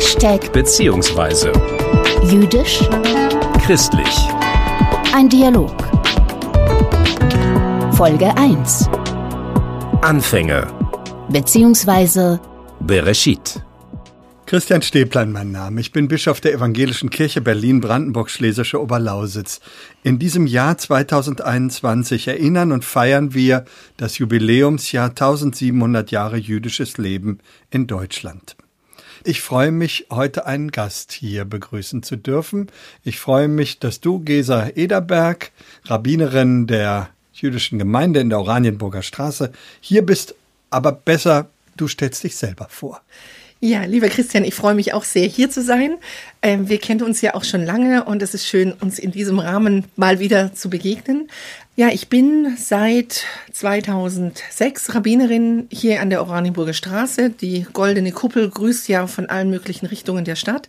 Hashtag 0.00 0.50
beziehungsweise 0.54 1.52
jüdisch, 2.24 2.80
christlich. 3.62 4.16
ein 5.12 5.28
Dialog. 5.28 5.76
Folge 7.92 8.34
1 8.34 8.88
Anfänge. 10.00 10.66
beziehungsweise 11.28 12.40
Bereshit. 12.80 13.62
Christian 14.46 14.80
Stäblein 14.80 15.32
mein 15.32 15.52
Name. 15.52 15.82
Ich 15.82 15.92
bin 15.92 16.08
Bischof 16.08 16.40
der 16.40 16.54
Evangelischen 16.54 17.10
Kirche 17.10 17.42
Berlin-Brandenburg-Schlesische 17.42 18.80
Oberlausitz. 18.80 19.60
In 20.02 20.18
diesem 20.18 20.46
Jahr 20.46 20.78
2021 20.78 22.26
erinnern 22.26 22.72
und 22.72 22.86
feiern 22.86 23.34
wir 23.34 23.66
das 23.98 24.16
Jubiläumsjahr 24.16 25.10
1700 25.10 26.10
Jahre 26.10 26.38
jüdisches 26.38 26.96
Leben 26.96 27.40
in 27.68 27.86
Deutschland. 27.86 28.56
Ich 29.22 29.42
freue 29.42 29.70
mich, 29.70 30.06
heute 30.10 30.46
einen 30.46 30.70
Gast 30.70 31.12
hier 31.12 31.44
begrüßen 31.44 32.02
zu 32.02 32.16
dürfen. 32.16 32.68
Ich 33.04 33.18
freue 33.18 33.48
mich, 33.48 33.78
dass 33.78 34.00
du, 34.00 34.20
Gesa 34.20 34.70
Ederberg, 34.74 35.50
Rabbinerin 35.84 36.66
der 36.66 37.10
jüdischen 37.34 37.78
Gemeinde 37.78 38.20
in 38.20 38.30
der 38.30 38.40
Oranienburger 38.40 39.02
Straße, 39.02 39.52
hier 39.80 40.06
bist, 40.06 40.34
aber 40.70 40.92
besser, 40.92 41.50
du 41.76 41.86
stellst 41.86 42.24
dich 42.24 42.36
selber 42.36 42.66
vor. 42.70 43.02
Ja, 43.62 43.84
lieber 43.84 44.08
Christian, 44.08 44.44
ich 44.44 44.54
freue 44.54 44.74
mich 44.74 44.94
auch 44.94 45.04
sehr, 45.04 45.28
hier 45.28 45.50
zu 45.50 45.62
sein. 45.62 45.98
Ähm, 46.40 46.70
wir 46.70 46.78
kennen 46.78 47.02
uns 47.02 47.20
ja 47.20 47.34
auch 47.34 47.44
schon 47.44 47.62
lange 47.62 48.04
und 48.04 48.22
es 48.22 48.32
ist 48.32 48.46
schön, 48.46 48.72
uns 48.72 48.98
in 48.98 49.10
diesem 49.10 49.38
Rahmen 49.38 49.84
mal 49.96 50.18
wieder 50.18 50.54
zu 50.54 50.70
begegnen. 50.70 51.28
Ja, 51.76 51.88
ich 51.88 52.08
bin 52.08 52.56
seit 52.58 53.24
2006 53.52 54.94
Rabbinerin 54.94 55.66
hier 55.70 56.02
an 56.02 56.10
der 56.10 56.20
Oranienburger 56.20 56.74
Straße. 56.74 57.30
Die 57.30 57.64
goldene 57.72 58.12
Kuppel 58.12 58.50
grüßt 58.50 58.88
ja 58.88 59.06
von 59.06 59.26
allen 59.30 59.48
möglichen 59.50 59.86
Richtungen 59.86 60.24
der 60.24 60.34
Stadt. 60.34 60.68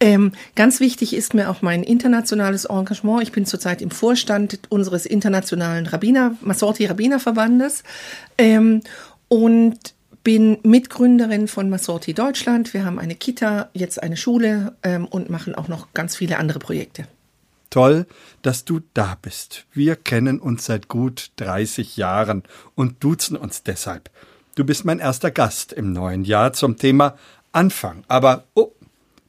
Ähm, 0.00 0.32
ganz 0.56 0.80
wichtig 0.80 1.14
ist 1.14 1.34
mir 1.34 1.48
auch 1.48 1.62
mein 1.62 1.82
internationales 1.82 2.66
Engagement. 2.66 3.22
Ich 3.22 3.32
bin 3.32 3.46
zurzeit 3.46 3.80
im 3.80 3.90
Vorstand 3.90 4.58
unseres 4.68 5.06
internationalen 5.06 5.86
Rabbiner, 5.86 6.34
Masorti 6.42 6.84
Rabbinerverbandes. 6.84 7.84
Ähm, 8.36 8.82
und 9.28 9.78
bin 10.24 10.58
Mitgründerin 10.62 11.48
von 11.48 11.70
Masorti 11.70 12.12
Deutschland. 12.12 12.74
Wir 12.74 12.84
haben 12.84 12.98
eine 12.98 13.14
Kita, 13.14 13.70
jetzt 13.72 14.02
eine 14.02 14.16
Schule 14.16 14.74
ähm, 14.82 15.06
und 15.06 15.30
machen 15.30 15.54
auch 15.54 15.68
noch 15.68 15.94
ganz 15.94 16.16
viele 16.16 16.36
andere 16.38 16.58
Projekte. 16.58 17.06
Toll, 17.70 18.06
dass 18.42 18.64
du 18.64 18.80
da 18.94 19.16
bist. 19.22 19.66
Wir 19.72 19.96
kennen 19.96 20.40
uns 20.40 20.66
seit 20.66 20.88
gut 20.88 21.30
30 21.36 21.96
Jahren 21.96 22.42
und 22.74 23.02
duzen 23.02 23.36
uns 23.36 23.62
deshalb. 23.62 24.10
Du 24.56 24.64
bist 24.64 24.84
mein 24.84 24.98
erster 24.98 25.30
Gast 25.30 25.72
im 25.72 25.92
neuen 25.92 26.24
Jahr 26.24 26.52
zum 26.52 26.76
Thema 26.76 27.16
Anfang. 27.52 28.02
Aber, 28.08 28.44
oh, 28.54 28.72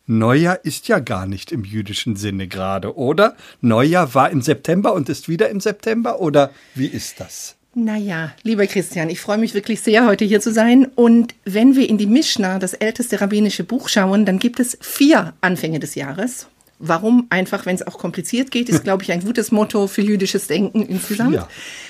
Neujahr 0.08 0.66
ist 0.66 0.88
ja 0.88 1.00
gar 1.00 1.26
nicht 1.28 1.52
im 1.52 1.64
jüdischen 1.64 2.16
Sinne 2.16 2.48
gerade, 2.48 2.98
oder? 2.98 3.36
Neujahr 3.62 4.14
war 4.16 4.30
im 4.32 4.42
September 4.42 4.94
und 4.94 5.08
ist 5.08 5.30
wieder 5.30 5.50
im 5.50 5.60
September, 5.60 6.20
oder 6.20 6.52
wie 6.76 6.88
ist 6.88 7.20
das? 7.20 7.56
Naja, 7.74 8.34
lieber 8.44 8.68
Christian, 8.68 9.10
ich 9.10 9.22
freue 9.22 9.38
mich 9.38 9.54
wirklich 9.54 9.80
sehr, 9.80 10.06
heute 10.06 10.26
hier 10.26 10.42
zu 10.42 10.52
sein. 10.52 10.86
Und 10.96 11.34
wenn 11.46 11.76
wir 11.76 11.88
in 11.88 11.98
die 11.98 12.08
Mishnah, 12.08 12.60
das 12.60 12.74
älteste 12.74 13.22
rabbinische 13.22 13.64
Buch, 13.64 13.88
schauen, 13.88 14.26
dann 14.26 14.40
gibt 14.40 14.60
es 14.60 14.78
vier 14.82 15.34
Anfänge 15.40 15.80
des 15.80 15.96
Jahres. 15.96 16.48
Warum? 16.82 17.28
Einfach, 17.30 17.66
wenn 17.66 17.76
es 17.76 17.86
auch 17.86 17.98
kompliziert 17.98 18.52
geht, 18.52 18.68
ist, 18.70 18.84
glaube 18.84 19.04
ich, 19.04 19.12
ein 19.12 19.24
gutes 19.24 19.52
Motto 19.52 19.88
für 19.88 20.02
jüdisches 20.02 20.48
Denken 20.48 20.86
insgesamt. 20.86 21.36
Vier. 21.36 21.48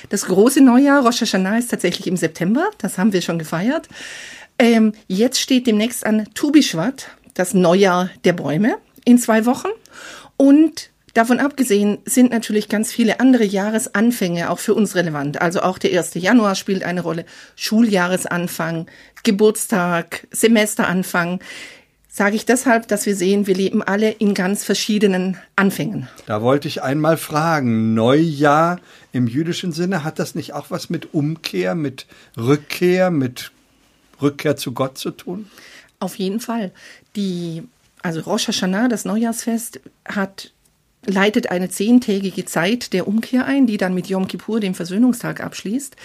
Das 0.10 0.26
große 0.26 0.62
Neujahr, 0.62 1.04
Rosh 1.06 1.22
Hashanah, 1.22 1.58
ist 1.58 1.72
tatsächlich 1.72 2.08
im 2.08 2.18
September. 2.18 2.70
Das 2.78 2.98
haben 2.98 3.14
wir 3.14 3.22
schon 3.22 3.40
gefeiert. 3.40 3.88
Ähm, 4.60 4.94
jetzt 5.08 5.40
steht 5.40 5.66
demnächst 5.66 6.06
an 6.06 6.28
Tu 6.34 6.52
Bishvat, 6.52 7.08
das 7.34 7.54
Neujahr 7.54 8.10
der 8.26 8.34
Bäume, 8.34 8.78
in 9.06 9.18
zwei 9.18 9.46
Wochen. 9.46 9.70
Und 10.38 10.92
Davon 11.14 11.40
abgesehen 11.40 11.98
sind 12.06 12.32
natürlich 12.32 12.70
ganz 12.70 12.94
viele 12.94 13.20
andere 13.20 13.44
Jahresanfänge 13.44 14.50
auch 14.50 14.60
für 14.60 14.74
uns 14.74 14.96
relevant. 14.96 15.42
Also 15.42 15.62
auch 15.62 15.78
der 15.78 15.98
1. 15.98 16.14
Januar 16.16 16.56
spielt 16.56 16.84
eine 16.84 17.02
Rolle. 17.02 17.26
Schuljahresanfang, 17.58 18.86
Geburtstag, 19.24 20.28
Semesteranfang. 20.32 21.42
Sage 22.14 22.36
ich 22.36 22.46
deshalb, 22.46 22.90
dass 22.90 23.06
wir 23.06 23.16
sehen, 23.16 23.48
wir 23.48 23.56
leben 23.56 23.82
alle 23.82 24.12
in 24.12 24.34
ganz 24.34 24.66
verschiedenen 24.66 25.38
Anfängen. 25.56 26.10
Da 26.26 26.42
wollte 26.42 26.68
ich 26.68 26.84
einmal 26.84 27.16
fragen, 27.16 27.94
Neujahr 27.94 28.82
im 29.14 29.28
jüdischen 29.28 29.72
Sinne, 29.72 30.04
hat 30.04 30.20
das 30.20 30.36
nicht 30.36 30.52
auch 30.52 30.72
was 30.72 30.90
mit 30.90 31.14
Umkehr, 31.14 31.74
mit 31.74 32.08
Rückkehr, 32.36 33.12
mit 33.12 33.54
Rückkehr 34.22 34.58
zu 34.58 34.74
Gott 34.74 34.98
zu 34.98 35.12
tun? 35.12 35.50
Auf 36.02 36.16
jeden 36.16 36.42
Fall. 36.42 36.74
Die, 37.16 37.64
also 38.02 38.20
Rosh 38.20 38.50
Hashanah, 38.50 38.90
das 38.90 39.06
Neujahrsfest, 39.06 39.80
hat 40.04 40.52
leitet 41.06 41.50
eine 41.50 41.70
zehntägige 41.70 42.44
Zeit 42.44 42.92
der 42.92 43.08
Umkehr 43.08 43.46
ein, 43.46 43.68
die 43.68 43.78
dann 43.78 43.94
mit 43.94 44.08
Yom 44.08 44.28
Kippur, 44.28 44.60
dem 44.60 44.76
Versöhnungstag, 44.76 45.42
abschließt. 45.42 45.96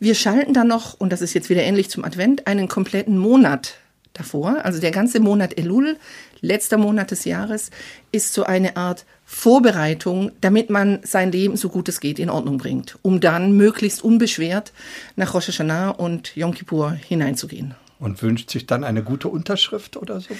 Wir 0.00 0.16
schalten 0.16 0.54
dann 0.54 0.66
noch, 0.66 0.98
und 0.98 1.12
das 1.12 1.22
ist 1.22 1.34
jetzt 1.34 1.50
wieder 1.50 1.62
ähnlich 1.62 1.88
zum 1.88 2.04
Advent, 2.04 2.48
einen 2.48 2.66
kompletten 2.66 3.16
Monat 3.16 3.76
davor. 4.12 4.64
Also 4.64 4.80
der 4.80 4.90
ganze 4.90 5.20
Monat 5.20 5.58
Elul, 5.58 5.96
letzter 6.40 6.78
Monat 6.78 7.10
des 7.10 7.24
Jahres, 7.24 7.70
ist 8.10 8.34
so 8.34 8.44
eine 8.44 8.76
Art 8.76 9.04
Vorbereitung, 9.24 10.32
damit 10.40 10.70
man 10.70 11.00
sein 11.02 11.32
Leben 11.32 11.56
so 11.56 11.68
gut 11.68 11.88
es 11.88 12.00
geht 12.00 12.18
in 12.18 12.30
Ordnung 12.30 12.58
bringt, 12.58 12.98
um 13.02 13.20
dann 13.20 13.56
möglichst 13.56 14.04
unbeschwert 14.04 14.72
nach 15.16 15.34
Rosh 15.34 15.48
Hashanah 15.48 15.90
und 15.90 16.36
Yom 16.36 16.54
Kippur 16.54 16.92
hineinzugehen. 16.92 17.74
Und 17.98 18.22
wünscht 18.22 18.50
sich 18.50 18.66
dann 18.66 18.84
eine 18.84 19.02
gute 19.02 19.28
Unterschrift 19.28 19.96
oder 19.96 20.20
so? 20.20 20.34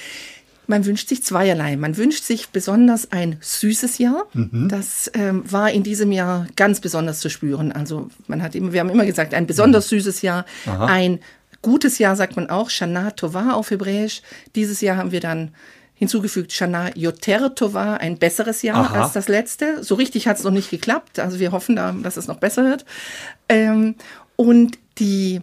Man 0.67 0.87
wünscht 0.87 1.09
sich 1.09 1.23
zweierlei. 1.23 1.77
Man 1.77 1.97
wünscht 1.97 2.25
sich 2.25 2.51
besonders 2.51 3.11
ein 3.11 3.37
süßes 3.41 3.99
Jahr. 3.99 4.27
Das 4.69 5.11
ähm, 5.15 5.43
war 5.51 5.71
in 5.71 5.83
diesem 5.83 6.13
Jahr 6.13 6.47
ganz 6.57 6.81
besonders 6.81 7.21
zu 7.21 7.31
spüren. 7.31 7.73
Also 7.73 8.11
man 8.27 8.43
hat 8.43 8.55
immer, 8.55 8.73
wir 8.73 8.81
haben 8.81 8.91
immer 8.91 9.05
gesagt, 9.05 9.35
ein 9.35 9.47
besonders 9.47 9.89
süßes 9.89 10.23
Jahr, 10.23 10.45
Aha. 10.67 10.87
ein 10.87 11.19
gutes 11.63 11.99
Jahr 11.99 12.17
sagt 12.17 12.37
man 12.37 12.51
auch, 12.51 12.71
Shana 12.71 13.13
Tova 13.13 13.53
auf 13.53 13.71
Hebräisch. 13.71 14.23
Dieses 14.55 14.81
Jahr 14.81 14.97
haben 14.97 15.13
wir 15.13 15.21
dann 15.21 15.55
hinzugefügt 15.95 16.53
Shana 16.53 16.91
Yoter 16.97 17.55
Tova, 17.55 17.95
ein 17.95 18.19
besseres 18.19 18.63
Jahr 18.63 18.87
Aha. 18.87 19.03
als 19.05 19.13
das 19.13 19.29
letzte. 19.29 19.83
So 19.85 19.95
richtig 19.95 20.27
hat 20.27 20.39
es 20.39 20.45
noch 20.45 20.51
nicht 20.51 20.71
geklappt. 20.71 21.19
Also 21.19 21.39
wir 21.39 21.53
hoffen 21.53 21.77
da, 21.77 21.93
dass 21.93 22.17
es 22.17 22.27
noch 22.27 22.39
besser 22.39 22.65
wird. 22.65 22.85
Ähm, 23.49 23.95
und 24.37 24.79
die 24.99 25.41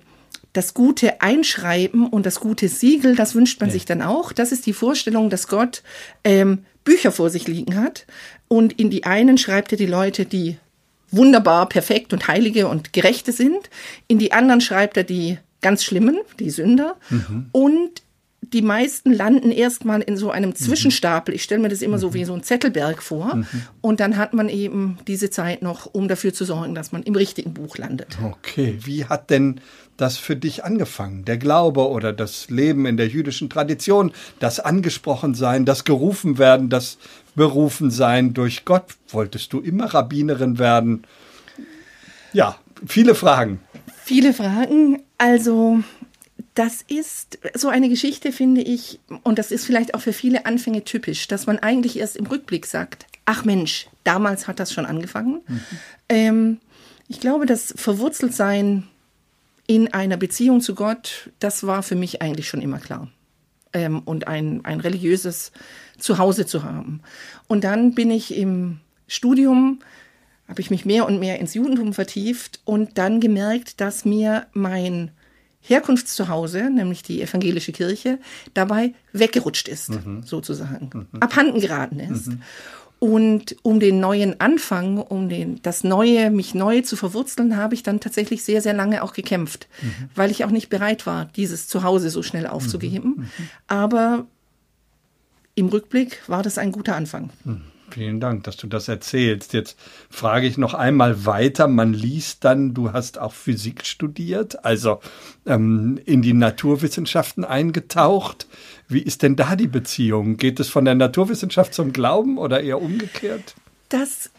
das 0.54 0.74
gute 0.74 1.22
Einschreiben 1.22 2.08
und 2.08 2.26
das 2.26 2.40
gute 2.40 2.68
Siegel, 2.68 3.16
das 3.16 3.36
wünscht 3.36 3.62
man 3.62 3.70
sich 3.70 3.86
dann 3.86 4.02
auch. 4.02 4.34
Das 4.34 4.52
ist 4.52 4.66
die 4.66 4.74
Vorstellung, 4.74 5.30
dass 5.30 5.48
Gott 5.48 5.84
ähm, 6.24 6.66
Bücher 6.84 7.12
vor 7.12 7.30
sich 7.30 7.48
liegen 7.48 7.76
hat 7.76 8.06
und 8.48 8.74
in 8.74 8.90
die 8.90 9.06
einen 9.06 9.38
schreibt 9.38 9.72
er 9.72 9.78
die 9.78 9.86
Leute, 9.86 10.26
die 10.26 10.58
wunderbar, 11.12 11.70
perfekt 11.70 12.14
und 12.14 12.28
heilige 12.28 12.68
und 12.68 12.94
gerechte 12.94 13.32
sind. 13.32 13.70
In 14.08 14.18
die 14.18 14.32
anderen 14.32 14.60
schreibt 14.60 14.98
er 14.98 15.04
die 15.04 15.38
ganz 15.62 15.84
schlimmen, 15.84 16.20
die 16.40 16.50
Sünder. 16.50 16.96
Und 17.52 18.02
die 18.42 18.62
meisten 18.62 19.14
landen 19.14 19.52
erstmal 19.52 20.02
in 20.02 20.18
so 20.18 20.32
einem 20.32 20.56
Zwischenstapel. 20.56 21.36
Ich 21.36 21.44
stelle 21.44 21.62
mir 21.62 21.70
das 21.70 21.82
immer 21.82 22.00
so 22.00 22.14
wie 22.14 22.24
so 22.26 22.34
ein 22.34 22.42
Zettelberg 22.42 23.04
vor. 23.04 23.44
Und 23.82 24.00
dann 24.00 24.18
hat 24.18 24.34
man 24.34 24.50
eben 24.50 24.98
diese 25.08 25.30
Zeit 25.30 25.62
noch, 25.62 25.94
um 25.94 26.08
dafür 26.08 26.34
zu 26.34 26.46
sorgen, 26.46 26.74
dass 26.74 26.92
man 26.92 27.04
im 27.04 27.16
richtigen 27.16 27.54
Buch 27.54 27.78
landet. 27.78 28.18
Okay, 28.24 28.80
wie 28.82 29.06
hat 29.06 29.30
denn 29.30 29.60
das 29.98 30.18
für 30.18 30.38
dich 30.38 30.64
angefangen? 30.64 31.26
Der 31.26 31.38
Glaube 31.38 31.90
oder 31.90 32.14
das 32.14 32.50
Leben 32.50 32.86
in 32.86 32.96
der 32.96 33.10
jüdischen 33.10 33.50
Tradition, 33.50 34.14
das 34.40 34.62
Angesprochensein, 34.62 35.66
das 35.66 35.84
Gerufenwerden, 35.84 36.70
das 36.70 36.98
Berufensein 37.36 38.34
durch 38.34 38.64
Gott. 38.64 38.86
Wolltest 39.10 39.52
du 39.52 39.60
immer 39.60 39.94
Rabbinerin 39.94 40.58
werden? 40.58 41.04
Ja, 42.32 42.58
viele 42.88 43.14
Fragen. 43.16 43.60
Viele 44.10 44.34
Fragen. 44.34 45.04
Also, 45.20 45.84
das 46.56 46.82
ist 46.82 47.38
so 47.54 47.68
eine 47.68 47.90
Geschichte, 47.90 48.32
finde 48.32 48.62
ich, 48.62 49.00
und 49.22 49.38
das 49.38 49.52
ist 49.52 49.68
vielleicht 49.68 49.94
auch 49.94 50.02
für 50.02 50.14
viele 50.14 50.48
Anfänge 50.48 50.84
typisch, 50.84 51.28
dass 51.28 51.46
man 51.46 51.60
eigentlich 51.60 52.00
erst 52.00 52.18
im 52.18 52.26
Rückblick 52.26 52.66
sagt, 52.66 53.06
ach 53.26 53.46
Mensch, 53.46 53.88
damals 54.04 54.48
hat 54.48 54.60
das 54.60 54.74
schon 54.74 54.88
angefangen. 54.88 55.42
Ähm, 56.10 56.58
ich 57.08 57.20
glaube, 57.20 57.46
das 57.46 57.72
Verwurzeltsein 57.78 58.88
in 59.68 59.94
einer 59.94 60.18
Beziehung 60.18 60.62
zu 60.62 60.74
Gott, 60.74 61.30
das 61.38 61.68
war 61.68 61.84
für 61.84 61.96
mich 61.96 62.20
eigentlich 62.20 62.48
schon 62.48 62.64
immer 62.64 62.80
klar. 62.80 63.10
Ähm, 63.74 64.00
und 64.00 64.28
ein, 64.28 64.66
ein 64.66 64.80
religiöses 64.80 65.52
Zuhause 66.00 66.48
zu 66.48 66.64
haben. 66.64 67.02
Und 67.48 67.64
dann 67.64 67.94
bin 67.94 68.10
ich 68.10 68.36
im 68.36 68.80
Studium, 69.08 69.82
habe 70.50 70.62
ich 70.62 70.72
mich 70.72 70.84
mehr 70.84 71.06
und 71.06 71.20
mehr 71.20 71.40
ins 71.40 71.54
Judentum 71.54 71.94
vertieft 71.94 72.60
und 72.66 72.98
dann 72.98 73.20
gemerkt, 73.20 73.80
dass 73.80 74.04
mir 74.04 74.48
mein 74.52 75.12
Herkunftszuhause, 75.62 76.70
nämlich 76.70 77.04
die 77.04 77.22
evangelische 77.22 77.72
Kirche, 77.72 78.18
dabei 78.54 78.94
weggerutscht 79.14 79.68
ist, 79.68 79.92
sozusagen, 80.26 81.08
abhanden 81.20 81.62
geraten 81.62 82.00
ist. 82.00 82.32
Und 82.98 83.56
um 83.62 83.80
den 83.80 84.00
neuen 84.00 84.42
Anfang, 84.42 84.98
um 84.98 85.30
den, 85.30 85.62
das 85.62 85.84
Neue, 85.86 86.32
mich 86.32 86.54
neu 86.54 86.82
zu 86.82 86.98
verwurzeln, 86.98 87.56
habe 87.56 87.74
ich 87.74 87.84
dann 87.84 88.00
tatsächlich 88.02 88.44
sehr, 88.44 88.62
sehr 88.62 88.74
lange 88.74 89.04
auch 89.04 89.14
gekämpft, 89.14 89.70
weil 90.16 90.32
ich 90.32 90.44
auch 90.44 90.50
nicht 90.50 90.70
bereit 90.70 91.06
war, 91.06 91.26
dieses 91.26 91.68
Zuhause 91.68 92.10
so 92.10 92.24
schnell 92.24 92.48
aufzugeben. 92.48 93.30
Aber 93.68 94.26
im 95.56 95.68
Rückblick 95.68 96.28
war 96.28 96.42
das 96.42 96.58
ein 96.58 96.72
guter 96.72 96.96
Anfang. 96.96 97.30
Hm. 97.46 97.62
Vielen 97.92 98.20
Dank, 98.20 98.44
dass 98.44 98.58
du 98.58 98.68
das 98.68 98.88
erzählst. 98.88 99.54
Jetzt 99.54 99.78
frage 100.10 100.48
ich 100.48 100.58
noch 100.58 100.74
einmal 100.74 101.26
weiter. 101.26 101.68
Man 101.68 101.94
liest 101.94 102.44
dann, 102.46 102.74
du 102.74 102.94
hast 102.94 103.18
auch 103.18 103.34
Physik 103.34 103.86
studiert, 103.86 104.64
also 104.66 105.00
ähm, 105.46 106.00
in 106.06 106.22
die 106.22 106.34
Naturwissenschaften 106.34 107.46
eingetaucht. 107.46 108.48
Wie 108.88 109.02
ist 109.02 109.24
denn 109.24 109.36
da 109.36 109.56
die 109.56 109.68
Beziehung? 109.68 110.38
Geht 110.38 110.60
es 110.60 110.70
von 110.70 110.86
der 110.86 110.96
Naturwissenschaft 110.96 111.74
zum 111.74 111.94
Glauben 111.94 112.38
oder 112.38 112.62
eher 112.62 112.82
umgekehrt? 112.82 113.56
Das 113.90 114.30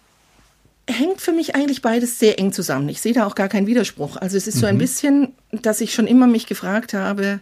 hängt 0.88 1.20
für 1.20 1.32
mich 1.32 1.54
eigentlich 1.54 1.82
beides 1.82 2.18
sehr 2.18 2.38
eng 2.38 2.52
zusammen. 2.52 2.88
Ich 2.88 3.00
sehe 3.00 3.12
da 3.12 3.26
auch 3.26 3.34
gar 3.34 3.48
keinen 3.48 3.66
Widerspruch. 3.66 4.16
Also 4.16 4.36
es 4.36 4.46
ist 4.46 4.58
so 4.58 4.66
ein 4.66 4.74
mhm. 4.76 4.80
bisschen, 4.80 5.28
dass 5.52 5.80
ich 5.80 5.94
schon 5.94 6.06
immer 6.06 6.26
mich 6.26 6.46
gefragt 6.46 6.94
habe, 6.94 7.40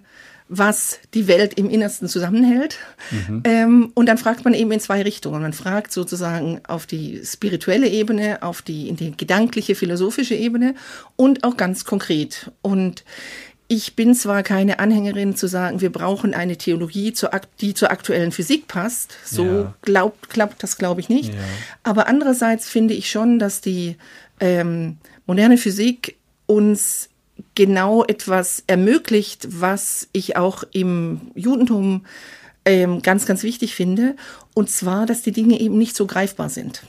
was 0.48 0.98
die 1.14 1.28
Welt 1.28 1.54
im 1.54 1.68
Innersten 1.68 2.08
zusammenhält. 2.08 2.78
Mhm. 3.10 3.42
Ähm, 3.44 3.92
und 3.94 4.06
dann 4.06 4.18
fragt 4.18 4.44
man 4.44 4.54
eben 4.54 4.72
in 4.72 4.80
zwei 4.80 5.02
Richtungen. 5.02 5.42
Man 5.42 5.52
fragt 5.52 5.92
sozusagen 5.92 6.60
auf 6.66 6.86
die 6.86 7.20
spirituelle 7.24 7.88
Ebene, 7.88 8.42
auf 8.42 8.62
die, 8.62 8.88
in 8.88 8.96
die 8.96 9.16
gedankliche, 9.16 9.74
philosophische 9.74 10.34
Ebene 10.34 10.74
und 11.16 11.44
auch 11.44 11.56
ganz 11.56 11.84
konkret. 11.84 12.50
Und 12.62 13.04
ich 13.68 13.94
bin 13.94 14.14
zwar 14.14 14.42
keine 14.42 14.78
Anhängerin 14.78 15.36
zu 15.36 15.46
sagen, 15.46 15.82
wir 15.82 15.92
brauchen 15.92 16.32
eine 16.32 16.56
Theologie, 16.56 17.12
die 17.60 17.74
zur 17.74 17.90
aktuellen 17.90 18.32
Physik 18.32 18.66
passt. 18.66 19.14
So 19.26 19.44
ja. 19.44 19.74
glaubt, 19.82 20.30
klappt 20.30 20.62
das, 20.62 20.78
glaube 20.78 21.02
ich, 21.02 21.10
nicht. 21.10 21.34
Ja. 21.34 21.40
Aber 21.82 22.08
andererseits 22.08 22.70
finde 22.70 22.94
ich 22.94 23.10
schon, 23.10 23.38
dass 23.38 23.60
die 23.60 23.96
ähm, 24.40 24.96
moderne 25.26 25.58
Physik 25.58 26.16
uns 26.46 27.10
genau 27.54 28.04
etwas 28.04 28.64
ermöglicht, 28.66 29.48
was 29.50 30.08
ich 30.12 30.36
auch 30.36 30.64
im 30.72 31.30
Judentum 31.34 32.04
ähm, 32.64 33.02
ganz, 33.02 33.26
ganz 33.26 33.42
wichtig 33.42 33.74
finde. 33.74 34.16
Und 34.54 34.70
zwar, 34.70 35.06
dass 35.06 35.22
die 35.22 35.32
Dinge 35.32 35.60
eben 35.60 35.78
nicht 35.78 35.96
so 35.96 36.06
greifbar 36.06 36.48
sind 36.48 36.82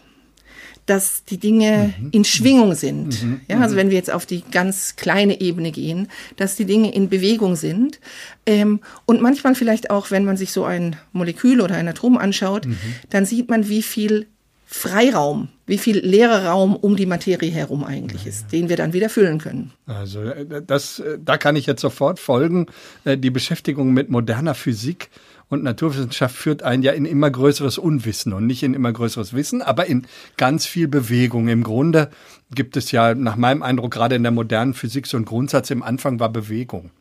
dass 0.89 1.23
die 1.23 1.37
Dinge 1.37 1.93
mhm. 1.99 2.09
in 2.11 2.25
Schwingung 2.25 2.73
sind. 2.73 3.23
Mhm. 3.23 3.41
Ja, 3.47 3.59
also 3.59 3.75
mhm. 3.75 3.79
wenn 3.79 3.89
wir 3.91 3.97
jetzt 3.97 4.11
auf 4.11 4.25
die 4.25 4.43
ganz 4.49 4.95
kleine 4.95 5.39
Ebene 5.39 5.71
gehen, 5.71 6.07
dass 6.35 6.55
die 6.55 6.65
Dinge 6.65 6.91
in 6.93 7.09
Bewegung 7.09 7.55
sind. 7.55 7.99
Ähm, 8.47 8.79
und 9.05 9.21
manchmal 9.21 9.53
vielleicht 9.53 9.91
auch, 9.91 10.09
wenn 10.09 10.25
man 10.25 10.35
sich 10.35 10.51
so 10.51 10.65
ein 10.65 10.95
Molekül 11.11 11.61
oder 11.61 11.75
ein 11.75 11.87
Atom 11.87 12.17
anschaut, 12.17 12.65
mhm. 12.65 12.77
dann 13.11 13.25
sieht 13.25 13.49
man, 13.49 13.69
wie 13.69 13.83
viel 13.83 14.27
Freiraum, 14.71 15.49
wie 15.65 15.79
viel 15.79 15.97
leerer 15.97 16.45
Raum 16.45 16.75
um 16.75 16.95
die 16.95 17.07
Materie 17.07 17.49
herum 17.49 17.83
eigentlich 17.83 18.27
ist, 18.27 18.51
den 18.51 18.69
wir 18.69 18.77
dann 18.77 18.93
wieder 18.93 19.09
füllen 19.09 19.39
können. 19.39 19.73
Also 19.87 20.21
äh, 20.21 20.61
das, 20.61 20.99
äh, 20.99 21.17
da 21.19 21.37
kann 21.37 21.55
ich 21.55 21.65
jetzt 21.65 21.81
sofort 21.81 22.19
folgen. 22.19 22.67
Äh, 23.03 23.17
die 23.17 23.31
Beschäftigung 23.31 23.93
mit 23.93 24.11
moderner 24.11 24.53
Physik 24.53 25.09
und 25.49 25.63
Naturwissenschaft 25.63 26.35
führt 26.35 26.61
einen 26.61 26.83
ja 26.83 26.91
in 26.91 27.05
immer 27.05 27.31
größeres 27.31 27.79
Unwissen 27.79 28.31
und 28.31 28.45
nicht 28.45 28.61
in 28.61 28.75
immer 28.75 28.93
größeres 28.93 29.33
Wissen, 29.33 29.63
aber 29.63 29.87
in 29.87 30.05
ganz 30.37 30.67
viel 30.67 30.87
Bewegung. 30.87 31.47
Im 31.47 31.63
Grunde 31.63 32.11
gibt 32.53 32.77
es 32.77 32.91
ja 32.91 33.15
nach 33.15 33.37
meinem 33.37 33.63
Eindruck 33.63 33.89
gerade 33.89 34.15
in 34.15 34.23
der 34.23 34.31
modernen 34.31 34.75
Physik 34.75 35.07
so 35.07 35.17
einen 35.17 35.25
Grundsatz, 35.25 35.71
im 35.71 35.81
Anfang 35.81 36.19
war 36.19 36.29
Bewegung. 36.29 36.91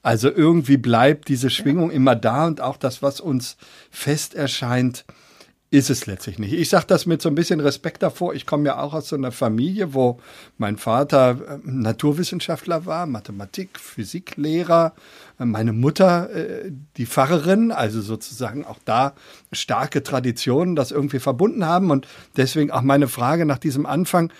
Also 0.00 0.30
irgendwie 0.30 0.76
bleibt 0.76 1.26
diese 1.26 1.50
Schwingung 1.50 1.90
immer 1.90 2.14
da 2.14 2.46
und 2.46 2.60
auch 2.60 2.76
das, 2.76 3.02
was 3.02 3.20
uns 3.20 3.56
fest 3.90 4.36
erscheint, 4.36 5.04
ist 5.76 5.90
es 5.90 6.06
letztlich 6.06 6.38
nicht. 6.38 6.54
Ich 6.54 6.70
sage 6.70 6.86
das 6.88 7.04
mit 7.04 7.20
so 7.20 7.28
ein 7.28 7.34
bisschen 7.34 7.60
Respekt 7.60 8.02
davor. 8.02 8.34
Ich 8.34 8.46
komme 8.46 8.66
ja 8.66 8.80
auch 8.80 8.94
aus 8.94 9.08
so 9.08 9.16
einer 9.16 9.30
Familie, 9.30 9.92
wo 9.92 10.18
mein 10.56 10.78
Vater 10.78 11.30
äh, 11.30 11.58
Naturwissenschaftler 11.64 12.86
war, 12.86 13.06
Mathematik, 13.06 13.78
Physiklehrer, 13.78 14.94
meine 15.38 15.72
Mutter 15.72 16.30
äh, 16.30 16.72
die 16.96 17.06
Pfarrerin, 17.06 17.70
also 17.70 18.00
sozusagen 18.00 18.64
auch 18.64 18.78
da 18.84 19.14
starke 19.52 20.02
Traditionen 20.02 20.76
das 20.76 20.90
irgendwie 20.90 21.18
verbunden 21.18 21.66
haben. 21.66 21.90
Und 21.90 22.08
deswegen 22.36 22.70
auch 22.70 22.82
meine 22.82 23.08
Frage 23.08 23.44
nach 23.44 23.58
diesem 23.58 23.86
Anfang, 23.86 24.32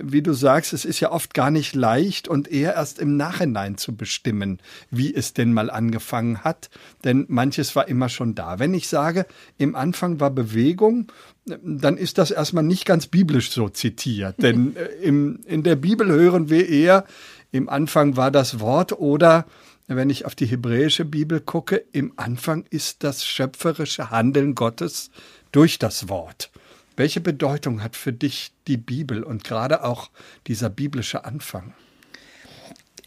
wie 0.00 0.22
du 0.22 0.32
sagst, 0.32 0.72
es 0.72 0.84
ist 0.84 1.00
ja 1.00 1.10
oft 1.10 1.34
gar 1.34 1.50
nicht 1.50 1.74
leicht 1.74 2.26
und 2.28 2.50
eher 2.50 2.74
erst 2.74 2.98
im 2.98 3.16
Nachhinein 3.16 3.76
zu 3.76 3.94
bestimmen, 3.94 4.60
wie 4.90 5.14
es 5.14 5.34
denn 5.34 5.52
mal 5.52 5.70
angefangen 5.70 6.42
hat, 6.42 6.70
denn 7.04 7.26
manches 7.28 7.76
war 7.76 7.86
immer 7.88 8.08
schon 8.08 8.34
da. 8.34 8.58
Wenn 8.58 8.72
ich 8.72 8.88
sage, 8.88 9.26
im 9.58 9.74
Anfang 9.74 10.20
war 10.20 10.30
Bewegung, 10.30 11.12
dann 11.44 11.98
ist 11.98 12.16
das 12.16 12.30
erstmal 12.30 12.64
nicht 12.64 12.86
ganz 12.86 13.08
biblisch 13.08 13.50
so 13.50 13.68
zitiert, 13.68 14.42
denn 14.42 14.74
äh, 14.76 14.84
im, 15.02 15.40
in 15.44 15.62
der 15.62 15.76
Bibel 15.76 16.08
hören 16.08 16.48
wir 16.48 16.68
eher, 16.68 17.04
im 17.52 17.68
Anfang 17.68 18.16
war 18.16 18.30
das 18.30 18.60
Wort 18.60 18.92
oder 18.98 19.46
wenn 19.86 20.10
ich 20.10 20.24
auf 20.24 20.34
die 20.34 20.46
hebräische 20.46 21.04
Bibel 21.04 21.40
gucke, 21.40 21.84
im 21.92 22.12
Anfang 22.16 22.64
ist 22.70 23.02
das 23.04 23.24
schöpferische 23.24 24.10
Handeln 24.10 24.54
Gottes 24.54 25.10
durch 25.52 25.78
das 25.78 26.08
Wort. 26.08 26.50
Welche 26.96 27.20
Bedeutung 27.20 27.82
hat 27.82 27.96
für 27.96 28.12
dich 28.12 28.52
die 28.66 28.76
Bibel 28.76 29.22
und 29.22 29.44
gerade 29.44 29.84
auch 29.84 30.10
dieser 30.46 30.70
biblische 30.70 31.24
Anfang? 31.24 31.74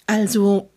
Also 0.06 0.70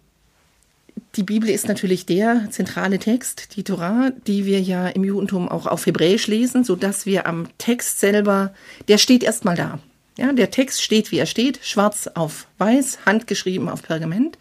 die 1.17 1.23
Bibel 1.25 1.51
ist 1.51 1.67
natürlich 1.67 2.07
der 2.07 2.49
zentrale 2.51 2.99
Text, 2.99 3.57
die 3.57 3.65
Torah, 3.65 4.11
die 4.27 4.47
wir 4.47 4.61
ja 4.61 4.89
im 4.89 5.03
Judentum 5.03 5.49
auch 5.49 5.67
auf 5.67 5.87
Hebräisch 5.87 6.29
lesen, 6.29 6.63
sodass 6.63 7.05
wir 7.05 7.27
am 7.27 7.49
Text 7.59 8.01
selber, 8.01 8.55
der 8.89 8.99
steht 8.99 9.25
erstmal 9.25 9.57
da. 9.57 9.81
Ja, 10.19 10.33
der 10.33 10.51
Text 10.51 10.83
steht, 10.83 11.13
wie 11.13 11.19
er 11.19 11.27
steht, 11.27 11.61
schwarz 11.63 12.07
auf 12.07 12.47
weiß, 12.59 13.07
handgeschrieben 13.07 13.69
auf 13.69 13.83
Pergament. 13.83 14.39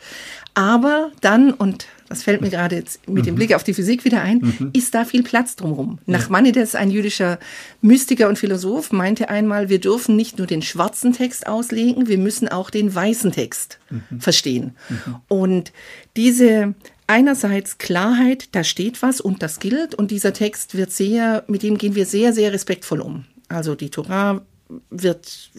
Aber 0.59 1.11
dann, 1.21 1.53
und 1.53 1.87
das 2.09 2.23
fällt 2.23 2.41
mir 2.41 2.49
gerade 2.49 2.75
jetzt 2.75 3.07
mit 3.07 3.25
dem 3.25 3.35
mhm. 3.35 3.37
Blick 3.37 3.55
auf 3.55 3.63
die 3.63 3.73
Physik 3.73 4.03
wieder 4.03 4.21
ein, 4.21 4.39
mhm. 4.39 4.71
ist 4.73 4.93
da 4.93 5.05
viel 5.05 5.23
Platz 5.23 5.55
drumherum. 5.55 5.99
Ja. 6.05 6.17
Nachmanides, 6.17 6.75
ein 6.75 6.91
jüdischer 6.91 7.39
Mystiker 7.79 8.27
und 8.27 8.37
Philosoph, 8.37 8.91
meinte 8.91 9.29
einmal, 9.29 9.69
wir 9.69 9.79
dürfen 9.79 10.17
nicht 10.17 10.37
nur 10.37 10.47
den 10.47 10.61
schwarzen 10.61 11.13
Text 11.13 11.47
auslegen, 11.47 12.09
wir 12.09 12.17
müssen 12.17 12.49
auch 12.49 12.71
den 12.71 12.93
weißen 12.93 13.31
Text 13.31 13.79
mhm. 13.89 14.19
verstehen. 14.19 14.75
Mhm. 14.89 15.15
Und 15.29 15.71
diese 16.17 16.73
einerseits 17.07 17.77
Klarheit, 17.77 18.49
da 18.53 18.65
steht 18.65 19.01
was 19.01 19.21
und 19.21 19.41
das 19.41 19.61
gilt 19.61 19.95
und 19.95 20.11
dieser 20.11 20.33
Text 20.33 20.75
wird 20.75 20.91
sehr, 20.91 21.45
mit 21.47 21.63
dem 21.63 21.77
gehen 21.77 21.95
wir 21.95 22.05
sehr, 22.05 22.33
sehr 22.33 22.51
respektvoll 22.51 22.99
um. 22.99 23.23
Also 23.47 23.75
die 23.75 23.91
Torah 23.91 24.41
wird 24.89 25.49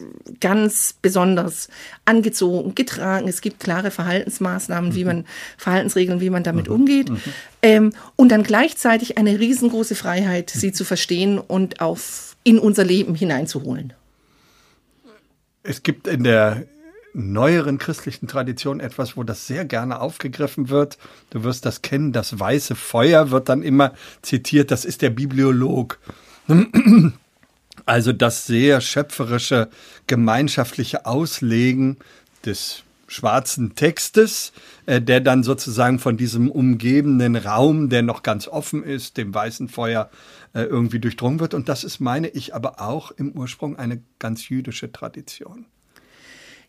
ganz 0.40 0.94
besonders 1.00 1.68
angezogen, 2.04 2.74
getragen. 2.74 3.28
Es 3.28 3.40
gibt 3.40 3.60
klare 3.60 3.90
Verhaltensmaßnahmen, 3.90 4.94
wie 4.94 5.00
mhm. 5.00 5.06
man, 5.06 5.24
Verhaltensregeln, 5.56 6.20
wie 6.20 6.30
man 6.30 6.44
damit 6.44 6.68
mhm. 6.68 6.74
umgeht. 6.74 7.10
Mhm. 7.10 7.20
Ähm, 7.62 7.92
und 8.16 8.30
dann 8.30 8.42
gleichzeitig 8.42 9.18
eine 9.18 9.38
riesengroße 9.38 9.94
Freiheit, 9.94 10.50
sie 10.50 10.72
zu 10.72 10.84
verstehen 10.84 11.38
und 11.38 11.80
auf, 11.80 12.36
in 12.44 12.58
unser 12.58 12.84
Leben 12.84 13.14
hineinzuholen. 13.14 13.92
Es 15.62 15.82
gibt 15.82 16.06
in 16.06 16.24
der 16.24 16.64
neueren 17.12 17.78
christlichen 17.78 18.28
Tradition 18.28 18.80
etwas, 18.80 19.16
wo 19.16 19.24
das 19.24 19.46
sehr 19.46 19.64
gerne 19.64 20.00
aufgegriffen 20.00 20.68
wird. 20.68 20.96
Du 21.30 21.42
wirst 21.42 21.66
das 21.66 21.82
kennen, 21.82 22.12
das 22.12 22.38
weiße 22.38 22.76
Feuer 22.76 23.30
wird 23.30 23.48
dann 23.48 23.62
immer 23.62 23.94
zitiert, 24.22 24.70
das 24.70 24.84
ist 24.84 25.02
der 25.02 25.10
Bibliolog. 25.10 25.98
Also 27.90 28.12
das 28.12 28.46
sehr 28.46 28.80
schöpferische, 28.80 29.68
gemeinschaftliche 30.06 31.06
Auslegen 31.06 31.96
des 32.46 32.84
schwarzen 33.08 33.74
Textes, 33.74 34.52
äh, 34.86 35.02
der 35.02 35.20
dann 35.20 35.42
sozusagen 35.42 35.98
von 35.98 36.16
diesem 36.16 36.52
umgebenden 36.52 37.34
Raum, 37.34 37.88
der 37.88 38.02
noch 38.02 38.22
ganz 38.22 38.46
offen 38.46 38.84
ist, 38.84 39.16
dem 39.16 39.34
weißen 39.34 39.68
Feuer 39.68 40.08
äh, 40.52 40.62
irgendwie 40.62 41.00
durchdrungen 41.00 41.40
wird. 41.40 41.52
Und 41.52 41.68
das 41.68 41.82
ist, 41.82 41.98
meine 41.98 42.28
ich, 42.28 42.54
aber 42.54 42.80
auch 42.80 43.10
im 43.10 43.32
Ursprung 43.32 43.76
eine 43.76 44.00
ganz 44.20 44.48
jüdische 44.48 44.92
Tradition. 44.92 45.66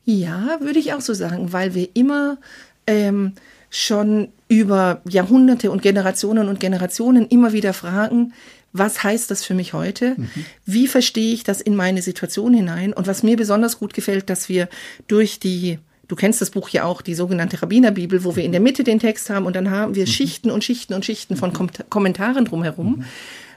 Ja, 0.03 0.57
würde 0.59 0.79
ich 0.79 0.91
auch 0.93 1.01
so 1.01 1.13
sagen, 1.13 1.53
weil 1.53 1.75
wir 1.75 1.89
immer 1.93 2.39
ähm, 2.87 3.33
schon 3.69 4.29
über 4.47 5.01
Jahrhunderte 5.07 5.69
und 5.69 5.83
Generationen 5.83 6.49
und 6.49 6.59
Generationen 6.59 7.27
immer 7.27 7.53
wieder 7.53 7.73
fragen, 7.73 8.33
was 8.73 9.03
heißt 9.03 9.29
das 9.31 9.43
für 9.43 9.53
mich 9.53 9.73
heute? 9.73 10.15
Mhm. 10.17 10.29
Wie 10.65 10.87
verstehe 10.87 11.33
ich 11.33 11.43
das 11.43 11.61
in 11.61 11.75
meine 11.75 12.01
Situation 12.01 12.53
hinein? 12.53 12.93
Und 12.93 13.07
was 13.07 13.23
mir 13.23 13.37
besonders 13.37 13.79
gut 13.79 13.93
gefällt, 13.93 14.29
dass 14.29 14.49
wir 14.49 14.69
durch 15.07 15.39
die 15.39 15.79
Du 16.07 16.17
kennst 16.17 16.41
das 16.41 16.49
Buch 16.49 16.67
ja 16.67 16.83
auch, 16.83 17.01
die 17.01 17.15
sogenannte 17.15 17.61
Rabbinerbibel, 17.61 18.25
wo 18.25 18.35
wir 18.35 18.43
in 18.43 18.51
der 18.51 18.59
Mitte 18.59 18.83
den 18.83 18.99
Text 18.99 19.29
haben 19.29 19.45
und 19.45 19.55
dann 19.55 19.71
haben 19.71 19.95
wir 19.95 20.03
mhm. 20.03 20.09
Schichten 20.09 20.51
und 20.51 20.61
Schichten 20.61 20.93
und 20.93 21.05
Schichten 21.05 21.37
von 21.37 21.53
Kom 21.53 21.69
Kommentaren 21.87 22.43
drumherum, 22.43 22.97
mhm. 22.97 23.05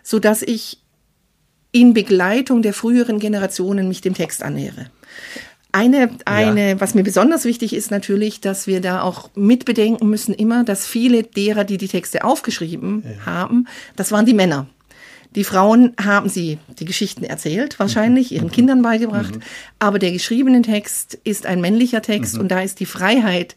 so 0.05 0.21
dass 0.21 0.41
ich 0.41 0.79
in 1.73 1.95
Begleitung 1.95 2.63
der 2.63 2.73
früheren 2.73 3.19
Generationen 3.19 3.89
mich 3.89 4.03
dem 4.03 4.15
Text 4.15 4.41
annähere. 4.45 4.87
Eine, 5.73 6.11
eine, 6.27 6.69
ja. 6.71 6.81
was 6.81 6.95
mir 6.95 7.03
besonders 7.03 7.45
wichtig 7.45 7.75
ist 7.75 7.91
natürlich, 7.91 8.41
dass 8.41 8.69
wir 8.69 8.81
da 8.81 9.03
auch 9.03 9.31
mitbedenken 9.35 10.09
müssen 10.09 10.33
immer, 10.33 10.63
dass 10.63 10.87
viele 10.87 11.25
derer, 11.25 11.65
die 11.65 11.79
die 11.79 11.89
Texte 11.89 12.23
aufgeschrieben 12.23 13.03
ja. 13.05 13.27
haben, 13.27 13.67
das 13.97 14.13
waren 14.13 14.27
die 14.27 14.35
Männer. 14.35 14.69
Die 15.35 15.45
Frauen 15.45 15.95
haben 16.03 16.29
sie 16.29 16.59
die 16.79 16.85
Geschichten 16.85 17.25
erzählt, 17.25 17.79
wahrscheinlich, 17.79 18.33
ihren. 18.33 18.51
Kindern 18.51 18.83
beigebracht. 18.83 19.37
Mhm. 19.37 19.43
Aber 19.79 19.99
der 19.99 20.13
geschriebene 20.13 20.63
Text 20.63 21.19
ist 21.25 21.47
ein 21.47 21.61
männlicher 21.61 22.03
Text 22.03 22.35
mhm. 22.35 22.43
und 22.43 22.49
da 22.49 22.61
ist 22.61 22.79
die 22.79 22.87
Freiheit, 22.87 23.57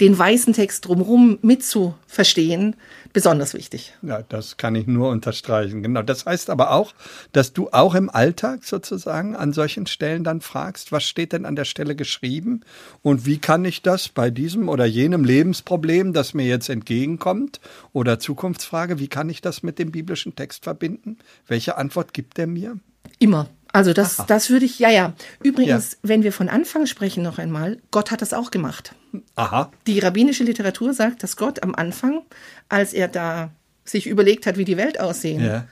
den 0.00 0.18
weißen 0.18 0.52
Text 0.52 0.86
drumherum 0.86 1.38
mitzuverstehen, 1.40 2.76
besonders 3.14 3.54
wichtig. 3.54 3.94
Ja, 4.02 4.20
das 4.28 4.58
kann 4.58 4.74
ich 4.74 4.86
nur 4.86 5.08
unterstreichen. 5.08 5.82
Genau. 5.82 6.02
Das 6.02 6.26
heißt 6.26 6.50
aber 6.50 6.72
auch, 6.72 6.92
dass 7.32 7.54
du 7.54 7.70
auch 7.70 7.94
im 7.94 8.10
Alltag 8.10 8.64
sozusagen 8.64 9.34
an 9.34 9.54
solchen 9.54 9.86
Stellen 9.86 10.24
dann 10.24 10.42
fragst, 10.42 10.92
was 10.92 11.04
steht 11.04 11.32
denn 11.32 11.46
an 11.46 11.56
der 11.56 11.64
Stelle 11.64 11.96
geschrieben 11.96 12.60
und 13.00 13.24
wie 13.24 13.38
kann 13.38 13.64
ich 13.64 13.80
das 13.80 14.10
bei 14.10 14.30
diesem 14.30 14.68
oder 14.68 14.84
jenem 14.84 15.24
Lebensproblem, 15.24 16.12
das 16.12 16.34
mir 16.34 16.46
jetzt 16.46 16.68
entgegenkommt 16.68 17.60
oder 17.92 18.18
Zukunftsfrage, 18.18 18.98
wie 18.98 19.08
kann 19.08 19.30
ich 19.30 19.40
das 19.40 19.62
mit 19.62 19.78
dem 19.78 19.92
biblischen 19.92 20.34
Text 20.36 20.64
verbinden? 20.64 21.16
Welche 21.46 21.78
Antwort 21.78 22.12
gibt 22.12 22.38
er 22.38 22.46
mir? 22.48 22.78
Immer. 23.18 23.48
Also 23.74 23.92
das, 23.92 24.22
das 24.28 24.50
würde 24.50 24.66
ich, 24.66 24.78
ja, 24.78 24.88
ja. 24.88 25.14
Übrigens, 25.42 25.92
ja. 25.94 25.98
wenn 26.04 26.22
wir 26.22 26.32
von 26.32 26.48
Anfang 26.48 26.86
sprechen 26.86 27.24
noch 27.24 27.38
einmal, 27.38 27.78
Gott 27.90 28.12
hat 28.12 28.22
das 28.22 28.32
auch 28.32 28.52
gemacht. 28.52 28.94
Aha. 29.34 29.72
Die 29.88 29.98
rabbinische 29.98 30.44
Literatur 30.44 30.94
sagt, 30.94 31.24
dass 31.24 31.36
Gott 31.36 31.60
am 31.64 31.74
Anfang, 31.74 32.22
als 32.68 32.92
er 32.92 33.08
da 33.08 33.50
sich 33.84 34.06
überlegt 34.06 34.46
hat, 34.46 34.58
wie 34.58 34.64
die 34.64 34.76
Welt 34.76 35.00
aussehen 35.00 35.44
ja. 35.44 35.66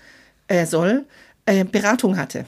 äh, 0.48 0.66
soll, 0.66 1.04
äh, 1.46 1.64
Beratung 1.64 2.16
hatte. 2.16 2.44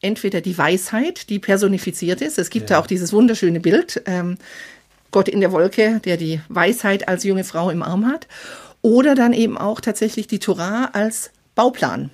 Entweder 0.00 0.40
die 0.40 0.58
Weisheit, 0.58 1.30
die 1.30 1.38
personifiziert 1.38 2.20
ist. 2.20 2.40
Es 2.40 2.50
gibt 2.50 2.68
ja, 2.68 2.76
ja 2.76 2.82
auch 2.82 2.88
dieses 2.88 3.12
wunderschöne 3.12 3.60
Bild, 3.60 4.02
ähm, 4.06 4.36
Gott 5.12 5.28
in 5.28 5.40
der 5.40 5.52
Wolke, 5.52 6.00
der 6.04 6.16
die 6.16 6.40
Weisheit 6.48 7.06
als 7.06 7.22
junge 7.22 7.44
Frau 7.44 7.70
im 7.70 7.84
Arm 7.84 8.04
hat. 8.08 8.26
Oder 8.80 9.14
dann 9.14 9.32
eben 9.32 9.56
auch 9.56 9.80
tatsächlich 9.80 10.26
die 10.26 10.40
Torah 10.40 10.86
als 10.86 11.30
Bauplan 11.54 12.10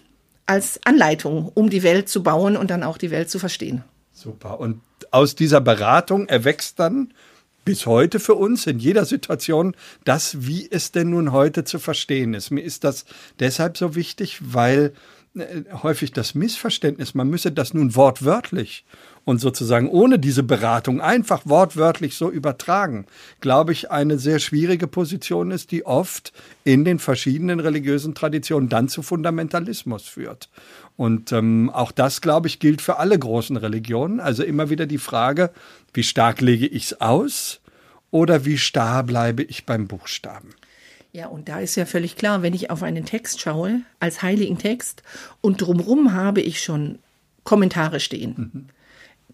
als 0.48 0.80
Anleitung, 0.84 1.50
um 1.54 1.70
die 1.70 1.82
Welt 1.82 2.08
zu 2.08 2.22
bauen 2.22 2.56
und 2.56 2.70
dann 2.70 2.82
auch 2.82 2.98
die 2.98 3.10
Welt 3.10 3.30
zu 3.30 3.38
verstehen. 3.38 3.84
Super. 4.12 4.58
Und 4.58 4.80
aus 5.10 5.34
dieser 5.34 5.60
Beratung 5.60 6.26
erwächst 6.28 6.80
dann 6.80 7.12
bis 7.64 7.84
heute 7.84 8.18
für 8.18 8.34
uns 8.34 8.66
in 8.66 8.78
jeder 8.78 9.04
Situation 9.04 9.76
das, 10.04 10.46
wie 10.46 10.66
es 10.70 10.90
denn 10.90 11.10
nun 11.10 11.32
heute 11.32 11.64
zu 11.64 11.78
verstehen 11.78 12.32
ist. 12.32 12.50
Mir 12.50 12.62
ist 12.62 12.82
das 12.82 13.04
deshalb 13.40 13.76
so 13.76 13.94
wichtig, 13.94 14.38
weil 14.40 14.94
häufig 15.82 16.12
das 16.12 16.34
Missverständnis, 16.34 17.14
man 17.14 17.28
müsse 17.28 17.52
das 17.52 17.74
nun 17.74 17.94
wortwörtlich 17.94 18.84
und 19.24 19.40
sozusagen 19.40 19.88
ohne 19.90 20.18
diese 20.18 20.42
Beratung 20.42 21.00
einfach 21.00 21.42
wortwörtlich 21.44 22.16
so 22.16 22.30
übertragen, 22.30 23.06
glaube 23.40 23.72
ich, 23.72 23.90
eine 23.90 24.18
sehr 24.18 24.38
schwierige 24.38 24.86
Position 24.86 25.50
ist, 25.50 25.70
die 25.70 25.84
oft 25.84 26.32
in 26.64 26.84
den 26.84 26.98
verschiedenen 26.98 27.60
religiösen 27.60 28.14
Traditionen 28.14 28.68
dann 28.68 28.88
zu 28.88 29.02
Fundamentalismus 29.02 30.04
führt. 30.04 30.48
Und 30.96 31.30
ähm, 31.32 31.70
auch 31.70 31.92
das, 31.92 32.20
glaube 32.20 32.48
ich, 32.48 32.58
gilt 32.58 32.80
für 32.80 32.96
alle 32.96 33.18
großen 33.18 33.56
Religionen. 33.56 34.18
Also 34.18 34.42
immer 34.42 34.70
wieder 34.70 34.86
die 34.86 34.98
Frage, 34.98 35.50
wie 35.92 36.02
stark 36.02 36.40
lege 36.40 36.66
ich 36.66 36.84
es 36.84 37.00
aus 37.00 37.60
oder 38.10 38.44
wie 38.44 38.58
starr 38.58 39.02
bleibe 39.04 39.42
ich 39.42 39.66
beim 39.66 39.88
Buchstaben? 39.88 40.54
Ja, 41.12 41.26
und 41.26 41.48
da 41.48 41.60
ist 41.60 41.76
ja 41.76 41.86
völlig 41.86 42.16
klar, 42.16 42.42
wenn 42.42 42.54
ich 42.54 42.70
auf 42.70 42.82
einen 42.82 43.04
Text 43.04 43.40
schaue, 43.40 43.80
als 43.98 44.22
heiligen 44.22 44.58
Text, 44.58 45.02
und 45.40 45.60
drumherum 45.60 46.12
habe 46.12 46.40
ich 46.40 46.62
schon 46.62 46.98
Kommentare 47.44 48.00
stehen. 48.00 48.34
Mhm 48.36 48.68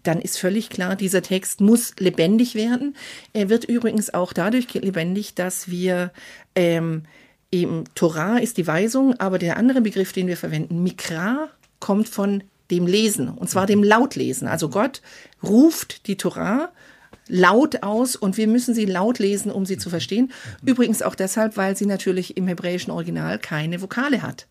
dann 0.05 0.21
ist 0.21 0.37
völlig 0.37 0.69
klar, 0.69 0.95
dieser 0.95 1.21
Text 1.21 1.61
muss 1.61 1.95
lebendig 1.99 2.55
werden. 2.55 2.95
Er 3.33 3.49
wird 3.49 3.65
übrigens 3.65 4.13
auch 4.13 4.33
dadurch 4.33 4.73
lebendig, 4.73 5.35
dass 5.35 5.69
wir 5.69 6.11
ähm, 6.55 7.03
eben 7.51 7.85
Torah 7.95 8.37
ist 8.37 8.57
die 8.57 8.67
Weisung, 8.67 9.19
aber 9.19 9.39
der 9.39 9.57
andere 9.57 9.81
Begriff, 9.81 10.13
den 10.13 10.27
wir 10.27 10.37
verwenden, 10.37 10.83
Mikra, 10.83 11.49
kommt 11.79 12.09
von 12.09 12.43
dem 12.71 12.87
Lesen, 12.87 13.29
und 13.29 13.49
zwar 13.49 13.67
dem 13.67 13.83
Lautlesen. 13.83 14.47
Also 14.47 14.69
Gott 14.69 15.01
ruft 15.43 16.07
die 16.07 16.17
Torah 16.17 16.71
laut 17.27 17.83
aus 17.83 18.15
und 18.15 18.37
wir 18.37 18.47
müssen 18.47 18.73
sie 18.73 18.85
laut 18.85 19.19
lesen, 19.19 19.51
um 19.51 19.65
sie 19.65 19.77
zu 19.77 19.89
verstehen. 19.89 20.31
Übrigens 20.63 21.01
auch 21.01 21.15
deshalb, 21.15 21.57
weil 21.57 21.75
sie 21.75 21.85
natürlich 21.85 22.37
im 22.37 22.47
hebräischen 22.47 22.91
Original 22.91 23.39
keine 23.39 23.81
Vokale 23.81 24.21
hat. 24.21 24.47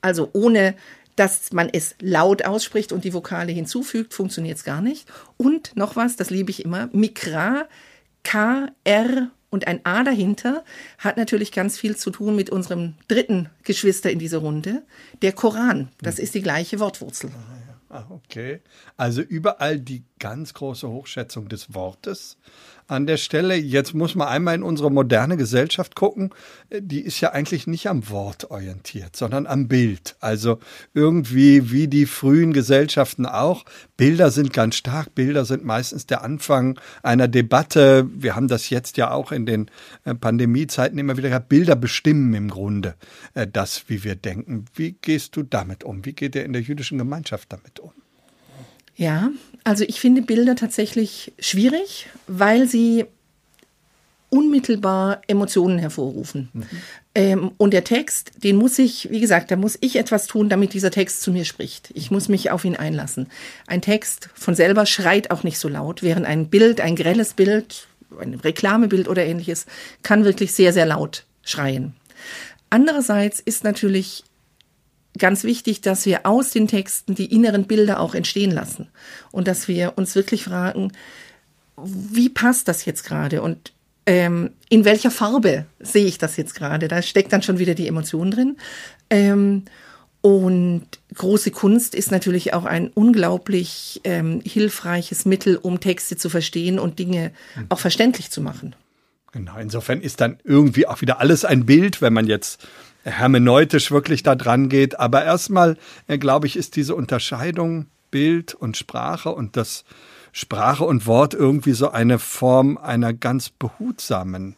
Also 0.00 0.30
ohne 0.32 0.74
dass 1.16 1.52
man 1.52 1.68
es 1.72 1.94
laut 2.00 2.44
ausspricht 2.44 2.92
und 2.92 3.04
die 3.04 3.14
Vokale 3.14 3.52
hinzufügt, 3.52 4.14
funktioniert 4.14 4.58
es 4.58 4.64
gar 4.64 4.80
nicht. 4.80 5.08
Und 5.36 5.76
noch 5.76 5.96
was, 5.96 6.16
das 6.16 6.30
liebe 6.30 6.50
ich 6.50 6.64
immer, 6.64 6.88
Mikra, 6.92 7.68
K, 8.24 8.68
R 8.82 9.30
und 9.50 9.68
ein 9.68 9.80
A 9.84 10.02
dahinter 10.02 10.64
hat 10.98 11.16
natürlich 11.16 11.52
ganz 11.52 11.78
viel 11.78 11.96
zu 11.96 12.10
tun 12.10 12.34
mit 12.34 12.50
unserem 12.50 12.94
dritten 13.06 13.48
Geschwister 13.62 14.10
in 14.10 14.18
dieser 14.18 14.38
Runde, 14.38 14.82
der 15.22 15.32
Koran. 15.32 15.88
Das 16.00 16.18
ist 16.18 16.34
die 16.34 16.42
gleiche 16.42 16.80
Wortwurzel. 16.80 17.30
Ah, 17.94 18.06
okay. 18.10 18.60
Also 18.96 19.22
überall 19.22 19.78
die 19.78 20.02
ganz 20.18 20.52
große 20.52 20.88
Hochschätzung 20.88 21.48
des 21.48 21.74
Wortes 21.74 22.36
an 22.86 23.06
der 23.06 23.16
Stelle. 23.16 23.54
Jetzt 23.56 23.94
muss 23.94 24.14
man 24.14 24.28
einmal 24.28 24.54
in 24.54 24.62
unsere 24.62 24.90
moderne 24.90 25.36
Gesellschaft 25.36 25.94
gucken. 25.94 26.30
Die 26.70 27.00
ist 27.00 27.20
ja 27.20 27.32
eigentlich 27.32 27.66
nicht 27.66 27.88
am 27.88 28.08
Wort 28.10 28.50
orientiert, 28.50 29.16
sondern 29.16 29.46
am 29.46 29.68
Bild. 29.68 30.16
Also 30.20 30.58
irgendwie 30.92 31.70
wie 31.70 31.88
die 31.88 32.06
frühen 32.06 32.52
Gesellschaften 32.52 33.26
auch. 33.26 33.64
Bilder 33.96 34.30
sind 34.30 34.52
ganz 34.52 34.76
stark. 34.76 35.14
Bilder 35.14 35.44
sind 35.44 35.64
meistens 35.64 36.06
der 36.06 36.22
Anfang 36.22 36.78
einer 37.02 37.28
Debatte. 37.28 38.08
Wir 38.14 38.36
haben 38.36 38.48
das 38.48 38.70
jetzt 38.70 38.96
ja 38.96 39.10
auch 39.10 39.32
in 39.32 39.46
den 39.46 39.70
äh, 40.04 40.14
Pandemiezeiten 40.14 40.98
immer 40.98 41.16
wieder 41.16 41.28
gehabt. 41.28 41.48
Bilder 41.48 41.76
bestimmen 41.76 42.34
im 42.34 42.48
Grunde 42.48 42.94
äh, 43.34 43.46
das, 43.46 43.84
wie 43.88 44.04
wir 44.04 44.16
denken. 44.16 44.66
Wie 44.74 44.92
gehst 44.92 45.36
du 45.36 45.42
damit 45.42 45.84
um? 45.84 46.04
Wie 46.04 46.12
geht 46.12 46.34
ihr 46.34 46.44
in 46.44 46.52
der 46.52 46.62
jüdischen 46.62 46.98
Gemeinschaft 46.98 47.52
damit 47.52 47.80
um? 47.80 47.92
Ja, 48.96 49.30
also 49.64 49.84
ich 49.84 50.00
finde 50.00 50.22
Bilder 50.22 50.56
tatsächlich 50.56 51.32
schwierig, 51.38 52.06
weil 52.26 52.68
sie 52.68 53.06
unmittelbar 54.28 55.22
Emotionen 55.28 55.78
hervorrufen. 55.78 56.48
Mhm. 56.52 56.66
Ähm, 57.14 57.52
und 57.56 57.72
der 57.72 57.84
Text, 57.84 58.32
den 58.42 58.56
muss 58.56 58.78
ich, 58.78 59.08
wie 59.10 59.20
gesagt, 59.20 59.50
da 59.50 59.56
muss 59.56 59.78
ich 59.80 59.96
etwas 59.96 60.26
tun, 60.26 60.48
damit 60.48 60.72
dieser 60.72 60.90
Text 60.90 61.22
zu 61.22 61.30
mir 61.30 61.44
spricht. 61.44 61.90
Ich 61.94 62.10
muss 62.10 62.28
mich 62.28 62.50
auf 62.50 62.64
ihn 62.64 62.74
einlassen. 62.74 63.28
Ein 63.68 63.80
Text 63.80 64.28
von 64.34 64.56
selber 64.56 64.86
schreit 64.86 65.30
auch 65.30 65.44
nicht 65.44 65.58
so 65.58 65.68
laut, 65.68 66.02
während 66.02 66.26
ein 66.26 66.48
Bild, 66.48 66.80
ein 66.80 66.96
grelles 66.96 67.34
Bild, 67.34 67.86
ein 68.20 68.34
Reklamebild 68.34 69.08
oder 69.08 69.24
ähnliches, 69.24 69.66
kann 70.02 70.24
wirklich 70.24 70.52
sehr, 70.52 70.72
sehr 70.72 70.86
laut 70.86 71.24
schreien. 71.44 71.94
Andererseits 72.70 73.38
ist 73.38 73.62
natürlich 73.62 74.24
ganz 75.18 75.44
wichtig, 75.44 75.80
dass 75.80 76.06
wir 76.06 76.26
aus 76.26 76.50
den 76.50 76.68
Texten 76.68 77.14
die 77.14 77.32
inneren 77.32 77.64
Bilder 77.64 78.00
auch 78.00 78.14
entstehen 78.14 78.50
lassen 78.50 78.88
und 79.30 79.48
dass 79.48 79.68
wir 79.68 79.94
uns 79.96 80.14
wirklich 80.14 80.44
fragen, 80.44 80.92
wie 81.76 82.28
passt 82.28 82.68
das 82.68 82.84
jetzt 82.84 83.04
gerade 83.04 83.42
und 83.42 83.72
ähm, 84.06 84.50
in 84.68 84.84
welcher 84.84 85.10
Farbe 85.10 85.64
sehe 85.80 86.06
ich 86.06 86.18
das 86.18 86.36
jetzt 86.36 86.54
gerade? 86.54 86.88
Da 86.88 87.00
steckt 87.00 87.32
dann 87.32 87.42
schon 87.42 87.58
wieder 87.58 87.74
die 87.74 87.88
Emotion 87.88 88.30
drin. 88.30 88.56
Ähm, 89.08 89.64
und 90.20 90.86
große 91.14 91.50
Kunst 91.50 91.94
ist 91.94 92.10
natürlich 92.10 92.54
auch 92.54 92.64
ein 92.64 92.88
unglaublich 92.88 94.00
ähm, 94.04 94.40
hilfreiches 94.44 95.26
Mittel, 95.26 95.56
um 95.56 95.80
Texte 95.80 96.16
zu 96.16 96.30
verstehen 96.30 96.78
und 96.78 96.98
Dinge 96.98 97.32
auch 97.68 97.78
verständlich 97.78 98.30
zu 98.30 98.40
machen. 98.40 98.74
Genau, 99.32 99.58
insofern 99.58 100.00
ist 100.00 100.20
dann 100.20 100.38
irgendwie 100.44 100.86
auch 100.86 101.00
wieder 101.00 101.20
alles 101.20 101.44
ein 101.44 101.66
Bild, 101.66 102.00
wenn 102.00 102.12
man 102.12 102.26
jetzt 102.26 102.66
hermeneutisch 103.04 103.90
wirklich 103.90 104.22
da 104.22 104.34
dran 104.34 104.68
geht. 104.68 104.98
Aber 104.98 105.24
erstmal, 105.24 105.76
äh, 106.08 106.18
glaube 106.18 106.46
ich, 106.46 106.56
ist 106.56 106.76
diese 106.76 106.94
Unterscheidung 106.94 107.86
Bild 108.10 108.54
und 108.54 108.76
Sprache 108.76 109.30
und 109.30 109.56
das 109.56 109.84
Sprache 110.32 110.84
und 110.84 111.06
Wort 111.06 111.34
irgendwie 111.34 111.72
so 111.72 111.90
eine 111.90 112.18
Form 112.18 112.76
einer 112.78 113.12
ganz 113.12 113.50
behutsamen 113.50 114.56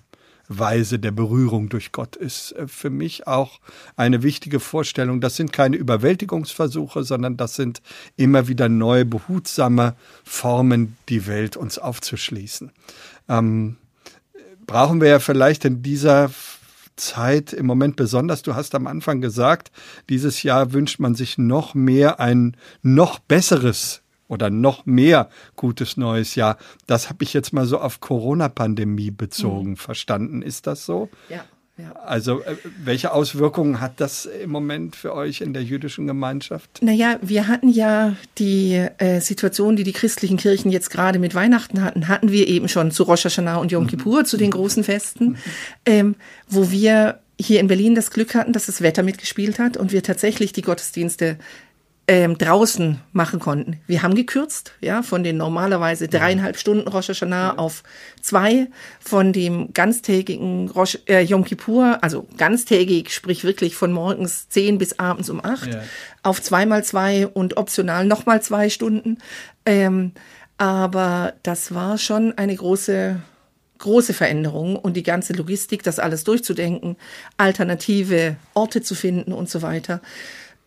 Weise 0.48 0.98
der 0.98 1.10
Berührung 1.10 1.68
durch 1.68 1.92
Gott 1.92 2.16
ist 2.16 2.52
äh, 2.52 2.68
für 2.68 2.90
mich 2.90 3.26
auch 3.26 3.60
eine 3.96 4.22
wichtige 4.22 4.60
Vorstellung. 4.60 5.20
Das 5.20 5.36
sind 5.36 5.52
keine 5.52 5.76
Überwältigungsversuche, 5.76 7.02
sondern 7.02 7.36
das 7.36 7.56
sind 7.56 7.82
immer 8.16 8.48
wieder 8.48 8.68
neue, 8.68 9.04
behutsame 9.04 9.96
Formen, 10.24 10.96
die 11.08 11.26
Welt 11.26 11.56
uns 11.56 11.78
aufzuschließen. 11.78 12.70
Ähm, 13.28 13.76
brauchen 14.66 15.00
wir 15.00 15.08
ja 15.08 15.18
vielleicht 15.18 15.64
in 15.64 15.82
dieser 15.82 16.30
Zeit 16.96 17.52
im 17.52 17.66
Moment 17.66 17.96
besonders. 17.96 18.42
Du 18.42 18.54
hast 18.54 18.74
am 18.74 18.86
Anfang 18.86 19.20
gesagt, 19.20 19.70
dieses 20.08 20.42
Jahr 20.42 20.72
wünscht 20.72 20.98
man 20.98 21.14
sich 21.14 21.38
noch 21.38 21.74
mehr 21.74 22.20
ein 22.20 22.56
noch 22.82 23.18
besseres 23.18 24.02
oder 24.28 24.50
noch 24.50 24.86
mehr 24.86 25.28
gutes 25.54 25.96
neues 25.96 26.34
Jahr. 26.34 26.56
Das 26.86 27.08
habe 27.08 27.22
ich 27.22 27.32
jetzt 27.32 27.52
mal 27.52 27.66
so 27.66 27.78
auf 27.78 28.00
Corona-Pandemie 28.00 29.10
bezogen 29.10 29.70
mhm. 29.70 29.76
verstanden. 29.76 30.42
Ist 30.42 30.66
das 30.66 30.84
so? 30.84 31.08
Ja. 31.28 31.44
Ja. 31.78 31.92
Also, 31.92 32.42
äh, 32.42 32.56
welche 32.83 33.12
Auswirkungen 33.12 33.80
hat 33.80 34.00
das 34.00 34.25
im 34.25 34.49
Moment 34.49 34.97
für 34.97 35.14
euch 35.14 35.42
in 35.42 35.52
der 35.52 35.62
jüdischen 35.62 36.06
Gemeinschaft? 36.06 36.83
Naja, 36.83 37.18
wir 37.21 37.49
hatten 37.49 37.68
ja 37.68 38.16
die 38.38 38.87
äh, 38.97 39.21
Situation, 39.21 39.76
die 39.76 39.85
die 39.85 39.92
christlichen 39.92 40.38
Kirchen 40.38 40.71
jetzt 40.71 40.88
gerade 40.90 41.18
mit 41.18 41.35
Weihnachten 41.35 41.85
hatten, 41.85 42.09
hatten 42.09 42.33
wir 42.33 42.49
eben 42.49 42.68
schon 42.68 42.92
zu 42.92 43.02
Rosh 43.02 43.26
Hashanah 43.26 43.56
und 43.56 43.73
Yom 43.73 43.85
mhm. 43.85 43.88
Kippur, 43.88 44.21
mhm. 44.21 44.25
zu 44.25 44.38
den 44.38 44.52
großen 44.52 44.85
Festen, 44.85 45.25
mhm. 45.25 45.37
ähm, 45.85 46.14
wo 46.49 46.71
wir 46.71 47.21
hier 47.38 47.61
in 47.61 47.66
Berlin 47.66 47.95
das 47.95 48.11
Glück 48.11 48.35
hatten, 48.35 48.54
dass 48.54 48.66
das 48.66 48.80
Wetter 48.80 49.02
mitgespielt 49.02 49.59
hat 49.59 49.76
und 49.76 49.92
wir 49.92 50.02
tatsächlich 50.02 50.52
die 50.52 50.62
Gottesdienste 50.62 51.37
ähm, 52.08 52.38
draußen 52.38 53.00
machen 53.12 53.40
konnten. 53.40 53.80
Wir 53.88 54.02
haben 54.02 54.14
gekürzt, 54.14 54.72
ja, 54.80 55.02
von 55.02 55.25
den 55.25 55.36
normalerweise 55.36 56.06
dreieinhalb 56.06 56.56
Stunden 56.56 56.86
Rosh 56.86 57.08
Hashanah 57.08 57.54
auf 57.58 57.82
zwei, 58.22 58.68
von 59.00 59.32
dem 59.32 59.72
ganztägigen 59.75 60.68
Rosh, 60.70 60.98
äh, 61.08 61.22
Yom 61.22 61.44
Kippur, 61.44 61.98
also 62.02 62.28
ganztägig, 62.36 63.12
sprich 63.12 63.42
wirklich 63.42 63.75
von 63.75 63.90
morgens 63.92 64.48
zehn 64.48 64.78
bis 64.78 64.98
abends 65.00 65.30
um 65.30 65.44
acht, 65.44 65.75
Ja. 65.75 65.82
auf 66.22 66.40
zweimal 66.40 66.84
zwei 66.84 67.26
und 67.26 67.56
optional 67.56 68.04
nochmal 68.06 68.40
zwei 68.40 68.70
Stunden. 68.70 69.18
Ähm, 69.64 70.12
aber 70.58 71.34
das 71.42 71.75
war 71.75 71.98
schon 71.98 72.38
eine 72.38 72.54
große 72.54 73.20
große 73.78 74.14
Veränderung 74.14 74.76
und 74.76 74.96
die 74.96 75.02
ganze 75.02 75.34
Logistik, 75.34 75.82
das 75.82 75.98
alles 75.98 76.25
durchzudenken, 76.25 76.96
alternative 77.36 78.36
Orte 78.54 78.80
zu 78.80 78.94
finden 78.94 79.34
und 79.34 79.50
so 79.50 79.60
weiter, 79.60 80.00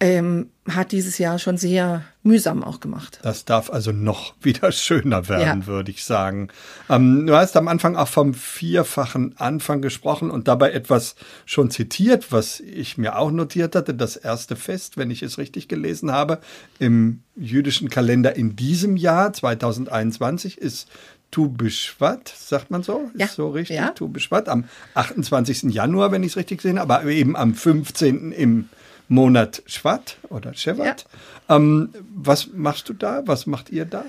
ähm, 0.01 0.49
hat 0.69 0.91
dieses 0.93 1.17
Jahr 1.17 1.39
schon 1.39 1.57
sehr 1.57 2.03
mühsam 2.23 2.63
auch 2.63 2.79
gemacht. 2.79 3.19
Das 3.23 3.43
darf 3.43 3.69
also 3.69 3.91
noch 3.91 4.33
wieder 4.41 4.71
schöner 4.71 5.27
werden, 5.27 5.61
Ja. 5.61 5.67
würde 5.67 5.91
ich 5.91 6.05
sagen. 6.05 6.49
Ähm, 6.89 7.27
du 7.27 7.35
hast 7.35 7.57
am 7.57 7.67
Anfang 7.67 7.95
auch 7.97 8.07
vom 8.07 8.33
vierfachen 8.33 9.37
Anfang 9.37 9.81
gesprochen 9.81 10.31
und 10.31 10.47
dabei 10.47 10.71
etwas 10.71 11.15
schon 11.45 11.69
zitiert, 11.69 12.31
was 12.31 12.59
ich 12.61 12.97
mir 12.97 13.17
auch 13.17 13.31
notiert 13.31 13.75
hatte. 13.75 13.93
Das 13.93 14.15
erste 14.15 14.55
Fest, 14.55 14.95
wenn 14.97 15.11
ich 15.11 15.21
es 15.21 15.37
richtig 15.37 15.67
gelesen 15.67 16.11
habe, 16.11 16.39
im 16.79 17.21
jüdischen 17.35 17.89
Kalender 17.89 18.35
in 18.35 18.55
diesem 18.55 18.95
Jahr 18.95 19.33
2021 19.33 20.57
ist 20.57 20.87
Tu 21.31 21.47
B'Shvat, 21.47 22.33
sagt 22.35 22.71
man 22.71 22.83
so? 22.83 23.11
Ja. 23.15 23.25
Ist 23.25 23.35
so 23.35 23.49
richtig? 23.49 23.75
Ja. 23.77 23.89
Tu 23.89 24.07
B'Shvat 24.07 24.47
am 24.47 24.63
28. 24.95 25.63
Januar, 25.73 26.11
wenn 26.11 26.23
ich 26.23 26.31
es 26.31 26.37
richtig 26.37 26.63
habe, 26.65 26.79
aber 26.81 27.03
eben 27.05 27.35
am 27.35 27.53
15. 27.53 28.31
im 28.31 28.69
Monat 29.09 29.61
Shvat 29.65 30.17
oder 30.29 30.53
Shevat. 30.53 31.05
Ähm, 31.49 31.89
was 32.15 32.49
machst 32.53 32.87
du 32.87 32.93
da? 32.93 33.23
Was 33.25 33.45
macht 33.45 33.69
ihr 33.71 33.85
da? 33.85 34.05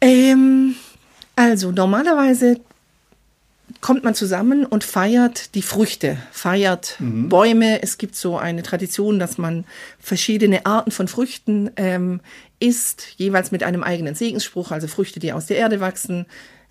Ähm, 0.00 0.76
also 1.34 1.72
normalerweise 1.72 2.60
kommt 3.80 4.04
man 4.04 4.14
zusammen 4.14 4.64
und 4.64 4.84
feiert 4.84 5.54
die 5.54 5.62
Früchte, 5.62 6.18
feiert 6.32 6.96
Bäume. 7.00 7.82
Es 7.82 7.98
gibt 7.98 8.16
so 8.16 8.38
eine 8.38 8.62
Tradition, 8.62 9.18
dass 9.18 9.38
man 9.38 9.64
verschiedene 9.98 10.64
Arten 10.66 10.90
von 10.90 11.06
Früchten 11.06 11.70
ähm, 11.76 12.20
isst, 12.60 13.08
jeweils 13.16 13.50
mit 13.50 13.62
einem 13.62 13.82
eigenen 13.82 14.14
Segensspruch, 14.14 14.70
also 14.70 14.88
Früchte, 14.88 15.20
die 15.20 15.32
aus 15.32 15.46
der 15.46 15.58
Erde 15.58 15.80
wachsen, 15.80 16.26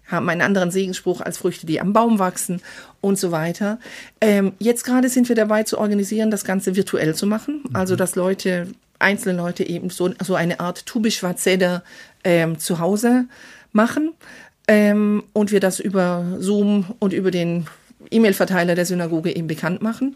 haben 0.08 0.30
einen 0.30 0.42
anderen 0.42 0.72
Segensspruch 0.72 1.22
als 1.22 1.38
Früchte, 1.38 1.66
die 1.66 1.80
am 1.80 1.94
Baum 1.94 2.20
wachsen 2.20 2.62
und 3.02 3.18
so 3.18 3.32
weiter. 3.32 3.80
Ähm, 4.22 4.54
jetzt 4.60 4.84
gerade 4.84 5.10
sind 5.10 5.30
wir 5.30 5.36
dabei 5.36 5.64
zu 5.64 5.78
organisieren, 5.78 6.32
das 6.32 6.46
Ganze 6.46 6.76
virtuell 6.76 7.14
zu 7.16 7.28
machen, 7.28 7.64
also 7.74 7.96
dass 7.96 8.16
Leute, 8.16 8.68
einzelne 9.00 9.38
Leute 9.38 9.64
eben 9.64 9.90
so, 9.90 10.10
so 10.24 10.36
eine 10.36 10.60
Art 10.60 10.86
Tubischwarzeder 10.86 11.84
ähm, 12.24 12.58
zu 12.58 12.80
Hause 12.80 13.26
machen 13.72 14.14
ähm, 14.68 15.24
und 15.34 15.52
wir 15.52 15.60
das 15.60 15.80
über 15.80 16.26
Zoom 16.40 16.86
und 17.00 17.14
über 17.14 17.32
den 17.32 17.68
E-Mail-Verteiler 18.12 18.76
der 18.76 18.86
Synagoge 18.86 19.36
eben 19.36 19.48
bekannt 19.48 19.82
machen. 19.82 20.16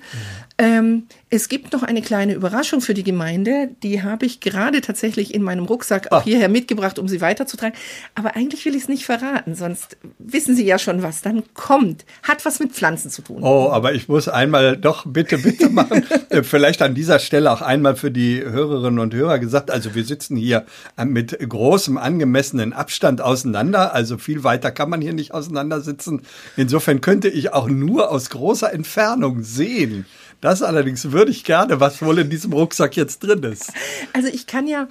Ähm, 0.58 1.08
es 1.34 1.48
gibt 1.48 1.72
noch 1.72 1.82
eine 1.82 2.02
kleine 2.02 2.34
Überraschung 2.34 2.82
für 2.82 2.94
die 2.94 3.04
Gemeinde, 3.06 3.70
die 3.84 4.04
habe 4.04 4.26
ich 4.26 4.42
gerade 4.42 4.82
tatsächlich 4.82 5.34
in 5.34 5.42
meinem 5.44 5.64
Rucksack 5.66 6.12
auch 6.12 6.20
Ah. 6.20 6.24
hierher 6.26 6.50
mitgebracht, 6.50 7.00
um 7.00 7.08
sie 7.08 7.22
weiterzutragen. 7.22 7.74
Aber 8.16 8.36
eigentlich 8.36 8.66
will 8.66 8.76
ich 8.76 8.84
es 8.84 8.90
nicht 8.90 9.06
verraten, 9.06 9.56
sonst 9.56 9.96
wissen 10.20 10.56
Sie 10.58 10.66
ja 10.66 10.78
schon, 10.78 11.04
was 11.04 11.22
dann 11.22 11.44
kommt. 11.54 12.06
Hat 12.24 12.44
was 12.44 12.60
mit 12.60 12.74
Pflanzen 12.74 13.10
zu 13.10 13.22
tun. 13.22 13.44
Oh, 13.44 13.70
aber 13.72 13.94
ich 13.94 14.10
muss 14.10 14.28
einmal 14.28 14.76
doch 14.76 15.06
bitte, 15.06 15.38
bitte 15.38 15.70
machen. 15.70 16.04
Äh, 16.30 16.44
Vielleicht 16.44 16.82
an 16.82 16.96
dieser 16.96 17.20
Stelle 17.20 17.52
auch 17.52 17.62
einmal 17.62 17.96
für 17.96 18.12
die 18.12 18.42
Hörerinnen 18.42 19.00
und 19.00 19.14
Hörer 19.14 19.40
gesagt. 19.40 19.70
Also 19.72 19.96
wir 19.96 20.04
sitzen 20.06 20.36
hier 20.38 20.66
äh, 20.98 21.04
mit 21.06 21.38
großem 21.40 21.98
angemessenen 21.98 22.72
Abstand 22.74 23.22
auseinander. 23.22 23.94
Also 23.94 24.18
viel 24.18 24.44
weiter 24.44 24.72
kann 24.72 24.90
man 24.90 25.02
hier 25.02 25.14
nicht 25.14 25.34
auseinandersitzen. 25.34 26.22
Insofern 26.58 27.02
könnte 27.02 27.28
ich 27.30 27.54
auch 27.54 27.68
nur 27.68 28.12
aus 28.12 28.30
großer 28.30 28.72
Entfernung 28.74 29.44
sehen. 29.44 30.06
Das 30.42 30.64
allerdings 30.64 31.12
würde 31.12 31.32
ich 31.32 31.44
gerne, 31.44 31.80
was 31.80 32.02
wohl 32.02 32.20
in 32.20 32.30
diesem 32.30 32.52
Rucksack 32.52 32.98
jetzt 32.98 33.20
drin 33.20 33.44
ist. 33.44 33.72
Also 34.12 34.28
ich 34.28 34.48
kann 34.48 34.68
ja, 34.68 34.88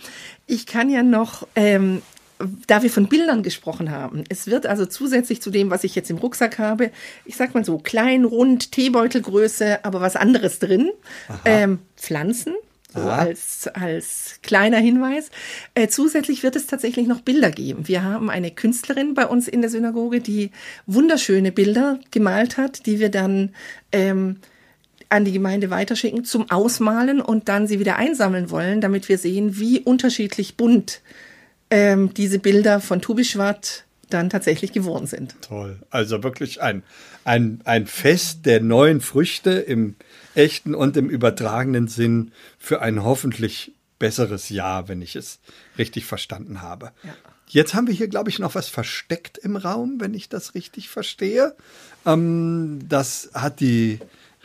ich 0.46 0.66
kann 0.66 0.88
ja 0.88 1.02
noch, 1.02 1.46
ähm, 1.56 2.02
da 2.68 2.82
wir 2.82 2.90
von 2.90 3.08
Bildern 3.08 3.42
gesprochen 3.42 3.90
haben, 3.90 4.24
es 4.28 4.46
wird 4.46 4.66
also 4.66 4.86
zusätzlich 4.86 5.42
zu 5.42 5.50
dem, 5.50 5.70
was 5.70 5.84
ich 5.84 5.94
jetzt 5.96 6.10
im 6.10 6.18
Rucksack 6.18 6.58
habe, 6.58 6.90
ich 7.24 7.36
sag 7.36 7.54
mal 7.54 7.64
so 7.64 7.78
klein, 7.78 8.24
rund, 8.24 8.70
Teebeutelgröße, 8.72 9.84
aber 9.84 10.00
was 10.00 10.16
anderes 10.16 10.60
drin, 10.60 10.90
ähm, 11.44 11.80
Pflanzen. 11.96 12.54
So 12.92 13.02
als, 13.02 13.68
als 13.68 14.40
kleiner 14.42 14.78
Hinweis. 14.78 15.30
Äh, 15.76 15.86
zusätzlich 15.86 16.42
wird 16.42 16.56
es 16.56 16.66
tatsächlich 16.66 17.06
noch 17.06 17.20
Bilder 17.20 17.52
geben. 17.52 17.86
Wir 17.86 18.02
haben 18.02 18.30
eine 18.30 18.50
Künstlerin 18.50 19.14
bei 19.14 19.28
uns 19.28 19.46
in 19.46 19.60
der 19.60 19.70
Synagoge, 19.70 20.20
die 20.20 20.50
wunderschöne 20.86 21.52
Bilder 21.52 22.00
gemalt 22.10 22.56
hat, 22.56 22.86
die 22.86 22.98
wir 22.98 23.08
dann 23.08 23.54
ähm, 23.92 24.38
an 25.10 25.24
die 25.24 25.32
Gemeinde 25.32 25.70
weiterschicken 25.70 26.24
zum 26.24 26.50
Ausmalen 26.50 27.20
und 27.20 27.48
dann 27.48 27.66
sie 27.66 27.78
wieder 27.78 27.96
einsammeln 27.96 28.50
wollen, 28.50 28.80
damit 28.80 29.08
wir 29.08 29.18
sehen, 29.18 29.58
wie 29.58 29.80
unterschiedlich 29.80 30.56
bunt 30.56 31.02
ähm, 31.70 32.14
diese 32.14 32.38
Bilder 32.38 32.80
von 32.80 33.00
Tubischwart 33.02 33.84
dann 34.08 34.30
tatsächlich 34.30 34.72
geworden 34.72 35.06
sind. 35.06 35.36
Toll. 35.42 35.78
Also 35.90 36.22
wirklich 36.22 36.60
ein, 36.62 36.82
ein, 37.24 37.60
ein 37.64 37.86
Fest 37.86 38.46
der 38.46 38.60
neuen 38.60 39.00
Früchte 39.00 39.52
im 39.52 39.96
echten 40.34 40.74
und 40.74 40.96
im 40.96 41.08
übertragenen 41.08 41.88
Sinn 41.88 42.32
für 42.58 42.82
ein 42.82 43.02
hoffentlich 43.04 43.72
besseres 43.98 44.48
Jahr, 44.48 44.88
wenn 44.88 45.02
ich 45.02 45.14
es 45.14 45.38
richtig 45.78 46.06
verstanden 46.06 46.62
habe. 46.62 46.90
Jetzt 47.46 47.74
haben 47.74 47.86
wir 47.86 47.94
hier, 47.94 48.08
glaube 48.08 48.30
ich, 48.30 48.38
noch 48.38 48.54
was 48.54 48.68
versteckt 48.68 49.38
im 49.38 49.56
Raum, 49.56 49.96
wenn 49.98 50.14
ich 50.14 50.28
das 50.28 50.54
richtig 50.54 50.88
verstehe. 50.88 51.54
Ähm, 52.06 52.80
das 52.88 53.30
hat 53.34 53.60
die, 53.60 53.98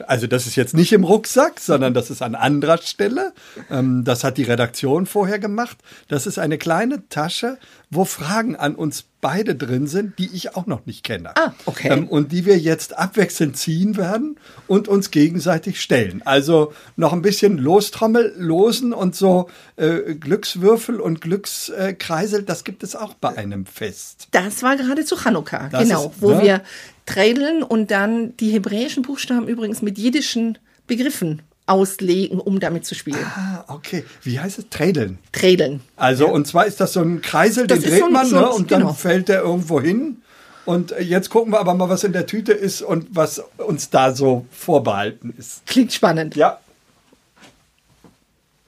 also 0.07 0.27
das 0.27 0.45
ist 0.47 0.55
jetzt 0.55 0.73
nicht 0.73 0.91
im 0.93 1.03
Rucksack, 1.03 1.59
sondern 1.59 1.93
das 1.93 2.09
ist 2.09 2.21
an 2.21 2.35
anderer 2.35 2.77
Stelle. 2.79 3.33
Ähm, 3.69 4.03
das 4.03 4.23
hat 4.23 4.37
die 4.37 4.43
Redaktion 4.43 5.05
vorher 5.05 5.39
gemacht. 5.39 5.77
Das 6.07 6.27
ist 6.27 6.37
eine 6.39 6.57
kleine 6.57 7.07
Tasche, 7.09 7.57
wo 7.89 8.03
Fragen 8.05 8.55
an 8.55 8.75
uns 8.75 9.05
beide 9.21 9.55
drin 9.55 9.87
sind, 9.87 10.19
die 10.19 10.29
ich 10.33 10.55
auch 10.55 10.65
noch 10.67 10.85
nicht 10.85 11.03
kenne. 11.03 11.31
Ah, 11.35 11.53
okay. 11.65 11.89
Ähm, 11.91 12.07
und 12.07 12.31
die 12.31 12.45
wir 12.45 12.57
jetzt 12.59 12.97
abwechselnd 12.97 13.57
ziehen 13.57 13.95
werden 13.97 14.37
und 14.67 14.87
uns 14.87 15.09
gegenseitig 15.11 15.81
stellen. 15.81 16.21
Also 16.25 16.73
noch 16.95 17.13
ein 17.13 17.21
bisschen 17.21 17.57
Lostrommel, 17.57 18.33
Losen 18.37 18.93
und 18.93 19.15
so 19.15 19.49
äh, 19.77 20.13
Glückswürfel 20.15 20.99
und 20.99 21.21
Glückskreisel, 21.21 22.43
das 22.43 22.63
gibt 22.63 22.83
es 22.83 22.95
auch 22.95 23.13
bei 23.15 23.35
einem 23.37 23.65
Fest. 23.65 24.27
Das 24.31 24.61
war 24.61 24.75
gerade 24.75 25.05
zu 25.05 25.15
Chanukka, 25.15 25.69
Das 25.71 25.83
genau, 25.83 26.05
ist- 26.07 26.21
wo 26.21 26.31
ne? 26.31 26.41
wir 26.43 26.61
trädeln 27.05 27.63
und 27.63 27.91
dann 27.91 28.35
die 28.37 28.49
hebräischen 28.51 29.03
Buchstaben 29.03 29.47
übrigens 29.47 29.81
mit 29.81 29.97
jiddischen 29.97 30.57
Begriffen 30.87 31.41
auslegen, 31.67 32.39
um 32.39 32.59
damit 32.59 32.85
zu 32.85 32.93
spielen. 32.95 33.17
Ah, 33.23 33.63
okay. 33.67 34.05
Wie 34.23 34.39
heißt 34.39 34.59
es? 34.59 34.69
Trädeln. 34.69 35.17
Trädeln. 35.31 35.81
Also, 35.95 36.27
und 36.27 36.45
zwar 36.47 36.65
ist 36.67 36.79
das 36.79 36.93
so 36.93 37.01
ein 37.01 37.21
Kreisel, 37.21 37.65
Das 37.67 37.79
den 37.79 37.89
dreht 37.89 37.99
so 38.01 38.05
ein- 38.05 38.11
man, 38.13 38.27
so 38.27 38.35
ein- 38.37 38.41
ne, 38.43 38.49
und 38.49 38.71
dann 38.71 38.81
genau. 38.81 38.93
fällt 38.93 39.29
der 39.29 39.41
irgendwo 39.41 39.81
hin. 39.81 40.21
Und 40.65 40.91
äh, 40.91 41.01
jetzt 41.01 41.29
gucken 41.29 41.51
wir 41.53 41.59
aber 41.59 41.73
mal, 41.75 41.89
was 41.89 42.03
in 42.03 42.13
der 42.13 42.25
Tüte 42.27 42.51
ist 42.53 42.81
und 42.81 43.07
was 43.15 43.39
uns 43.57 43.89
da 43.91 44.13
so 44.15 44.45
vorbehalten 44.51 45.33
ist. 45.37 45.65
Klingt 45.65 45.93
spannend. 45.93 46.35
Ja. 46.35 46.59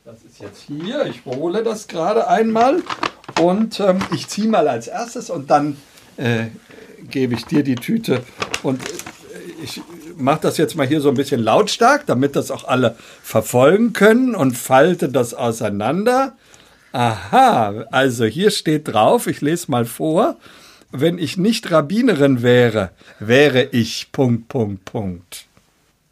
Das 0.05 0.17
ist 0.23 0.39
jetzt 0.39 0.61
hier. 0.67 1.05
Ich 1.05 1.25
hole 1.25 1.63
das 1.63 1.87
gerade 1.87 2.27
einmal 2.27 2.81
und 3.41 3.79
ähm, 3.79 3.99
ich 4.13 4.27
ziehe 4.27 4.47
mal 4.47 4.67
als 4.67 4.87
erstes 4.87 5.29
und 5.29 5.49
dann 5.51 5.77
äh, 6.17 6.45
gebe 7.09 7.35
ich 7.35 7.45
dir 7.45 7.63
die 7.63 7.75
Tüte 7.75 8.23
und 8.63 8.81
ich 9.63 9.81
mache 10.17 10.41
das 10.41 10.57
jetzt 10.57 10.75
mal 10.75 10.87
hier 10.87 11.01
so 11.01 11.09
ein 11.09 11.15
bisschen 11.15 11.41
lautstark, 11.41 12.05
damit 12.05 12.35
das 12.35 12.51
auch 12.51 12.65
alle 12.65 12.95
verfolgen 13.23 13.93
können 13.93 14.35
und 14.35 14.57
falte 14.57 15.09
das 15.09 15.33
auseinander. 15.33 16.35
Aha, 16.91 17.85
also 17.91 18.25
hier 18.25 18.51
steht 18.51 18.87
drauf, 18.87 19.27
ich 19.27 19.41
lese 19.41 19.69
mal 19.69 19.85
vor. 19.85 20.37
Wenn 20.91 21.19
ich 21.19 21.37
nicht 21.37 21.69
Rabbinerin 21.69 22.41
wäre, 22.41 22.91
wäre 23.19 23.63
ich 23.71 24.11
Punkt, 24.11 24.47
Punkt, 24.47 24.85
Punkt. 24.85 25.45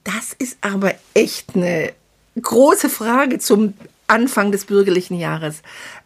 Das 0.04 0.34
ist 0.38 0.58
aber 0.62 0.94
echt 1.14 1.56
eine 1.56 1.94
große 2.40 2.90
Frage 2.90 3.40
zum 3.40 3.74
Anfang 4.08 4.52
des 4.52 4.66
bürgerlichen 4.66 5.18
Jahres. 5.18 5.62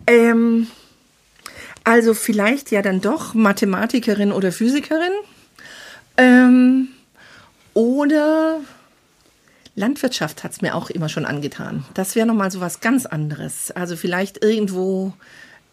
Ähm, 0.07 0.67
also 1.83 2.13
vielleicht 2.13 2.71
ja 2.71 2.81
dann 2.81 3.01
doch 3.01 3.33
Mathematikerin 3.33 4.31
oder 4.31 4.51
Physikerin. 4.51 5.11
Ähm, 6.17 6.89
oder 7.73 8.59
Landwirtschaft 9.75 10.43
hat 10.43 10.51
es 10.51 10.61
mir 10.61 10.75
auch 10.75 10.89
immer 10.89 11.09
schon 11.09 11.25
angetan. 11.25 11.85
Das 11.93 12.15
wäre 12.15 12.27
nochmal 12.27 12.51
so 12.51 12.59
was 12.59 12.81
ganz 12.81 13.05
anderes. 13.05 13.71
Also 13.71 13.95
vielleicht 13.95 14.43
irgendwo 14.43 15.13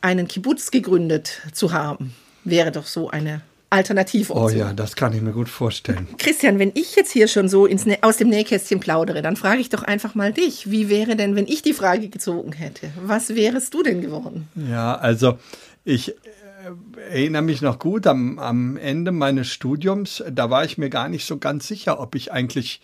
einen 0.01 0.29
Kibbutz 0.29 0.71
gegründet 0.71 1.42
zu 1.53 1.73
haben, 1.73 2.14
wäre 2.45 2.71
doch 2.71 2.87
so 2.87 3.11
eine 3.11 3.42
Alternativoption. 3.69 4.47
Oh 4.47 4.49
ja, 4.49 4.73
das 4.73 4.95
kann 4.95 5.12
ich 5.12 5.21
mir 5.21 5.33
gut 5.33 5.49
vorstellen. 5.49 6.07
Christian, 6.19 6.61
wenn 6.61 6.71
ich 6.75 6.95
jetzt 6.95 7.11
hier 7.11 7.27
schon 7.27 7.49
so 7.49 7.66
ins 7.66 7.85
aus 8.03 8.16
dem 8.16 8.29
Nähkästchen 8.29 8.79
plaudere, 8.79 9.23
dann 9.23 9.35
frage 9.35 9.61
ich 9.61 9.69
doch 9.71 9.83
einfach 9.83 10.14
mal 10.14 10.33
dich. 10.33 10.71
Wie 10.71 10.88
wäre 10.88 11.16
denn, 11.16 11.35
wenn 11.35 11.49
ich 11.49 11.62
die 11.62 11.73
Frage 11.73 12.09
gezogen 12.09 12.53
hätte? 12.53 12.90
Was 13.05 13.35
wärest 13.35 13.75
du 13.75 13.83
denn 13.83 14.01
geworden? 14.01 14.49
Ja, 14.71 14.95
also 14.95 15.38
ich 15.87 16.11
äh, 16.11 16.14
erinnere 17.11 17.42
mich 17.42 17.62
noch 17.62 17.79
gut 17.79 18.07
am, 18.07 18.38
am 18.38 18.77
Ende 18.77 19.12
meines 19.12 19.49
Studiums, 19.49 20.22
da 20.31 20.51
war 20.51 20.64
ich 20.64 20.79
mir 20.79 20.90
gar 20.90 21.09
nicht 21.09 21.25
so 21.25 21.38
ganz 21.38 21.68
sicher, 21.68 22.01
ob 22.01 22.16
ich 22.16 22.33
eigentlich 22.33 22.81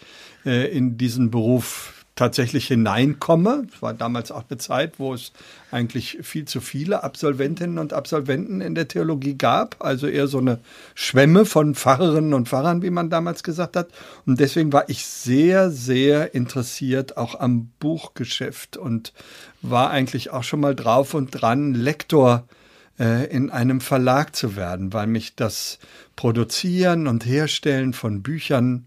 äh, 0.47 0.75
in 0.75 0.97
diesen 0.97 1.31
Beruf 1.31 2.05
tatsächlich 2.15 2.69
hineinkomme. 2.69 3.67
Es 3.75 3.83
war 3.83 3.95
damals 3.95 4.31
auch 4.31 4.45
eine 4.49 4.59
Zeit, 4.59 5.01
wo 5.01 5.15
es 5.15 5.33
eigentlich 5.73 6.19
viel 6.23 6.45
zu 6.45 6.61
viele 6.61 7.03
Absolventinnen 7.03 7.79
und 7.79 7.93
Absolventen 7.93 8.61
in 8.61 8.77
der 8.77 8.87
Theologie 8.87 9.37
gab. 9.37 9.77
Also 9.81 10.07
eher 10.07 10.29
so 10.29 10.39
eine 10.39 10.61
Schwemme 10.95 11.45
von 11.45 11.75
Pfarrerinnen 11.75 12.35
und 12.35 12.49
Pfarrern, 12.49 12.83
wie 12.83 12.91
man 12.91 13.11
damals 13.11 13.43
gesagt 13.43 13.75
hat. 13.75 13.89
Und 14.27 14.39
deswegen 14.39 14.73
war 14.73 14.89
ich 14.89 15.07
sehr, 15.07 15.71
sehr 15.71 16.35
interessiert 16.35 17.17
auch 17.17 17.41
am 17.41 17.71
Buchgeschäft 17.81 18.77
und 18.77 19.13
war 19.61 19.91
eigentlich 19.91 20.31
auch 20.31 20.45
schon 20.45 20.61
mal 20.61 20.77
drauf 20.77 21.15
und 21.15 21.31
dran, 21.31 21.75
Lektor 21.75 22.45
äh, 22.47 22.62
in 22.99 23.51
einem 23.51 23.81
Verlag 23.81 24.37
zu 24.37 24.55
werden, 24.55 24.93
weil 24.93 25.07
mich 25.07 25.35
das 25.35 25.79
Produzieren 26.15 27.07
und 27.07 27.25
Herstellen 27.27 27.95
von 27.95 28.23
Büchern 28.23 28.85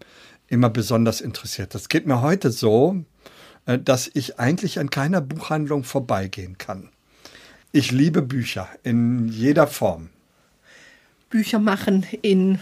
immer 0.48 0.70
besonders 0.70 1.20
interessiert. 1.20 1.74
Das 1.74 1.88
geht 1.88 2.06
mir 2.06 2.22
heute 2.22 2.50
so, 2.50 3.04
äh, 3.66 3.78
dass 3.78 4.10
ich 4.14 4.38
eigentlich 4.38 4.78
an 4.78 4.90
keiner 4.90 5.20
Buchhandlung 5.20 5.84
vorbeigehen 5.84 6.56
kann. 6.58 6.88
Ich 7.72 7.90
liebe 7.90 8.22
Bücher 8.22 8.68
in 8.82 9.28
jeder 9.28 9.66
Form. 9.66 10.08
Bücher 11.28 11.58
machen 11.58 12.06
in 12.22 12.60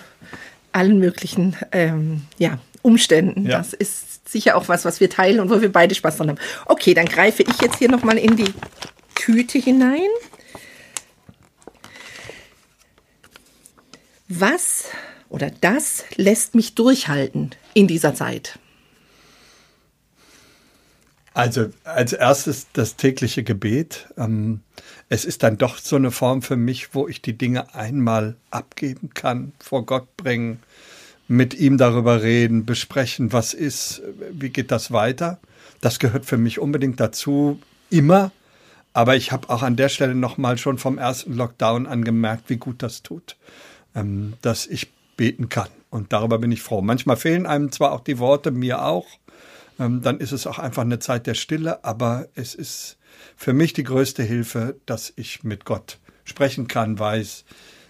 allen 0.73 0.99
möglichen 0.99 1.55
ähm, 1.71 2.23
ja, 2.39 2.59
Umständen. 2.83 3.47
Ja. 3.47 3.59
Das 3.59 3.75
ist 3.75 4.29
sicher 4.29 4.57
auch 4.57 4.69
was, 4.69 4.85
was 4.85 4.99
wir 4.99 5.11
teilen 5.11 5.39
und 5.39 5.51
wo 5.51 5.61
wir 5.61 5.71
beide 5.71 5.95
Spaß 5.95 6.17
dran 6.17 6.31
haben. 6.31 6.39
Okay, 6.67 6.95
dann 6.95 7.07
greife 7.07 7.43
ich 7.43 7.61
jetzt 7.61 7.79
hier 7.79 7.91
nochmal 7.91 8.19
in 8.19 8.35
die 8.37 8.53
Tüte 9.15 9.59
hinein. 9.59 10.09
Was 14.29 14.85
oder 15.29 15.51
das 15.51 16.05
lässt 16.17 16.55
mich 16.55 16.75
durchhalten 16.75 17.51
in 17.75 17.87
dieser 17.87 18.15
Zeit? 18.15 18.59
Also 21.35 21.71
als 21.83 22.13
erstes 22.13 22.69
das 22.73 22.95
tägliche 22.95 23.43
Gebet. 23.43 24.09
Ähm, 24.17 24.61
es 25.09 25.25
ist 25.25 25.43
dann 25.43 25.59
doch 25.59 25.79
so 25.79 25.97
eine 25.97 26.13
Form 26.13 26.43
für 26.43 26.57
mich, 26.57 26.95
wo 26.95 27.09
ich 27.09 27.21
die 27.23 27.37
Dinge 27.37 27.75
einmal 27.75 28.37
abgeben 28.51 29.11
kann, 29.15 29.53
vor 29.59 29.85
Gott 29.85 30.17
bringen, 30.17 30.63
mit 31.27 31.55
ihm 31.55 31.77
darüber 31.77 32.23
reden, 32.23 32.65
besprechen, 32.65 33.33
was 33.33 33.53
ist, 33.53 34.03
wie 34.31 34.51
geht 34.51 34.71
das 34.71 34.93
weiter. 34.93 35.41
Das 35.81 35.99
gehört 35.99 36.25
für 36.25 36.39
mich 36.39 36.61
unbedingt 36.61 37.01
dazu, 37.01 37.61
immer. 37.91 38.31
Aber 38.93 39.17
ich 39.17 39.33
habe 39.33 39.51
auch 39.51 39.63
an 39.63 39.75
der 39.75 39.89
Stelle 39.89 40.15
nochmal 40.15 40.57
schon 40.57 40.79
vom 40.79 40.99
ersten 40.99 41.35
Lockdown 41.35 41.87
angemerkt, 41.87 42.49
wie 42.49 42.59
gut 42.59 42.81
das 42.81 43.03
tut, 43.03 43.37
ähm, 43.95 44.35
dass 44.43 44.67
ich 44.67 44.93
beten 45.17 45.49
kann. 45.49 45.69
Und 45.91 46.13
darüber 46.13 46.39
bin 46.39 46.53
ich 46.53 46.63
froh. 46.63 46.83
Manchmal 46.83 47.17
fehlen 47.17 47.47
einem 47.47 47.71
zwar 47.71 47.93
auch 47.93 48.01
die 48.01 48.19
Worte, 48.19 48.51
mir 48.51 48.85
auch. 48.85 49.07
Ähm, 49.79 50.03
dann 50.03 50.19
ist 50.19 50.33
es 50.33 50.47
auch 50.47 50.59
einfach 50.59 50.83
eine 50.83 50.99
Zeit 50.99 51.27
der 51.27 51.35
Stille, 51.35 51.85
aber 51.85 52.29
es 52.35 52.55
ist 52.55 52.97
für 53.37 53.53
mich 53.53 53.73
die 53.73 53.85
größte 53.85 54.23
Hilfe, 54.23 54.77
dass 54.87 55.13
ich 55.17 55.45
mit 55.45 55.65
Gott 55.65 55.99
sprechen 56.25 56.69
kann, 56.69 56.99
weiß, 56.99 57.45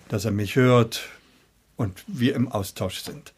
dass 0.08 0.24
er 0.24 0.30
mich 0.30 0.56
hört 0.56 1.08
und 1.76 2.04
wir 2.06 2.34
im 2.34 2.48
Austausch 2.48 3.00
sind. 3.00 3.32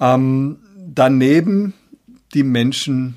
Ähm, 0.00 0.58
daneben 0.76 1.74
die 2.34 2.42
Menschen, 2.42 3.16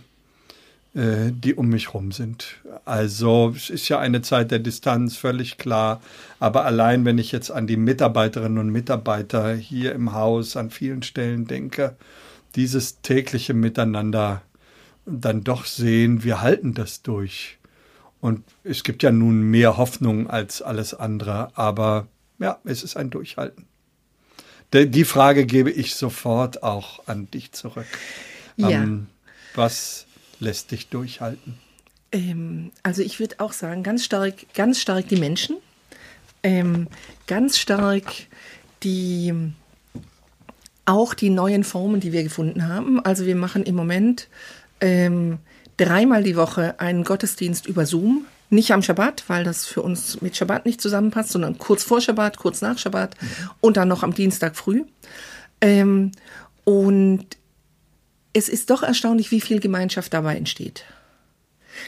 äh, 0.97 1.31
die 1.31 1.53
um 1.53 1.69
mich 1.69 1.93
rum 1.93 2.11
sind. 2.11 2.55
Also 2.83 3.53
es 3.55 3.69
ist 3.69 3.87
ja 3.87 3.99
eine 3.99 4.23
Zeit 4.23 4.49
der 4.49 4.57
Distanz, 4.57 5.15
völlig 5.15 5.59
klar. 5.59 6.01
Aber 6.39 6.65
allein, 6.65 7.05
wenn 7.05 7.19
ich 7.19 7.31
jetzt 7.31 7.51
an 7.51 7.67
die 7.67 7.77
Mitarbeiterinnen 7.77 8.57
und 8.57 8.69
Mitarbeiter 8.71 9.53
hier 9.53 9.93
im 9.93 10.13
Haus 10.13 10.57
an 10.57 10.71
vielen 10.71 11.03
Stellen 11.03 11.45
denke, 11.45 11.95
dieses 12.55 13.01
tägliche 13.01 13.53
Miteinander 13.53 14.41
dann 15.05 15.43
doch 15.43 15.65
sehen, 15.65 16.23
wir 16.23 16.41
halten 16.41 16.73
das 16.73 17.03
durch. 17.03 17.59
Und 18.19 18.43
es 18.63 18.83
gibt 18.83 19.03
ja 19.03 19.11
nun 19.11 19.43
mehr 19.43 19.77
Hoffnung 19.77 20.27
als 20.27 20.63
alles 20.63 20.95
andere, 20.95 21.55
aber 21.55 22.07
ja, 22.39 22.57
es 22.63 22.83
ist 22.83 22.97
ein 22.97 23.11
Durchhalten. 23.11 23.65
Die 24.73 25.05
Frage 25.05 25.45
gebe 25.45 25.69
ich 25.69 25.93
sofort 25.93 26.63
auch 26.63 27.07
an 27.07 27.29
dich 27.29 27.51
zurück. 27.51 27.85
Ja. 28.55 28.69
Ähm, 28.71 29.07
was 29.53 30.06
lässt 30.39 30.71
dich 30.71 30.89
durchhalten? 30.89 31.55
Ähm, 32.11 32.71
also 32.83 33.01
ich 33.01 33.19
würde 33.19 33.35
auch 33.39 33.53
sagen, 33.53 33.83
ganz 33.83 34.03
stark, 34.03 34.53
ganz 34.53 34.79
stark 34.79 35.07
die 35.07 35.17
Menschen, 35.17 35.57
ähm, 36.43 36.87
ganz 37.27 37.57
stark 37.57 38.13
die 38.83 39.33
auch 40.85 41.13
die 41.13 41.29
neuen 41.29 41.65
Formen, 41.65 41.99
die 41.99 42.13
wir 42.13 42.23
gefunden 42.23 42.67
haben. 42.67 43.01
Also 43.01 43.25
wir 43.25 43.35
machen 43.35 43.63
im 43.63 43.75
Moment 43.75 44.29
ähm, 44.79 45.39
dreimal 45.75 46.23
die 46.23 46.37
Woche 46.37 46.79
einen 46.79 47.03
Gottesdienst 47.03 47.67
über 47.67 47.85
Zoom. 47.85 48.25
Nicht 48.49 48.71
am 48.71 48.81
Schabbat, 48.81 49.25
weil 49.27 49.43
das 49.43 49.65
für 49.65 49.81
uns 49.81 50.21
mit 50.21 50.37
Schabbat 50.37 50.65
nicht 50.65 50.79
zusammenpasst, 50.79 51.31
sondern 51.31 51.57
kurz 51.57 51.83
vor 51.83 51.99
Schabbat, 51.99 52.37
kurz 52.37 52.61
nach 52.61 52.77
Schabbat 52.77 53.21
mhm. 53.21 53.27
und 53.59 53.75
dann 53.75 53.89
noch 53.89 54.03
am 54.03 54.13
Dienstag 54.13 54.55
früh. 54.55 54.85
Ähm, 55.59 56.13
und 56.63 57.25
es 58.37 58.49
ist 58.49 58.69
doch 58.69 58.83
erstaunlich, 58.83 59.31
wie 59.31 59.41
viel 59.41 59.59
Gemeinschaft 59.59 60.13
dabei 60.13 60.35
entsteht. 60.35 60.85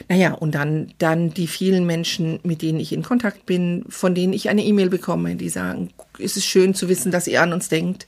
Naja, 0.08 0.32
und 0.32 0.54
dann, 0.54 0.92
dann 0.98 1.30
die 1.30 1.46
vielen 1.46 1.86
Menschen, 1.86 2.40
mit 2.42 2.62
denen 2.62 2.80
ich 2.80 2.92
in 2.92 3.02
Kontakt 3.02 3.46
bin, 3.46 3.84
von 3.88 4.14
denen 4.14 4.32
ich 4.32 4.48
eine 4.48 4.64
E-Mail 4.64 4.88
bekomme, 4.88 5.36
die 5.36 5.48
sagen, 5.48 5.90
es 6.18 6.36
ist 6.36 6.46
schön 6.46 6.74
zu 6.74 6.88
wissen, 6.88 7.12
dass 7.12 7.26
ihr 7.26 7.42
an 7.42 7.52
uns 7.52 7.68
denkt. 7.68 8.06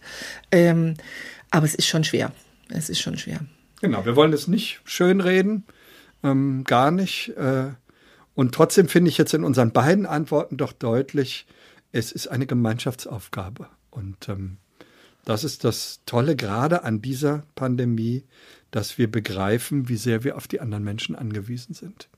Ähm, 0.51 0.95
aber 1.51 1.67
es 1.67 1.75
ist 1.75 1.87
schon 1.87 2.05
schwer. 2.05 2.33
Es 2.69 2.89
ist 2.89 3.01
schon 3.01 3.19
schwer. 3.19 3.41
Genau, 3.81 4.05
wir 4.05 4.17
wollen 4.17 4.33
es 4.33 4.49
nicht 4.49 4.81
schönreden, 4.85 5.65
ähm, 6.23 6.65
gar 6.65 6.91
nicht. 6.91 7.31
Äh, 7.37 7.71
und 8.35 8.55
trotzdem 8.55 8.89
finde 8.89 9.11
ich 9.11 9.19
jetzt 9.19 9.35
in 9.35 9.45
unseren 9.45 9.73
beiden 9.73 10.07
Antworten 10.07 10.57
doch 10.57 10.73
deutlich, 10.73 11.47
es 11.91 12.13
ist 12.13 12.29
eine 12.29 12.47
Gemeinschaftsaufgabe. 12.47 13.69
Und 13.91 14.29
ähm, 14.29 14.59
das 15.25 15.45
ist 15.45 15.65
das 15.65 16.01
Tolle 16.07 16.37
gerade 16.37 16.85
an 16.85 17.01
dieser 17.01 17.45
Pandemie, 17.55 18.25
dass 18.71 18.99
wir 18.99 19.11
begreifen, 19.11 19.89
wie 19.89 19.97
sehr 19.97 20.25
wir 20.25 20.37
auf 20.37 20.49
die 20.49 20.61
anderen 20.61 20.83
Menschen 20.83 21.15
angewiesen 21.15 21.75
sind. 21.75 22.09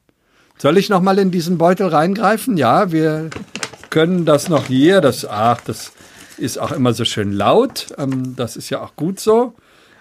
Soll 0.56 0.78
ich 0.78 0.88
noch 0.88 1.02
mal 1.02 1.18
in 1.18 1.30
diesen 1.30 1.58
Beutel 1.58 1.88
reingreifen? 1.88 2.56
Ja, 2.56 2.92
wir 2.92 3.30
können 3.90 4.24
das 4.24 4.48
noch 4.48 4.66
hier. 4.66 5.00
Das, 5.00 5.26
ach, 5.26 5.60
das 5.62 5.92
ist 6.38 6.58
auch 6.58 6.72
immer 6.72 6.94
so 6.94 7.04
schön 7.04 7.32
laut. 7.32 7.88
Ähm, 7.98 8.36
das 8.36 8.56
ist 8.56 8.70
ja 8.70 8.80
auch 8.80 8.96
gut 8.96 9.20
so. 9.20 9.54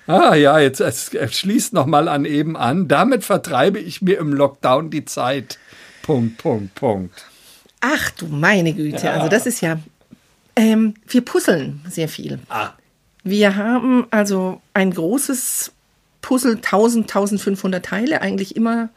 Ah 0.05 0.35
ja, 0.35 0.59
jetzt 0.59 0.81
es, 0.81 1.13
es 1.13 1.39
schließt 1.39 1.73
noch 1.73 1.85
mal 1.85 2.07
an 2.07 2.25
eben 2.25 2.57
an. 2.57 2.87
Damit 2.87 3.23
vertreibe 3.23 3.79
ich 3.79 4.01
mir 4.01 4.19
im 4.19 4.33
Lockdown 4.33 4.89
die 4.89 5.05
Zeit. 5.05 5.57
Punkt, 6.01 6.37
Punkt, 6.37 6.75
Punkt. 6.75 7.25
Ach 7.79 8.11
du 8.11 8.27
meine 8.27 8.73
Güte, 8.73 9.05
ja. 9.05 9.13
also 9.13 9.29
das 9.29 9.45
ist 9.45 9.61
ja. 9.61 9.79
Ähm, 10.55 10.93
wir 11.07 11.21
puzzeln 11.21 11.81
sehr 11.89 12.07
viel. 12.07 12.39
Ah. 12.49 12.71
Wir 13.23 13.55
haben 13.55 14.05
also 14.11 14.61
ein 14.73 14.91
großes 14.91 15.71
Puzzle, 16.21 16.55
1000, 16.55 17.03
1500 17.09 17.85
Teile, 17.85 18.21
eigentlich 18.21 18.55
immer 18.55 18.89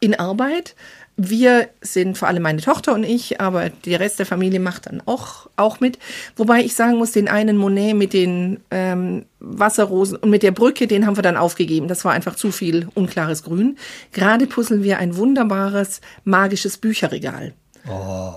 in 0.00 0.14
Arbeit. 0.14 0.74
Wir 1.16 1.68
sind 1.80 2.16
vor 2.16 2.28
allem 2.28 2.42
meine 2.42 2.60
Tochter 2.60 2.94
und 2.94 3.02
ich, 3.02 3.40
aber 3.40 3.70
der 3.70 3.98
Rest 3.98 4.20
der 4.20 4.26
Familie 4.26 4.60
macht 4.60 4.86
dann 4.86 5.02
auch, 5.04 5.50
auch 5.56 5.80
mit. 5.80 5.98
Wobei 6.36 6.60
ich 6.60 6.76
sagen 6.76 6.96
muss, 6.96 7.10
den 7.10 7.26
einen 7.26 7.56
Monet 7.56 7.96
mit 7.96 8.12
den 8.12 8.60
ähm, 8.70 9.24
Wasserrosen 9.40 10.16
und 10.16 10.30
mit 10.30 10.44
der 10.44 10.52
Brücke, 10.52 10.86
den 10.86 11.06
haben 11.06 11.16
wir 11.16 11.24
dann 11.24 11.36
aufgegeben. 11.36 11.88
Das 11.88 12.04
war 12.04 12.12
einfach 12.12 12.36
zu 12.36 12.52
viel 12.52 12.88
unklares 12.94 13.42
Grün. 13.42 13.76
Gerade 14.12 14.46
puzzeln 14.46 14.84
wir 14.84 14.98
ein 14.98 15.16
wunderbares, 15.16 16.00
magisches 16.22 16.78
Bücherregal. 16.78 17.52
Oh, 17.88 18.34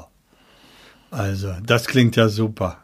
also 1.12 1.54
das 1.64 1.86
klingt 1.86 2.16
ja 2.16 2.30
super. 2.30 2.80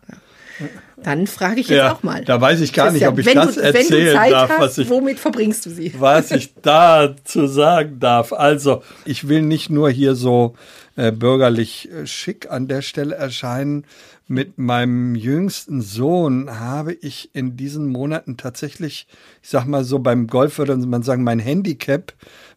Ja. 0.59 0.67
Dann 1.03 1.27
frage 1.27 1.61
ich 1.61 1.69
jetzt 1.69 1.77
ja, 1.77 1.93
auch 1.93 2.01
mal. 2.01 2.25
Da 2.25 2.41
weiß 2.41 2.59
ich 2.61 2.73
gar 2.73 2.91
nicht, 2.91 3.07
ob 3.07 3.19
ich 3.19 3.25
das 3.31 3.55
du, 3.55 3.61
erzählen 3.61 3.89
wenn 3.91 4.05
du 4.05 4.13
Zeit 4.13 4.31
darf, 4.31 4.49
hast, 4.49 4.59
was 4.59 4.77
ich, 4.79 4.89
womit 4.89 5.19
verbringst 5.19 5.65
du 5.65 5.69
sie? 5.69 5.93
Was 5.97 6.31
ich 6.31 6.53
dazu 6.61 7.45
sagen 7.45 7.99
darf. 7.99 8.33
Also, 8.33 8.81
ich 9.05 9.27
will 9.27 9.43
nicht 9.43 9.69
nur 9.69 9.91
hier 9.91 10.15
so 10.15 10.55
äh, 10.95 11.11
bürgerlich 11.11 11.91
äh, 11.91 12.07
schick 12.07 12.49
an 12.49 12.67
der 12.67 12.81
Stelle 12.81 13.15
erscheinen. 13.15 13.85
Mit 14.27 14.57
meinem 14.57 15.15
jüngsten 15.15 15.81
Sohn 15.81 16.59
habe 16.59 16.93
ich 16.93 17.29
in 17.33 17.55
diesen 17.55 17.87
Monaten 17.87 18.35
tatsächlich, 18.35 19.07
ich 19.41 19.49
sag 19.49 19.65
mal 19.65 19.85
so 19.85 19.99
beim 19.99 20.27
Golf 20.27 20.57
würde 20.57 20.75
man 20.75 21.03
sagen, 21.03 21.23
mein 21.23 21.39
Handicap 21.39 22.13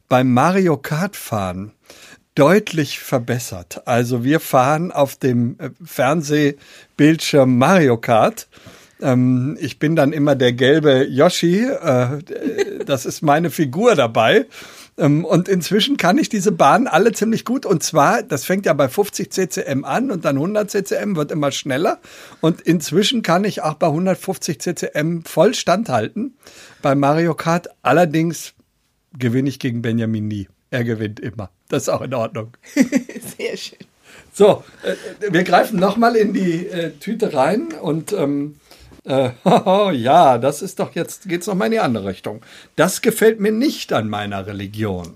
beim 0.08 0.32
Mario 0.34 0.76
Kart 0.76 1.14
fahren 1.14 1.72
deutlich 2.40 3.00
verbessert. 3.00 3.82
Also 3.84 4.24
wir 4.24 4.40
fahren 4.40 4.92
auf 4.92 5.14
dem 5.14 5.56
äh, 5.58 5.68
Fernsehbildschirm 5.84 7.58
Mario 7.58 7.98
Kart 7.98 8.48
Ähm, 9.02 9.56
ich 9.60 9.78
bin 9.78 9.96
dann 9.96 10.12
immer 10.12 10.36
der 10.36 10.52
gelbe 10.52 11.04
Yoshi. 11.04 11.64
Äh, 11.64 12.18
das 12.84 13.06
ist 13.06 13.22
meine 13.22 13.50
Figur 13.50 13.94
dabei. 13.94 14.46
Ähm, 14.98 15.24
und 15.24 15.48
inzwischen 15.48 15.96
kann 15.96 16.18
ich 16.18 16.28
diese 16.28 16.52
Bahnen 16.52 16.86
alle 16.86 17.12
ziemlich 17.12 17.44
gut. 17.44 17.66
Und 17.66 17.82
zwar, 17.82 18.22
das 18.22 18.44
fängt 18.44 18.66
ja 18.66 18.74
bei 18.74 18.88
50 18.88 19.30
CCM 19.32 19.84
an 19.84 20.10
und 20.10 20.24
dann 20.24 20.36
100 20.36 20.70
CCM 20.70 21.16
wird 21.16 21.32
immer 21.32 21.50
schneller. 21.50 21.98
Und 22.40 22.60
inzwischen 22.60 23.22
kann 23.22 23.44
ich 23.44 23.62
auch 23.62 23.74
bei 23.74 23.86
150 23.86 24.60
CCM 24.60 25.24
voll 25.24 25.54
standhalten. 25.54 26.34
Bei 26.82 26.94
Mario 26.94 27.34
Kart 27.34 27.68
allerdings 27.82 28.54
gewinne 29.18 29.48
ich 29.48 29.58
gegen 29.58 29.82
Benjamin 29.82 30.28
nie. 30.28 30.48
Er 30.70 30.84
gewinnt 30.84 31.18
immer. 31.20 31.50
Das 31.68 31.84
ist 31.84 31.88
auch 31.88 32.02
in 32.02 32.14
Ordnung. 32.14 32.56
Sehr 32.74 33.56
schön. 33.56 33.78
So, 34.32 34.62
äh, 34.82 35.32
wir 35.32 35.42
greifen 35.42 35.80
nochmal 35.80 36.16
in 36.16 36.32
die 36.32 36.66
äh, 36.66 36.92
Tüte 36.92 37.34
rein 37.34 37.72
und 37.72 38.12
ähm, 38.12 38.60
äh, 39.04 39.30
ja, 39.92 40.38
das 40.38 40.62
ist 40.62 40.78
doch 40.78 40.94
jetzt, 40.94 41.28
geht's 41.28 41.46
noch 41.46 41.54
mal 41.54 41.66
in 41.66 41.72
die 41.72 41.80
andere 41.80 42.06
Richtung. 42.06 42.42
Das 42.76 43.02
gefällt 43.02 43.40
mir 43.40 43.52
nicht 43.52 43.92
an 43.92 44.08
meiner 44.08 44.46
Religion. 44.46 45.14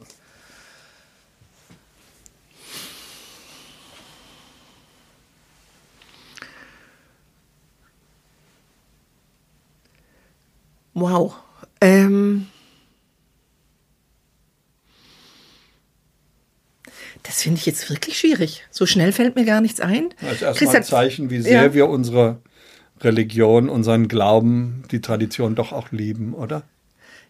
Wow. 10.95 11.35
Ähm, 11.81 12.47
das 17.25 17.43
finde 17.43 17.59
ich 17.59 17.67
jetzt 17.67 17.91
wirklich 17.91 18.19
schwierig. 18.19 18.65
So 18.71 18.87
schnell 18.87 19.11
fällt 19.13 19.35
mir 19.35 19.45
gar 19.45 19.61
nichts 19.61 19.81
ein. 19.81 20.11
Das 20.21 20.35
ist 20.35 20.43
erstmal 20.43 20.77
ein 20.77 20.85
Zeichen, 20.85 21.31
wie 21.31 21.41
sehr 21.41 21.65
ja. 21.65 21.75
wir 21.75 21.89
unsere 21.89 22.39
Religion, 23.01 23.69
unseren 23.69 24.09
Glauben, 24.09 24.85
die 24.93 25.01
Tradition 25.01 25.55
doch 25.55 25.73
auch 25.73 25.91
lieben, 25.91 26.35
oder? 26.35 26.63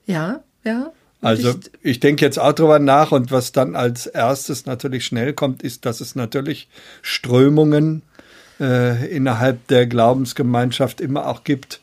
Ja, 0.04 0.42
ja. 0.64 0.92
Also 1.22 1.50
ich, 1.50 1.70
ich 1.82 2.00
denke 2.00 2.24
jetzt 2.24 2.38
auch 2.38 2.52
drüber 2.52 2.80
nach 2.80 3.12
und 3.12 3.30
was 3.30 3.52
dann 3.52 3.76
als 3.76 4.06
erstes 4.06 4.66
natürlich 4.66 5.06
schnell 5.06 5.32
kommt, 5.32 5.62
ist, 5.62 5.86
dass 5.86 6.00
es 6.00 6.16
natürlich 6.16 6.68
Strömungen 7.00 8.02
äh, 8.60 9.06
innerhalb 9.08 9.66
der 9.68 9.86
Glaubensgemeinschaft 9.86 11.00
immer 11.00 11.28
auch 11.28 11.44
gibt, 11.44 11.80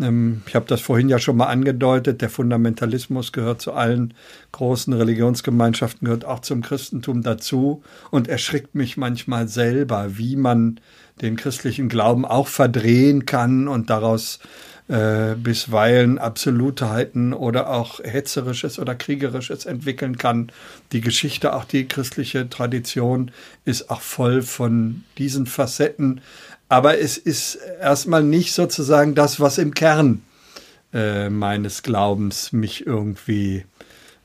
ich 0.00 0.54
habe 0.54 0.66
das 0.68 0.80
vorhin 0.80 1.08
ja 1.08 1.18
schon 1.18 1.36
mal 1.36 1.46
angedeutet, 1.46 2.22
der 2.22 2.30
Fundamentalismus 2.30 3.32
gehört 3.32 3.60
zu 3.60 3.72
allen 3.72 4.14
großen 4.52 4.92
Religionsgemeinschaften, 4.92 6.06
gehört 6.06 6.24
auch 6.24 6.38
zum 6.38 6.62
Christentum 6.62 7.22
dazu 7.22 7.82
und 8.12 8.28
erschrickt 8.28 8.76
mich 8.76 8.96
manchmal 8.96 9.48
selber, 9.48 10.16
wie 10.16 10.36
man 10.36 10.78
den 11.20 11.34
christlichen 11.34 11.88
Glauben 11.88 12.24
auch 12.24 12.46
verdrehen 12.46 13.26
kann 13.26 13.66
und 13.66 13.90
daraus 13.90 14.38
äh, 14.88 15.34
bisweilen 15.34 16.18
Absolutheiten 16.18 17.34
oder 17.34 17.68
auch 17.68 18.00
hetzerisches 18.02 18.78
oder 18.78 18.94
kriegerisches 18.94 19.66
entwickeln 19.66 20.16
kann. 20.16 20.50
Die 20.92 21.00
Geschichte, 21.00 21.54
auch 21.54 21.64
die 21.64 21.86
christliche 21.86 22.48
Tradition 22.48 23.30
ist 23.64 23.90
auch 23.90 24.00
voll 24.00 24.42
von 24.42 25.04
diesen 25.18 25.46
Facetten. 25.46 26.20
Aber 26.68 26.98
es 26.98 27.16
ist 27.16 27.58
erstmal 27.80 28.22
nicht 28.22 28.52
sozusagen 28.52 29.14
das, 29.14 29.40
was 29.40 29.58
im 29.58 29.74
Kern 29.74 30.22
äh, 30.92 31.30
meines 31.30 31.82
Glaubens 31.82 32.52
mich 32.52 32.86
irgendwie 32.86 33.64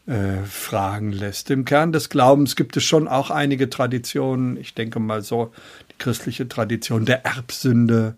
äh, 0.05 0.43
fragen 0.43 1.13
lässt. 1.13 1.49
Im 1.49 1.63
Kern 1.63 1.93
des 1.93 2.09
Glaubens 2.09 2.55
gibt 2.55 2.75
es 2.75 2.83
schon 2.83 3.07
auch 3.07 3.29
einige 3.29 3.69
Traditionen. 3.69 4.57
Ich 4.57 4.73
denke 4.73 4.99
mal 4.99 5.21
so 5.21 5.53
die 5.91 5.97
christliche 5.97 6.47
Tradition 6.49 7.05
der 7.05 7.25
Erbsünde, 7.25 8.15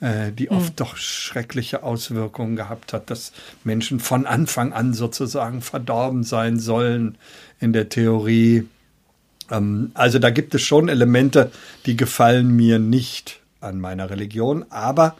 äh, 0.00 0.32
die 0.32 0.50
oft 0.50 0.70
mhm. 0.70 0.76
doch 0.76 0.96
schreckliche 0.96 1.84
Auswirkungen 1.84 2.56
gehabt 2.56 2.92
hat, 2.92 3.10
dass 3.10 3.32
Menschen 3.62 4.00
von 4.00 4.26
Anfang 4.26 4.72
an 4.72 4.94
sozusagen 4.94 5.60
verdorben 5.60 6.24
sein 6.24 6.58
sollen 6.58 7.16
in 7.60 7.72
der 7.72 7.88
Theorie. 7.88 8.66
Ähm, 9.50 9.92
also 9.94 10.18
da 10.18 10.30
gibt 10.30 10.56
es 10.56 10.62
schon 10.62 10.88
Elemente, 10.88 11.52
die 11.86 11.96
gefallen 11.96 12.54
mir 12.54 12.80
nicht 12.80 13.37
an 13.60 13.80
meiner 13.80 14.10
Religion, 14.10 14.64
aber 14.70 15.16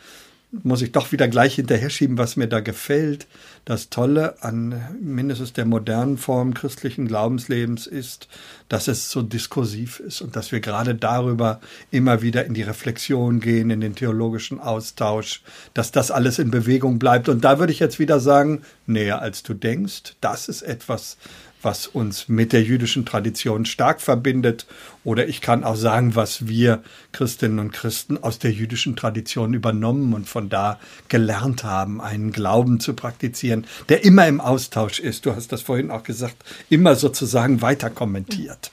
muss 0.50 0.80
ich 0.80 0.92
doch 0.92 1.12
wieder 1.12 1.28
gleich 1.28 1.56
hinterher 1.56 1.90
schieben, 1.90 2.16
was 2.16 2.36
mir 2.36 2.46
da 2.46 2.60
gefällt. 2.60 3.26
Das 3.66 3.90
Tolle 3.90 4.42
an 4.42 4.80
mindestens 4.98 5.52
der 5.52 5.66
modernen 5.66 6.16
Form 6.16 6.54
christlichen 6.54 7.06
Glaubenslebens 7.06 7.86
ist, 7.86 8.28
dass 8.70 8.88
es 8.88 9.10
so 9.10 9.20
diskursiv 9.20 10.00
ist 10.00 10.22
und 10.22 10.36
dass 10.36 10.50
wir 10.50 10.60
gerade 10.60 10.94
darüber 10.94 11.60
immer 11.90 12.22
wieder 12.22 12.46
in 12.46 12.54
die 12.54 12.62
Reflexion 12.62 13.40
gehen, 13.40 13.68
in 13.68 13.82
den 13.82 13.94
theologischen 13.94 14.58
Austausch, 14.58 15.42
dass 15.74 15.92
das 15.92 16.10
alles 16.10 16.38
in 16.38 16.50
Bewegung 16.50 16.98
bleibt. 16.98 17.28
Und 17.28 17.44
da 17.44 17.58
würde 17.58 17.72
ich 17.72 17.78
jetzt 17.78 17.98
wieder 17.98 18.18
sagen, 18.18 18.62
näher 18.86 19.20
als 19.20 19.42
du 19.42 19.52
denkst, 19.52 20.14
das 20.22 20.48
ist 20.48 20.62
etwas, 20.62 21.18
was 21.62 21.86
uns 21.86 22.28
mit 22.28 22.52
der 22.52 22.62
jüdischen 22.62 23.04
Tradition 23.04 23.64
stark 23.64 24.00
verbindet. 24.00 24.66
Oder 25.04 25.28
ich 25.28 25.40
kann 25.40 25.64
auch 25.64 25.76
sagen, 25.76 26.14
was 26.14 26.46
wir 26.48 26.82
Christinnen 27.12 27.58
und 27.58 27.72
Christen 27.72 28.18
aus 28.18 28.38
der 28.38 28.52
jüdischen 28.52 28.96
Tradition 28.96 29.54
übernommen 29.54 30.12
und 30.12 30.28
von 30.28 30.48
da 30.48 30.78
gelernt 31.08 31.64
haben, 31.64 32.00
einen 32.00 32.32
Glauben 32.32 32.80
zu 32.80 32.94
praktizieren, 32.94 33.66
der 33.88 34.04
immer 34.04 34.26
im 34.28 34.40
Austausch 34.40 35.00
ist. 35.00 35.26
Du 35.26 35.34
hast 35.34 35.52
das 35.52 35.62
vorhin 35.62 35.90
auch 35.90 36.02
gesagt, 36.02 36.36
immer 36.70 36.94
sozusagen 36.94 37.62
weiter 37.62 37.90
kommentiert. 37.90 38.70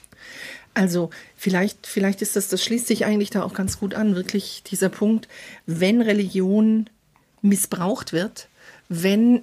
Also 0.74 1.08
vielleicht, 1.36 1.86
vielleicht 1.86 2.20
ist 2.20 2.36
das, 2.36 2.48
das 2.48 2.62
schließt 2.62 2.86
sich 2.86 3.06
eigentlich 3.06 3.30
da 3.30 3.42
auch 3.42 3.54
ganz 3.54 3.80
gut 3.80 3.94
an, 3.94 4.14
wirklich 4.14 4.62
dieser 4.62 4.90
Punkt, 4.90 5.26
wenn 5.64 6.02
Religion 6.02 6.90
missbraucht 7.40 8.12
wird, 8.12 8.48
wenn 8.90 9.42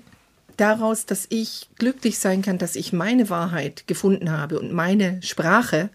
daraus, 0.58 1.06
dass 1.06 1.26
ich 1.30 1.70
glücklich 1.78 2.20
sein 2.20 2.42
kann, 2.42 2.58
dass 2.58 2.76
ich 2.76 2.94
meine 2.94 3.30
Wahrheit 3.30 3.88
gefunden 3.88 4.32
habe 4.32 4.60
und 4.60 4.74
meine 4.74 5.22
Sprache, 5.22 5.90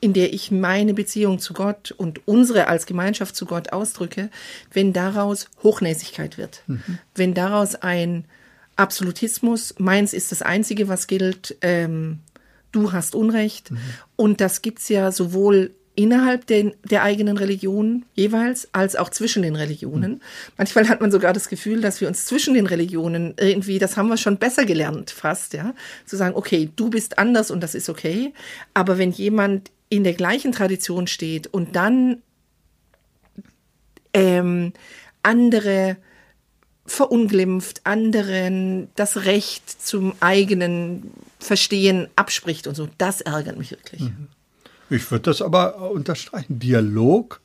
in 0.00 0.12
der 0.12 0.32
ich 0.32 0.50
meine 0.50 0.94
Beziehung 0.94 1.38
zu 1.38 1.54
Gott 1.54 1.90
und 1.92 2.26
unsere 2.28 2.68
als 2.68 2.86
Gemeinschaft 2.86 3.34
zu 3.34 3.46
Gott 3.46 3.72
ausdrücke, 3.72 4.30
wenn 4.72 4.92
daraus 4.92 5.48
Hochnäsigkeit 5.62 6.36
wird, 6.36 6.62
mhm. 6.66 6.98
wenn 7.14 7.34
daraus 7.34 7.74
ein 7.74 8.24
Absolutismus, 8.76 9.74
meins 9.78 10.12
ist 10.12 10.32
das 10.32 10.42
Einzige, 10.42 10.88
was 10.88 11.06
gilt, 11.06 11.56
ähm, 11.60 12.18
du 12.72 12.92
hast 12.92 13.14
Unrecht. 13.14 13.70
Mhm. 13.70 13.78
Und 14.16 14.40
das 14.40 14.62
gibt's 14.62 14.88
ja 14.88 15.12
sowohl 15.12 15.70
innerhalb 15.96 16.46
den, 16.46 16.74
der 16.82 17.02
eigenen 17.02 17.36
Religion 17.38 18.04
jeweils, 18.14 18.68
als 18.72 18.96
auch 18.96 19.10
zwischen 19.10 19.42
den 19.42 19.56
Religionen. 19.56 20.12
Mhm. 20.12 20.20
Manchmal 20.56 20.88
hat 20.88 21.00
man 21.00 21.12
sogar 21.12 21.32
das 21.32 21.48
Gefühl, 21.48 21.80
dass 21.80 22.00
wir 22.00 22.08
uns 22.08 22.26
zwischen 22.26 22.54
den 22.54 22.66
Religionen 22.66 23.34
irgendwie, 23.38 23.78
das 23.78 23.96
haben 23.96 24.08
wir 24.08 24.16
schon 24.16 24.38
besser 24.38 24.64
gelernt 24.64 25.10
fast, 25.10 25.52
ja, 25.52 25.74
zu 26.04 26.16
sagen, 26.16 26.34
okay, 26.34 26.70
du 26.74 26.90
bist 26.90 27.18
anders 27.18 27.50
und 27.50 27.62
das 27.62 27.74
ist 27.74 27.88
okay. 27.88 28.32
Aber 28.74 28.98
wenn 28.98 29.12
jemand 29.12 29.70
in 29.88 30.04
der 30.04 30.14
gleichen 30.14 30.52
Tradition 30.52 31.06
steht 31.06 31.46
und 31.46 31.76
dann 31.76 32.22
ähm, 34.12 34.72
andere 35.22 35.96
verunglimpft, 36.86 37.82
anderen 37.84 38.88
das 38.94 39.24
Recht 39.24 39.70
zum 39.82 40.14
eigenen 40.20 41.12
Verstehen 41.38 42.08
abspricht 42.16 42.66
und 42.66 42.74
so, 42.74 42.88
das 42.98 43.20
ärgert 43.20 43.56
mich 43.56 43.70
wirklich. 43.70 44.02
Mhm. 44.02 44.28
Ich 44.94 45.10
würde 45.10 45.30
das 45.30 45.42
aber 45.42 45.90
unterstreichen. 45.90 46.60
Dialog 46.60 47.40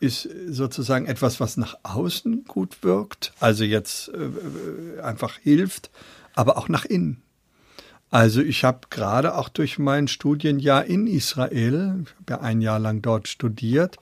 ist 0.00 0.28
sozusagen 0.48 1.06
etwas, 1.06 1.38
was 1.40 1.56
nach 1.56 1.76
außen 1.84 2.44
gut 2.44 2.82
wirkt, 2.82 3.32
also 3.40 3.64
jetzt 3.64 4.08
äh, 4.08 5.00
einfach 5.00 5.38
hilft, 5.38 5.90
aber 6.34 6.58
auch 6.58 6.68
nach 6.68 6.84
innen. 6.84 7.22
Also 8.10 8.40
ich 8.40 8.64
habe 8.64 8.88
gerade 8.90 9.36
auch 9.36 9.48
durch 9.48 9.78
mein 9.78 10.06
Studienjahr 10.08 10.84
in 10.84 11.06
Israel, 11.06 12.04
ich 12.04 12.14
habe 12.14 12.30
ja 12.30 12.40
ein 12.40 12.60
Jahr 12.60 12.78
lang 12.78 13.00
dort 13.00 13.28
studiert, 13.28 13.96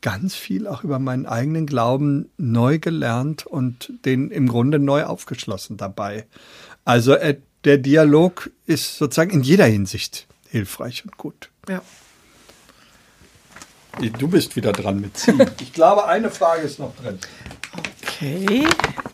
ganz 0.00 0.34
viel 0.34 0.66
auch 0.66 0.84
über 0.84 0.98
meinen 0.98 1.26
eigenen 1.26 1.66
Glauben 1.66 2.30
neu 2.38 2.78
gelernt 2.78 3.46
und 3.46 3.92
den 4.04 4.30
im 4.30 4.48
Grunde 4.48 4.78
neu 4.78 5.04
aufgeschlossen 5.04 5.76
dabei. 5.76 6.26
Also 6.84 7.14
äh, 7.14 7.38
der 7.64 7.78
Dialog 7.78 8.50
ist 8.66 8.96
sozusagen 8.98 9.30
in 9.30 9.42
jeder 9.42 9.66
Hinsicht 9.66 10.26
hilfreich 10.48 11.04
und 11.04 11.16
gut. 11.16 11.50
Ja. 11.68 11.82
Du 14.18 14.28
bist 14.28 14.56
wieder 14.56 14.72
dran 14.72 15.00
mit 15.00 15.16
Ziehen. 15.16 15.40
Ich 15.60 15.72
glaube, 15.72 16.06
eine 16.06 16.30
Frage 16.30 16.62
ist 16.62 16.78
noch 16.78 16.94
drin. 16.96 17.18
Okay. 18.02 18.66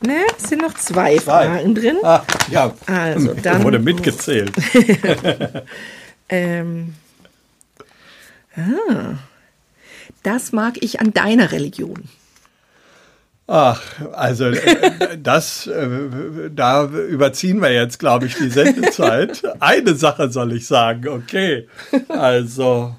Ne, 0.05 0.25
es 0.37 0.49
sind 0.49 0.62
noch 0.62 0.75
zwei, 0.75 1.16
zwei. 1.16 1.47
Fragen 1.47 1.75
drin. 1.75 1.97
Ah, 2.03 2.23
ja. 2.51 2.73
Also, 2.87 3.35
dann 3.42 3.64
wurde 3.64 3.79
mitgezählt. 3.79 4.53
ähm. 6.29 6.95
Ah. 8.57 9.16
Das 10.23 10.53
mag 10.53 10.75
ich 10.81 11.01
an 11.01 11.12
deiner 11.12 11.53
Religion. 11.53 12.09
Ach, 13.49 13.83
also 14.12 14.47
äh, 14.47 15.18
das, 15.18 15.66
äh, 15.66 15.88
da 16.51 16.85
überziehen 16.87 17.61
wir 17.61 17.73
jetzt, 17.73 17.99
glaube 17.99 18.27
ich, 18.27 18.37
die 18.37 18.49
Sendezeit. 18.49 19.42
Eine 19.59 19.95
Sache 19.95 20.31
soll 20.31 20.53
ich 20.53 20.66
sagen, 20.66 21.09
okay. 21.09 21.68
Also, 22.09 22.95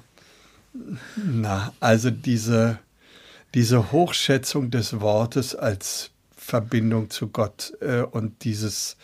na, 1.16 1.72
also 1.80 2.10
diese, 2.10 2.78
diese 3.54 3.92
Hochschätzung 3.92 4.70
des 4.70 5.00
Wortes 5.00 5.54
als 5.54 6.10
Verbindung 6.36 7.10
zu 7.10 7.28
Gott 7.28 7.72
äh, 7.80 8.02
und 8.02 8.44
dieses 8.44 8.96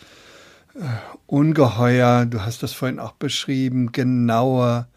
äh, 0.75 0.79
Ungeheuer, 1.25 2.25
du 2.25 2.41
hast 2.41 2.61
das 2.63 2.73
vorhin 2.73 2.99
auch 2.99 3.13
beschrieben, 3.13 3.91
genauer, 3.91 4.87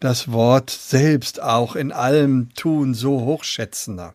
das 0.00 0.30
Wort 0.30 0.70
selbst 0.70 1.42
auch 1.42 1.76
in 1.76 1.90
allem 1.90 2.52
Tun 2.54 2.94
so 2.94 3.22
hochschätzender 3.22 4.14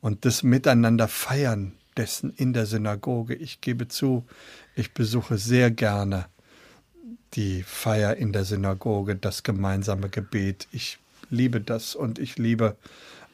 und 0.00 0.24
das 0.24 0.42
Miteinander 0.42 1.08
feiern 1.08 1.72
dessen 1.96 2.32
in 2.36 2.52
der 2.52 2.66
Synagoge. 2.66 3.34
Ich 3.34 3.60
gebe 3.60 3.88
zu, 3.88 4.24
ich 4.76 4.94
besuche 4.94 5.36
sehr 5.36 5.70
gerne 5.70 6.26
die 7.34 7.62
Feier 7.62 8.16
in 8.16 8.32
der 8.32 8.44
Synagoge, 8.44 9.16
das 9.16 9.42
gemeinsame 9.42 10.08
Gebet. 10.08 10.66
Ich 10.72 10.98
liebe 11.30 11.60
das 11.60 11.94
und 11.94 12.18
ich 12.18 12.36
liebe 12.36 12.76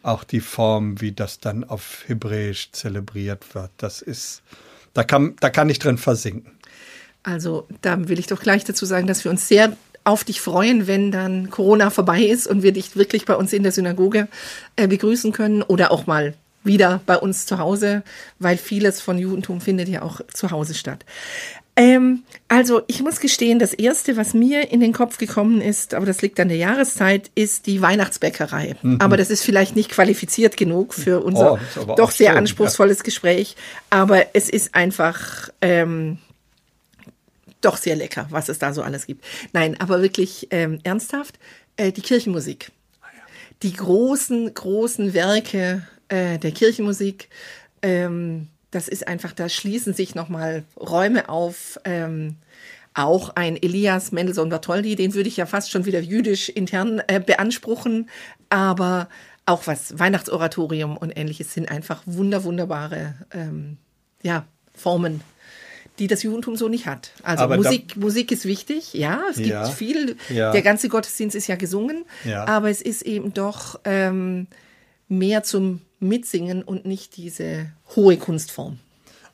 auch 0.02 0.24
die 0.24 0.40
Form, 0.40 1.00
wie 1.00 1.12
das 1.12 1.40
dann 1.40 1.64
auf 1.64 2.04
Hebräisch 2.06 2.70
zelebriert 2.72 3.54
wird. 3.54 3.70
Das 3.78 4.02
ist, 4.02 4.42
da 4.94 5.02
kann, 5.02 5.34
da 5.40 5.50
kann 5.50 5.68
ich 5.68 5.78
drin 5.78 5.98
versinken. 5.98 6.52
Also 7.22 7.66
da 7.82 8.08
will 8.08 8.20
ich 8.20 8.28
doch 8.28 8.40
gleich 8.40 8.64
dazu 8.64 8.86
sagen, 8.86 9.08
dass 9.08 9.24
wir 9.24 9.32
uns 9.32 9.48
sehr 9.48 9.76
auf 10.04 10.22
dich 10.22 10.40
freuen, 10.40 10.86
wenn 10.86 11.10
dann 11.10 11.50
Corona 11.50 11.90
vorbei 11.90 12.22
ist 12.22 12.46
und 12.46 12.62
wir 12.62 12.72
dich 12.72 12.94
wirklich 12.94 13.24
bei 13.24 13.34
uns 13.34 13.52
in 13.52 13.64
der 13.64 13.72
Synagoge 13.72 14.28
äh, 14.76 14.86
begrüßen 14.86 15.32
können 15.32 15.62
oder 15.62 15.90
auch 15.90 16.06
mal 16.06 16.34
wieder 16.62 17.00
bei 17.06 17.16
uns 17.16 17.46
zu 17.46 17.58
Hause, 17.58 18.04
weil 18.38 18.56
vieles 18.56 19.00
von 19.00 19.18
Judentum 19.18 19.60
findet 19.60 19.88
ja 19.88 20.02
auch 20.02 20.20
zu 20.32 20.52
Hause 20.52 20.74
statt. 20.74 21.04
Ähm, 21.78 22.22
also 22.48 22.82
ich 22.86 23.02
muss 23.02 23.20
gestehen, 23.20 23.58
das 23.58 23.74
Erste, 23.74 24.16
was 24.16 24.32
mir 24.32 24.72
in 24.72 24.80
den 24.80 24.94
Kopf 24.94 25.18
gekommen 25.18 25.60
ist, 25.60 25.92
aber 25.92 26.06
das 26.06 26.22
liegt 26.22 26.40
an 26.40 26.48
der 26.48 26.56
Jahreszeit, 26.56 27.30
ist 27.34 27.66
die 27.66 27.82
Weihnachtsbäckerei. 27.82 28.76
Mhm. 28.80 29.00
Aber 29.00 29.18
das 29.18 29.28
ist 29.28 29.44
vielleicht 29.44 29.76
nicht 29.76 29.90
qualifiziert 29.90 30.56
genug 30.56 30.94
für 30.94 31.22
unser 31.22 31.60
oh, 31.86 31.94
doch 31.94 32.10
sehr 32.10 32.30
schön, 32.30 32.38
anspruchsvolles 32.38 32.98
ja. 32.98 33.04
Gespräch. 33.04 33.56
Aber 33.90 34.24
es 34.32 34.48
ist 34.48 34.74
einfach 34.74 35.50
ähm, 35.60 36.16
doch 37.60 37.76
sehr 37.76 37.96
lecker, 37.96 38.26
was 38.30 38.48
es 38.48 38.58
da 38.58 38.72
so 38.72 38.82
alles 38.82 39.06
gibt. 39.06 39.24
Nein, 39.52 39.78
aber 39.78 40.00
wirklich 40.00 40.48
ähm, 40.50 40.78
ernsthaft, 40.82 41.38
äh, 41.76 41.92
die 41.92 42.02
Kirchenmusik. 42.02 42.70
Ah, 43.02 43.08
die 43.62 43.74
großen, 43.74 44.54
großen 44.54 45.12
Werke 45.12 45.86
äh, 46.08 46.38
der 46.38 46.52
Kirchenmusik. 46.52 47.28
Ähm, 47.82 48.48
das 48.70 48.88
ist 48.88 49.08
einfach, 49.08 49.32
da 49.32 49.48
schließen 49.48 49.94
sich 49.94 50.14
nochmal 50.14 50.64
Räume 50.78 51.28
auf. 51.28 51.78
Ähm, 51.84 52.36
auch 52.94 53.30
ein 53.36 53.60
Elias 53.62 54.10
Mendelssohn 54.10 54.48
Bartholdy, 54.48 54.96
den 54.96 55.12
würde 55.12 55.28
ich 55.28 55.36
ja 55.36 55.44
fast 55.44 55.70
schon 55.70 55.84
wieder 55.84 56.00
jüdisch 56.00 56.48
intern 56.48 57.02
äh, 57.08 57.20
beanspruchen. 57.20 58.08
Aber 58.48 59.08
auch 59.44 59.66
was 59.66 59.98
Weihnachtsoratorium 59.98 60.96
und 60.96 61.16
ähnliches 61.16 61.52
sind 61.52 61.70
einfach 61.70 62.02
wunder, 62.06 62.44
wunderbare 62.44 63.14
ähm, 63.32 63.76
ja, 64.22 64.46
Formen 64.74 65.20
die 65.98 66.06
das 66.08 66.22
Judentum 66.22 66.56
so 66.56 66.68
nicht 66.68 66.86
hat. 66.86 67.12
Also 67.22 67.44
aber 67.44 67.56
Musik, 67.56 67.96
Musik 67.96 68.30
ist 68.30 68.44
wichtig, 68.44 68.92
ja, 68.94 69.22
es 69.30 69.36
gibt 69.36 69.48
ja, 69.48 69.64
viel, 69.64 70.16
ja. 70.28 70.52
der 70.52 70.62
ganze 70.62 70.88
Gottesdienst 70.88 71.34
ist 71.34 71.46
ja 71.46 71.56
gesungen, 71.56 72.04
ja. 72.24 72.46
aber 72.46 72.70
es 72.70 72.82
ist 72.82 73.02
eben 73.02 73.32
doch 73.32 73.80
ähm, 73.84 74.46
mehr 75.08 75.42
zum 75.42 75.80
Mitsingen 76.00 76.62
und 76.62 76.84
nicht 76.84 77.16
diese 77.16 77.66
hohe 77.94 78.16
Kunstform. 78.16 78.78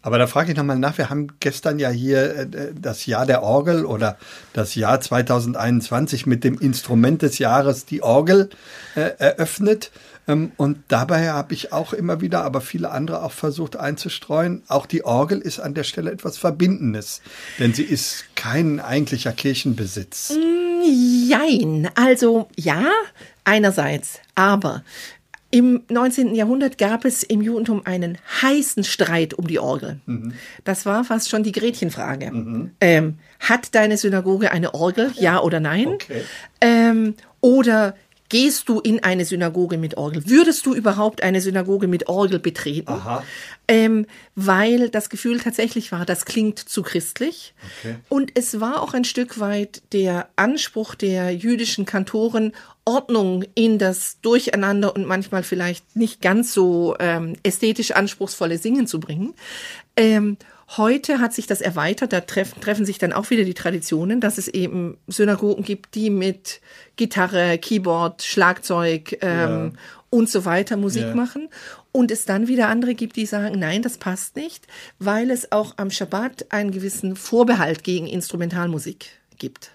Aber 0.02 0.18
da 0.18 0.26
frage 0.26 0.50
ich 0.50 0.56
nochmal 0.56 0.78
nach, 0.78 0.98
wir 0.98 1.10
haben 1.10 1.28
gestern 1.38 1.78
ja 1.78 1.88
hier 1.88 2.36
äh, 2.36 2.46
das 2.74 3.06
Jahr 3.06 3.24
der 3.24 3.42
Orgel 3.42 3.86
oder 3.86 4.18
das 4.52 4.74
Jahr 4.74 5.00
2021 5.00 6.26
mit 6.26 6.42
dem 6.42 6.58
Instrument 6.58 7.22
des 7.22 7.38
Jahres, 7.38 7.86
die 7.86 8.02
Orgel, 8.02 8.50
äh, 8.96 9.12
eröffnet. 9.18 9.92
Ähm, 10.26 10.52
und 10.56 10.78
dabei 10.88 11.30
habe 11.30 11.54
ich 11.54 11.72
auch 11.72 11.92
immer 11.92 12.20
wieder, 12.20 12.42
aber 12.42 12.60
viele 12.60 12.90
andere 12.90 13.22
auch 13.22 13.32
versucht 13.32 13.76
einzustreuen. 13.76 14.62
Auch 14.66 14.86
die 14.86 15.04
Orgel 15.04 15.40
ist 15.40 15.60
an 15.60 15.74
der 15.74 15.84
Stelle 15.84 16.10
etwas 16.10 16.36
Verbindendes, 16.36 17.22
denn 17.60 17.72
sie 17.72 17.84
ist 17.84 18.24
kein 18.34 18.80
eigentlicher 18.80 19.32
Kirchenbesitz. 19.32 20.30
Mm, 20.30 21.28
jein. 21.28 21.88
Also 21.94 22.48
ja, 22.56 22.86
einerseits. 23.44 24.18
Aber 24.34 24.82
im 25.52 25.82
19. 25.90 26.34
Jahrhundert 26.34 26.78
gab 26.78 27.04
es 27.04 27.22
im 27.22 27.42
Judentum 27.42 27.82
einen 27.84 28.16
heißen 28.40 28.84
Streit 28.84 29.34
um 29.34 29.46
die 29.46 29.58
Orgel. 29.58 30.00
Mhm. 30.06 30.32
Das 30.64 30.86
war 30.86 31.04
fast 31.04 31.28
schon 31.28 31.42
die 31.42 31.52
Gretchenfrage. 31.52 32.32
Mhm. 32.32 32.70
Ähm, 32.80 33.18
hat 33.38 33.74
deine 33.74 33.98
Synagoge 33.98 34.50
eine 34.50 34.72
Orgel, 34.72 35.12
ja, 35.14 35.22
ja 35.34 35.40
oder 35.42 35.60
nein? 35.60 35.88
Okay. 35.88 36.22
Ähm, 36.62 37.14
oder 37.42 37.94
Gehst 38.32 38.70
du 38.70 38.80
in 38.80 39.04
eine 39.04 39.26
Synagoge 39.26 39.76
mit 39.76 39.98
Orgel? 39.98 40.22
Würdest 40.26 40.64
du 40.64 40.72
überhaupt 40.74 41.22
eine 41.22 41.42
Synagoge 41.42 41.86
mit 41.86 42.08
Orgel 42.08 42.38
betreten? 42.38 42.90
Ähm, 43.68 44.06
weil 44.36 44.88
das 44.88 45.10
Gefühl 45.10 45.38
tatsächlich 45.38 45.92
war, 45.92 46.06
das 46.06 46.24
klingt 46.24 46.58
zu 46.58 46.80
christlich. 46.82 47.52
Okay. 47.80 47.96
Und 48.08 48.32
es 48.34 48.58
war 48.58 48.80
auch 48.80 48.94
ein 48.94 49.04
Stück 49.04 49.38
weit 49.38 49.82
der 49.92 50.30
Anspruch 50.36 50.94
der 50.94 51.30
jüdischen 51.32 51.84
Kantoren, 51.84 52.52
Ordnung 52.86 53.44
in 53.54 53.78
das 53.78 54.18
Durcheinander 54.22 54.96
und 54.96 55.06
manchmal 55.06 55.42
vielleicht 55.42 55.94
nicht 55.94 56.22
ganz 56.22 56.54
so 56.54 56.96
ähm, 57.00 57.34
ästhetisch 57.42 57.90
anspruchsvolle 57.90 58.56
Singen 58.56 58.86
zu 58.86 58.98
bringen. 58.98 59.34
Ähm, 59.94 60.38
Heute 60.76 61.18
hat 61.20 61.34
sich 61.34 61.46
das 61.46 61.60
erweitert, 61.60 62.12
da 62.12 62.20
treffen, 62.20 62.60
treffen 62.60 62.86
sich 62.86 62.98
dann 62.98 63.12
auch 63.12 63.28
wieder 63.30 63.44
die 63.44 63.54
Traditionen, 63.54 64.20
dass 64.20 64.38
es 64.38 64.48
eben 64.48 64.96
Synagogen 65.06 65.64
gibt, 65.64 65.94
die 65.94 66.08
mit 66.08 66.60
Gitarre, 66.96 67.58
Keyboard, 67.58 68.22
Schlagzeug 68.22 69.18
ähm, 69.20 69.72
ja. 69.74 69.80
und 70.08 70.30
so 70.30 70.44
weiter 70.46 70.78
Musik 70.78 71.02
ja. 71.02 71.14
machen. 71.14 71.48
Und 71.90 72.10
es 72.10 72.24
dann 72.24 72.48
wieder 72.48 72.68
andere 72.68 72.94
gibt, 72.94 73.16
die 73.16 73.26
sagen, 73.26 73.58
nein, 73.58 73.82
das 73.82 73.98
passt 73.98 74.36
nicht, 74.36 74.66
weil 74.98 75.30
es 75.30 75.52
auch 75.52 75.74
am 75.76 75.90
Schabbat 75.90 76.46
einen 76.50 76.70
gewissen 76.70 77.16
Vorbehalt 77.16 77.84
gegen 77.84 78.06
Instrumentalmusik 78.06 79.10
gibt. 79.38 79.72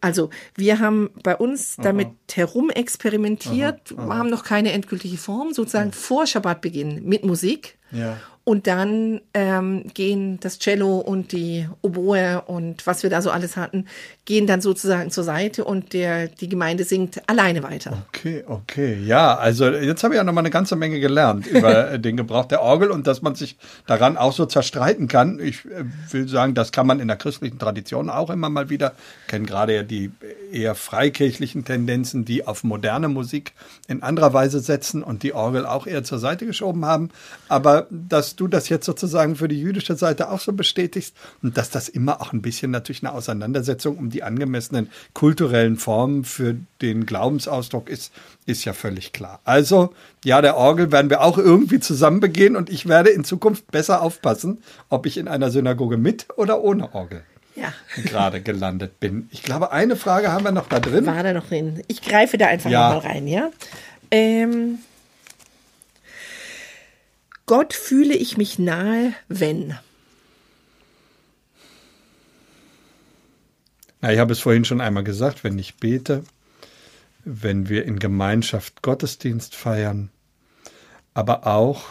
Also 0.00 0.30
wir 0.54 0.78
haben 0.78 1.10
bei 1.22 1.36
uns 1.36 1.76
damit 1.76 2.06
aha. 2.06 2.14
herum 2.32 2.70
experimentiert, 2.70 3.92
aha, 3.92 4.02
aha. 4.02 4.16
haben 4.16 4.30
noch 4.30 4.44
keine 4.44 4.72
endgültige 4.72 5.18
Form, 5.18 5.52
sozusagen 5.52 5.90
ja. 5.90 5.96
vor 5.96 6.26
Schabbatbeginn 6.26 7.04
mit 7.04 7.26
Musik. 7.26 7.76
Ja. 7.90 8.16
Und 8.50 8.66
dann 8.66 9.20
ähm, 9.32 9.84
gehen 9.94 10.40
das 10.40 10.58
Cello 10.58 10.98
und 10.98 11.32
die 11.32 11.68
Oboe 11.82 12.42
und 12.46 12.84
was 12.86 13.04
wir 13.04 13.10
da 13.10 13.22
so 13.22 13.30
alles 13.30 13.56
hatten, 13.56 13.86
gehen 14.24 14.48
dann 14.48 14.60
sozusagen 14.60 15.10
zur 15.10 15.24
Seite 15.24 15.64
und 15.64 15.92
der, 15.92 16.26
die 16.26 16.48
Gemeinde 16.48 16.84
singt 16.84 17.28
alleine 17.28 17.62
weiter. 17.62 18.04
Okay, 18.08 18.44
okay. 18.48 18.98
Ja, 19.04 19.36
also 19.36 19.68
jetzt 19.68 20.02
habe 20.04 20.14
ich 20.14 20.18
ja 20.18 20.24
noch 20.24 20.32
mal 20.32 20.40
eine 20.40 20.50
ganze 20.50 20.76
Menge 20.76 21.00
gelernt 21.00 21.46
über 21.46 21.98
den 21.98 22.16
Gebrauch 22.16 22.46
der 22.46 22.62
Orgel 22.62 22.90
und 22.90 23.06
dass 23.06 23.22
man 23.22 23.34
sich 23.34 23.56
daran 23.86 24.16
auch 24.16 24.32
so 24.32 24.46
zerstreiten 24.46 25.06
kann. 25.06 25.38
Ich 25.38 25.64
äh, 25.66 25.84
will 26.10 26.26
sagen, 26.26 26.54
das 26.54 26.72
kann 26.72 26.86
man 26.86 26.98
in 26.98 27.06
der 27.06 27.16
christlichen 27.16 27.58
Tradition 27.60 28.10
auch 28.10 28.30
immer 28.30 28.48
mal 28.48 28.68
wieder. 28.68 28.94
kennen 29.28 29.46
gerade 29.46 29.76
ja 29.76 29.82
die 29.84 30.10
eher 30.52 30.74
freikirchlichen 30.74 31.64
Tendenzen, 31.64 32.24
die 32.24 32.48
auf 32.48 32.64
moderne 32.64 33.08
Musik 33.08 33.52
in 33.86 34.02
anderer 34.02 34.32
Weise 34.32 34.58
setzen 34.58 35.04
und 35.04 35.22
die 35.22 35.34
Orgel 35.34 35.66
auch 35.66 35.86
eher 35.86 36.02
zur 36.02 36.18
Seite 36.18 36.46
geschoben 36.46 36.84
haben. 36.84 37.10
Aber 37.48 37.86
das 37.90 38.30
dass 38.30 38.36
du 38.40 38.48
das 38.48 38.68
jetzt 38.68 38.86
sozusagen 38.86 39.36
für 39.36 39.48
die 39.48 39.60
jüdische 39.60 39.96
Seite 39.96 40.30
auch 40.30 40.40
so 40.40 40.52
bestätigst 40.52 41.14
und 41.42 41.56
dass 41.56 41.70
das 41.70 41.88
immer 41.88 42.20
auch 42.20 42.32
ein 42.32 42.42
bisschen 42.42 42.70
natürlich 42.70 43.02
eine 43.02 43.12
Auseinandersetzung 43.12 43.98
um 43.98 44.10
die 44.10 44.22
angemessenen 44.22 44.90
kulturellen 45.12 45.76
Formen 45.76 46.24
für 46.24 46.56
den 46.80 47.06
Glaubensausdruck 47.06 47.88
ist, 47.88 48.12
ist 48.46 48.64
ja 48.64 48.72
völlig 48.72 49.12
klar. 49.12 49.40
Also, 49.44 49.92
ja, 50.24 50.40
der 50.40 50.56
Orgel 50.56 50.90
werden 50.90 51.10
wir 51.10 51.20
auch 51.20 51.38
irgendwie 51.38 51.80
zusammen 51.80 52.20
begehen 52.20 52.56
und 52.56 52.70
ich 52.70 52.88
werde 52.88 53.10
in 53.10 53.24
Zukunft 53.24 53.70
besser 53.70 54.02
aufpassen, 54.02 54.62
ob 54.88 55.06
ich 55.06 55.18
in 55.18 55.28
einer 55.28 55.50
Synagoge 55.50 55.98
mit 55.98 56.26
oder 56.36 56.62
ohne 56.62 56.94
Orgel 56.94 57.22
ja. 57.54 57.72
gerade 58.02 58.40
gelandet 58.40 59.00
bin. 59.00 59.28
Ich 59.30 59.42
glaube, 59.42 59.72
eine 59.72 59.96
Frage 59.96 60.32
haben 60.32 60.44
wir 60.44 60.52
noch 60.52 60.68
da 60.68 60.80
drin. 60.80 61.06
War 61.06 61.22
da 61.22 61.32
noch 61.32 61.48
drin? 61.48 61.82
Ich 61.88 62.02
greife 62.02 62.38
da 62.38 62.46
einfach 62.46 62.70
ja. 62.70 62.90
mal 62.90 62.98
rein, 62.98 63.26
ja. 63.26 63.50
Ähm, 64.10 64.78
Gott 67.50 67.74
fühle 67.74 68.14
ich 68.14 68.36
mich 68.36 68.60
nahe, 68.60 69.12
wenn. 69.26 69.76
Na, 74.00 74.12
ich 74.12 74.20
habe 74.20 74.32
es 74.32 74.38
vorhin 74.38 74.64
schon 74.64 74.80
einmal 74.80 75.02
gesagt, 75.02 75.42
wenn 75.42 75.58
ich 75.58 75.74
bete, 75.74 76.22
wenn 77.24 77.68
wir 77.68 77.86
in 77.86 77.98
Gemeinschaft 77.98 78.82
Gottesdienst 78.82 79.56
feiern, 79.56 80.10
aber 81.12 81.44
auch 81.48 81.86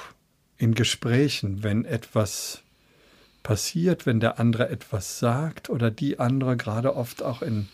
in 0.58 0.76
Gesprächen, 0.76 1.62
wenn 1.62 1.84
etwas 1.84 2.62
passiert, 3.44 4.06
wenn 4.06 4.22
der 4.22 4.40
andere 4.40 4.70
etwas 4.70 5.20
sagt 5.20 5.70
oder 5.70 5.92
die 5.92 6.20
andere, 6.20 6.56
gerade 6.56 6.96
oft 6.96 7.22
auch 7.22 7.42
in 7.42 7.68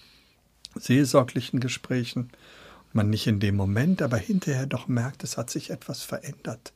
seelsorglichen 0.73 1.59
Gesprächen, 1.59 2.31
man 2.93 3.11
nicht 3.11 3.27
in 3.27 3.39
dem 3.39 3.55
Moment, 3.55 4.01
aber 4.01 4.17
hinterher 4.17 4.65
doch 4.65 4.87
merkt, 4.87 5.23
es 5.23 5.37
hat 5.37 5.51
sich 5.51 5.69
etwas 5.69 6.01
verändert 6.01 6.73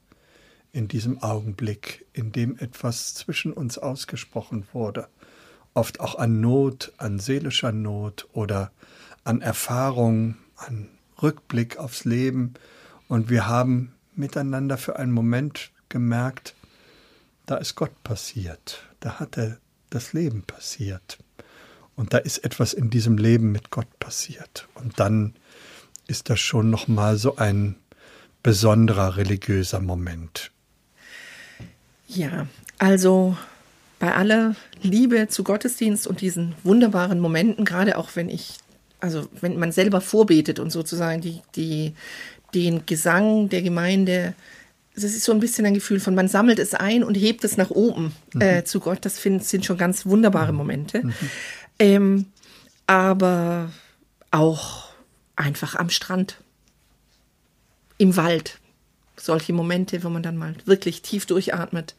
in 0.71 0.87
diesem 0.87 1.21
Augenblick, 1.21 2.05
in 2.13 2.31
dem 2.31 2.57
etwas 2.57 3.13
zwischen 3.13 3.53
uns 3.53 3.77
ausgesprochen 3.77 4.67
wurde, 4.73 5.07
oft 5.73 5.99
auch 5.99 6.15
an 6.15 6.41
Not, 6.41 6.93
an 6.97 7.19
seelischer 7.19 7.71
Not 7.71 8.27
oder 8.33 8.71
an 9.23 9.41
Erfahrung, 9.41 10.37
an 10.55 10.89
Rückblick 11.21 11.77
aufs 11.77 12.05
Leben, 12.05 12.53
und 13.07 13.29
wir 13.29 13.47
haben 13.47 13.93
miteinander 14.15 14.77
für 14.77 14.97
einen 14.97 15.11
Moment 15.11 15.71
gemerkt, 15.89 16.53
da 17.47 17.57
ist 17.57 17.75
Gott 17.75 18.03
passiert, 18.03 18.83
da 18.99 19.19
hat 19.19 19.37
er 19.37 19.57
das 19.89 20.13
Leben 20.13 20.43
passiert. 20.43 21.17
Und 21.95 22.13
da 22.13 22.19
ist 22.19 22.37
etwas 22.45 22.73
in 22.73 22.89
diesem 22.91 23.17
Leben 23.17 23.51
mit 23.51 23.71
Gott 23.71 23.87
passiert. 23.99 24.69
Und 24.75 24.99
dann 24.99 25.33
ist 26.07 26.29
das 26.29 26.39
schon 26.39 26.69
noch 26.69 26.87
mal 26.87 27.17
so 27.17 27.35
ein 27.35 27.75
besonderer 28.43 29.17
religiöser 29.17 29.81
Moment. 29.81 30.51
Ja, 32.09 32.47
also 32.79 33.37
bei 33.99 34.15
aller 34.15 34.55
Liebe 34.81 35.27
zu 35.27 35.43
Gottesdienst 35.43 36.07
und 36.07 36.21
diesen 36.21 36.55
wunderbaren 36.63 37.19
Momenten, 37.19 37.65
gerade 37.65 37.97
auch 37.97 38.15
wenn 38.15 38.29
ich, 38.29 38.55
also 38.99 39.27
wenn 39.39 39.59
man 39.59 39.71
selber 39.71 40.01
vorbetet 40.01 40.59
und 40.59 40.71
sozusagen 40.71 41.21
die, 41.21 41.41
die, 41.55 41.93
den 42.55 42.85
Gesang 42.87 43.49
der 43.49 43.61
Gemeinde, 43.61 44.33
das 44.95 45.03
ist 45.03 45.23
so 45.23 45.31
ein 45.31 45.39
bisschen 45.39 45.65
ein 45.65 45.75
Gefühl 45.75 45.99
von, 45.99 46.15
man 46.15 46.27
sammelt 46.27 46.57
es 46.57 46.73
ein 46.73 47.03
und 47.03 47.15
hebt 47.15 47.43
es 47.43 47.57
nach 47.57 47.69
oben 47.69 48.13
mhm. 48.33 48.41
äh, 48.41 48.63
zu 48.63 48.79
Gott. 48.79 49.05
Das 49.05 49.19
find, 49.19 49.43
sind 49.43 49.65
schon 49.65 49.77
ganz 49.77 50.05
wunderbare 50.05 50.51
Momente. 50.51 51.05
Mhm. 51.05 51.13
Ähm, 51.77 52.25
aber 52.87 53.71
auch 54.31 54.89
einfach 55.35 55.75
am 55.75 55.91
Strand, 55.91 56.37
im 57.97 58.15
Wald, 58.15 58.57
solche 59.19 59.53
Momente, 59.53 60.03
wo 60.03 60.09
man 60.09 60.23
dann 60.23 60.37
mal 60.37 60.55
wirklich 60.65 61.01
tief 61.01 61.25
durchatmet 61.25 61.95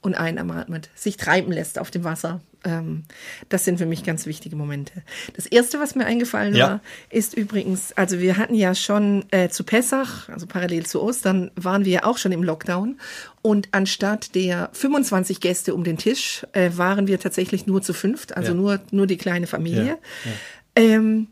und 0.00 0.14
einatmet, 0.14 0.90
sich 0.94 1.16
treiben 1.16 1.52
lässt 1.52 1.78
auf 1.78 1.90
dem 1.90 2.04
Wasser. 2.04 2.40
Ähm, 2.64 3.04
das 3.48 3.64
sind 3.64 3.78
für 3.78 3.86
mich 3.86 4.04
ganz 4.04 4.26
wichtige 4.26 4.56
Momente. 4.56 5.02
Das 5.34 5.46
erste, 5.46 5.80
was 5.80 5.94
mir 5.94 6.06
eingefallen 6.06 6.54
ja. 6.54 6.66
war, 6.66 6.80
ist 7.08 7.34
übrigens, 7.34 7.92
also 7.92 8.18
wir 8.20 8.36
hatten 8.36 8.54
ja 8.54 8.74
schon 8.74 9.24
äh, 9.30 9.48
zu 9.48 9.64
Pessach, 9.64 10.28
also 10.28 10.46
parallel 10.46 10.86
zu 10.86 11.00
Ostern, 11.00 11.50
waren 11.54 11.84
wir 11.84 11.92
ja 11.92 12.04
auch 12.04 12.18
schon 12.18 12.32
im 12.32 12.42
Lockdown. 12.42 12.98
Und 13.42 13.68
anstatt 13.72 14.34
der 14.34 14.70
25 14.72 15.40
Gäste 15.40 15.74
um 15.74 15.84
den 15.84 15.98
Tisch, 15.98 16.44
äh, 16.52 16.70
waren 16.74 17.06
wir 17.06 17.20
tatsächlich 17.20 17.66
nur 17.66 17.82
zu 17.82 17.92
fünft, 17.94 18.36
also 18.36 18.52
ja. 18.52 18.54
nur, 18.54 18.80
nur 18.90 19.06
die 19.06 19.16
kleine 19.16 19.46
Familie. 19.46 19.98
Ja. 20.24 20.32
Ähm, 20.74 21.28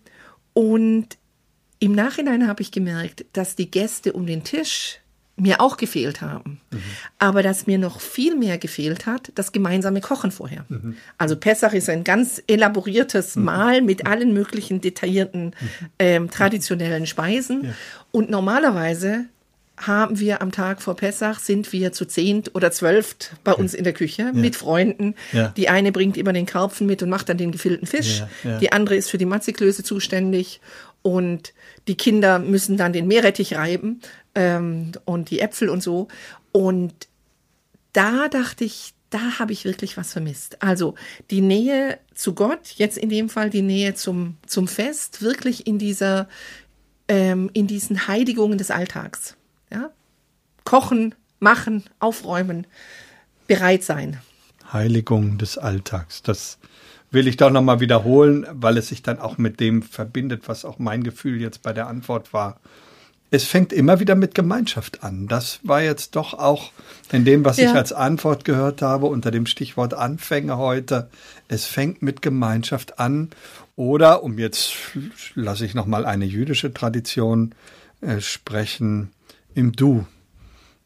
und 0.53 1.17
im 1.81 1.93
Nachhinein 1.93 2.47
habe 2.47 2.63
ich 2.63 2.71
gemerkt, 2.73 3.25
dass 3.33 3.57
die 3.57 3.71
Gäste 3.71 4.13
um 4.13 4.27
den 4.27 4.45
Tisch 4.45 5.01
mir 5.41 5.61
auch 5.61 5.77
gefehlt 5.77 6.21
haben. 6.21 6.61
Mhm. 6.71 6.83
Aber 7.19 7.43
dass 7.43 7.67
mir 7.67 7.79
noch 7.79 8.01
viel 8.01 8.37
mehr 8.37 8.59
gefehlt 8.59 9.07
hat, 9.07 9.33
das 9.35 9.53
gemeinsame 9.53 10.01
Kochen 10.01 10.31
vorher. 10.31 10.65
Mhm. 10.69 10.97
Also 11.19 11.37
Pessach 11.37 11.73
ist 11.73 11.89
ein 11.89 12.05
ganz 12.05 12.43
elaboriertes 12.47 13.37
mhm. 13.37 13.45
Mahl 13.45 13.83
mit 13.83 14.07
allen 14.07 14.33
möglichen 14.33 14.81
detaillierten 14.81 15.55
ähm, 15.99 16.31
traditionellen 16.31 17.07
Speisen. 17.07 17.65
Ja. 17.65 17.71
Und 18.13 18.31
normalerweise 18.31 19.25
haben 19.79 20.21
wir 20.21 20.43
am 20.43 20.53
Tag 20.53 20.83
vor 20.83 20.95
Pessach, 20.95 21.39
sind 21.39 21.73
wir 21.73 21.93
zu 21.93 22.05
zehnt 22.05 22.55
oder 22.55 22.71
zwölft 22.71 23.33
bei 23.45 23.55
uns 23.55 23.73
in 23.73 23.85
der 23.85 23.95
Küche 23.95 24.25
ja. 24.25 24.33
mit 24.33 24.55
Freunden. 24.55 25.15
Ja. 25.33 25.55
Die 25.57 25.71
eine 25.71 25.91
bringt 25.91 26.19
immer 26.19 26.35
den 26.35 26.45
Karpfen 26.45 26.87
mit 26.87 27.03
und 27.03 27.09
macht 27.09 27.31
dann 27.31 27.39
den 27.39 27.51
gefüllten 27.51 27.87
Fisch. 27.87 28.23
Die 28.61 28.73
andere 28.73 28.97
ist 28.97 29.11
für 29.11 29.17
die 29.17 29.25
Matziklöße 29.25 29.83
zuständig 29.83 30.61
und 31.01 31.55
die 31.89 31.97
Kinder 31.97 32.39
müssen 32.39 32.77
dann 32.77 32.93
den 32.93 33.09
Meerrettich 33.09 33.57
reiben 33.57 34.01
ähm, 34.35 34.93
und 35.05 35.31
die 35.31 35.41
Äpfel 35.41 35.69
und 35.69 35.83
so. 35.83 36.09
Und 36.53 37.09
da 37.93 38.29
dachte 38.29 38.65
ich, 38.65 38.95
da 39.11 39.39
habe 39.39 39.53
ich 39.53 39.65
wirklich 39.65 39.97
was 39.97 40.13
vermisst. 40.13 40.63
Also 40.63 40.95
die 41.31 41.41
Nähe 41.41 41.99
zu 42.15 42.35
Gott, 42.35 42.69
jetzt 42.77 42.97
in 42.97 43.09
dem 43.09 43.29
Fall 43.29 43.51
die 43.51 43.63
Nähe 43.63 43.95
zum, 43.95 44.37
zum 44.47 44.69
Fest, 44.69 45.21
wirklich 45.21 45.67
in 45.67 45.79
dieser, 45.79 46.29
ähm, 47.09 47.51
in 47.53 47.67
diesen 47.67 48.07
Heiligungen 48.07 48.57
des 48.57 48.71
Alltags. 48.71 49.37
Ja? 49.73 49.91
Kochen, 50.65 51.15
machen, 51.41 51.85
aufräumen, 51.99 52.67
bereit 53.49 53.83
sein. 53.83 54.21
Heiligung 54.73 55.39
des 55.39 55.59
Alltags. 55.59 56.23
Das 56.23 56.59
will 57.11 57.27
ich 57.27 57.37
doch 57.37 57.51
nochmal 57.51 57.81
wiederholen, 57.81 58.47
weil 58.53 58.77
es 58.79 58.89
sich 58.89 59.03
dann 59.03 59.19
auch 59.19 59.37
mit 59.39 59.59
dem 59.59 59.83
verbindet, 59.83 60.43
was 60.47 60.65
auch 60.65 60.79
mein 60.79 61.03
Gefühl 61.03 61.41
jetzt 61.41 61.63
bei 61.63 61.73
der 61.73 61.89
Antwort 61.89 62.33
war 62.33 62.61
es 63.31 63.45
fängt 63.45 63.73
immer 63.73 64.01
wieder 64.01 64.17
mit 64.17 64.35
Gemeinschaft 64.35 65.05
an. 65.05 65.29
Das 65.29 65.61
war 65.63 65.83
jetzt 65.83 66.17
doch 66.17 66.35
auch 66.35 66.73
in 67.13 67.25
dem, 67.25 67.45
was 67.45 67.59
ja. 67.59 67.71
ich 67.71 67.77
als 67.77 67.93
Antwort 67.93 68.45
gehört 68.45 68.83
habe, 68.83 69.07
unter 69.07 69.31
dem 69.31 69.47
Stichwort 69.47 69.95
Anfänge 69.95 70.59
heute. 70.59 71.09
Es 71.49 71.65
fängt 71.65 72.03
mit 72.03 72.23
Gemeinschaft 72.23 72.99
an. 72.99 73.31
Oder, 73.77 74.25
um 74.25 74.39
jetzt 74.39 74.73
lasse 75.35 75.65
ich 75.65 75.75
nochmal 75.75 76.05
eine 76.05 76.25
jüdische 76.25 76.75
Tradition 76.75 77.55
äh, 78.01 78.21
sprechen, 78.21 79.11
im 79.55 79.73
Du 79.73 80.07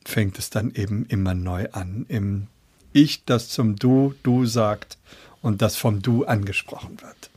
fängt 0.05 0.38
es 0.38 0.51
dann 0.51 0.72
eben 0.74 1.07
immer 1.07 1.34
neu 1.34 1.68
an. 1.72 2.05
Im 2.09 2.49
Ich, 2.92 3.24
das 3.24 3.49
zum 3.49 3.76
Du, 3.76 4.14
Du 4.22 4.45
sagt 4.45 4.99
und 5.40 5.62
das 5.62 5.76
vom 5.76 6.03
Du 6.03 6.24
angesprochen 6.24 6.99
wird. 7.01 7.30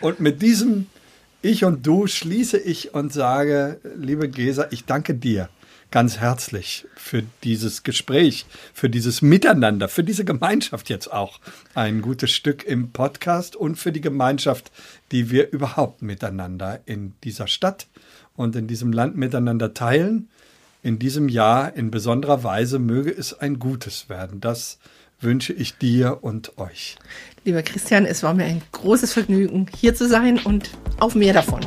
Und 0.00 0.20
mit 0.20 0.42
diesem 0.42 0.86
ich 1.42 1.64
und 1.64 1.86
du 1.86 2.06
schließe 2.06 2.58
ich 2.58 2.94
und 2.94 3.12
sage, 3.12 3.80
liebe 3.96 4.28
Gesa, 4.28 4.66
ich 4.70 4.84
danke 4.84 5.14
dir 5.14 5.48
ganz 5.90 6.18
herzlich 6.18 6.86
für 6.94 7.24
dieses 7.42 7.82
Gespräch, 7.82 8.46
für 8.72 8.88
dieses 8.88 9.22
Miteinander, 9.22 9.88
für 9.88 10.04
diese 10.04 10.24
Gemeinschaft 10.24 10.88
jetzt 10.88 11.12
auch. 11.12 11.40
Ein 11.74 12.00
gutes 12.00 12.30
Stück 12.30 12.62
im 12.64 12.92
Podcast 12.92 13.56
und 13.56 13.76
für 13.76 13.90
die 13.90 14.00
Gemeinschaft, 14.00 14.70
die 15.10 15.30
wir 15.30 15.50
überhaupt 15.50 16.02
miteinander 16.02 16.80
in 16.86 17.14
dieser 17.24 17.48
Stadt 17.48 17.88
und 18.36 18.54
in 18.54 18.66
diesem 18.66 18.92
Land 18.92 19.16
miteinander 19.16 19.74
teilen. 19.74 20.28
In 20.82 20.98
diesem 20.98 21.28
Jahr 21.28 21.74
in 21.74 21.90
besonderer 21.90 22.44
Weise 22.44 22.78
möge 22.78 23.10
es 23.10 23.38
ein 23.38 23.58
Gutes 23.58 24.08
werden. 24.08 24.40
Das 24.40 24.78
wünsche 25.20 25.52
ich 25.52 25.76
dir 25.78 26.18
und 26.22 26.58
euch. 26.58 26.96
Lieber 27.44 27.62
Christian, 27.62 28.06
es 28.06 28.22
war 28.22 28.34
mir 28.34 28.44
ein 28.44 28.62
großes 28.72 29.12
Vergnügen, 29.12 29.66
hier 29.76 29.94
zu 29.94 30.08
sein 30.08 30.38
und 30.38 30.70
auf 30.98 31.14
mehr 31.14 31.32
davon. 31.32 31.60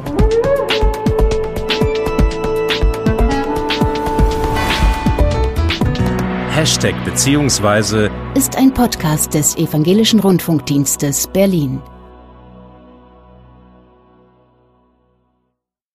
Hashtag 6.50 6.94
beziehungsweise 7.04 8.12
ist 8.36 8.56
ein 8.56 8.74
Podcast 8.74 9.34
des 9.34 9.58
Evangelischen 9.58 10.20
Rundfunkdienstes 10.20 11.28
Berlin. 11.28 11.82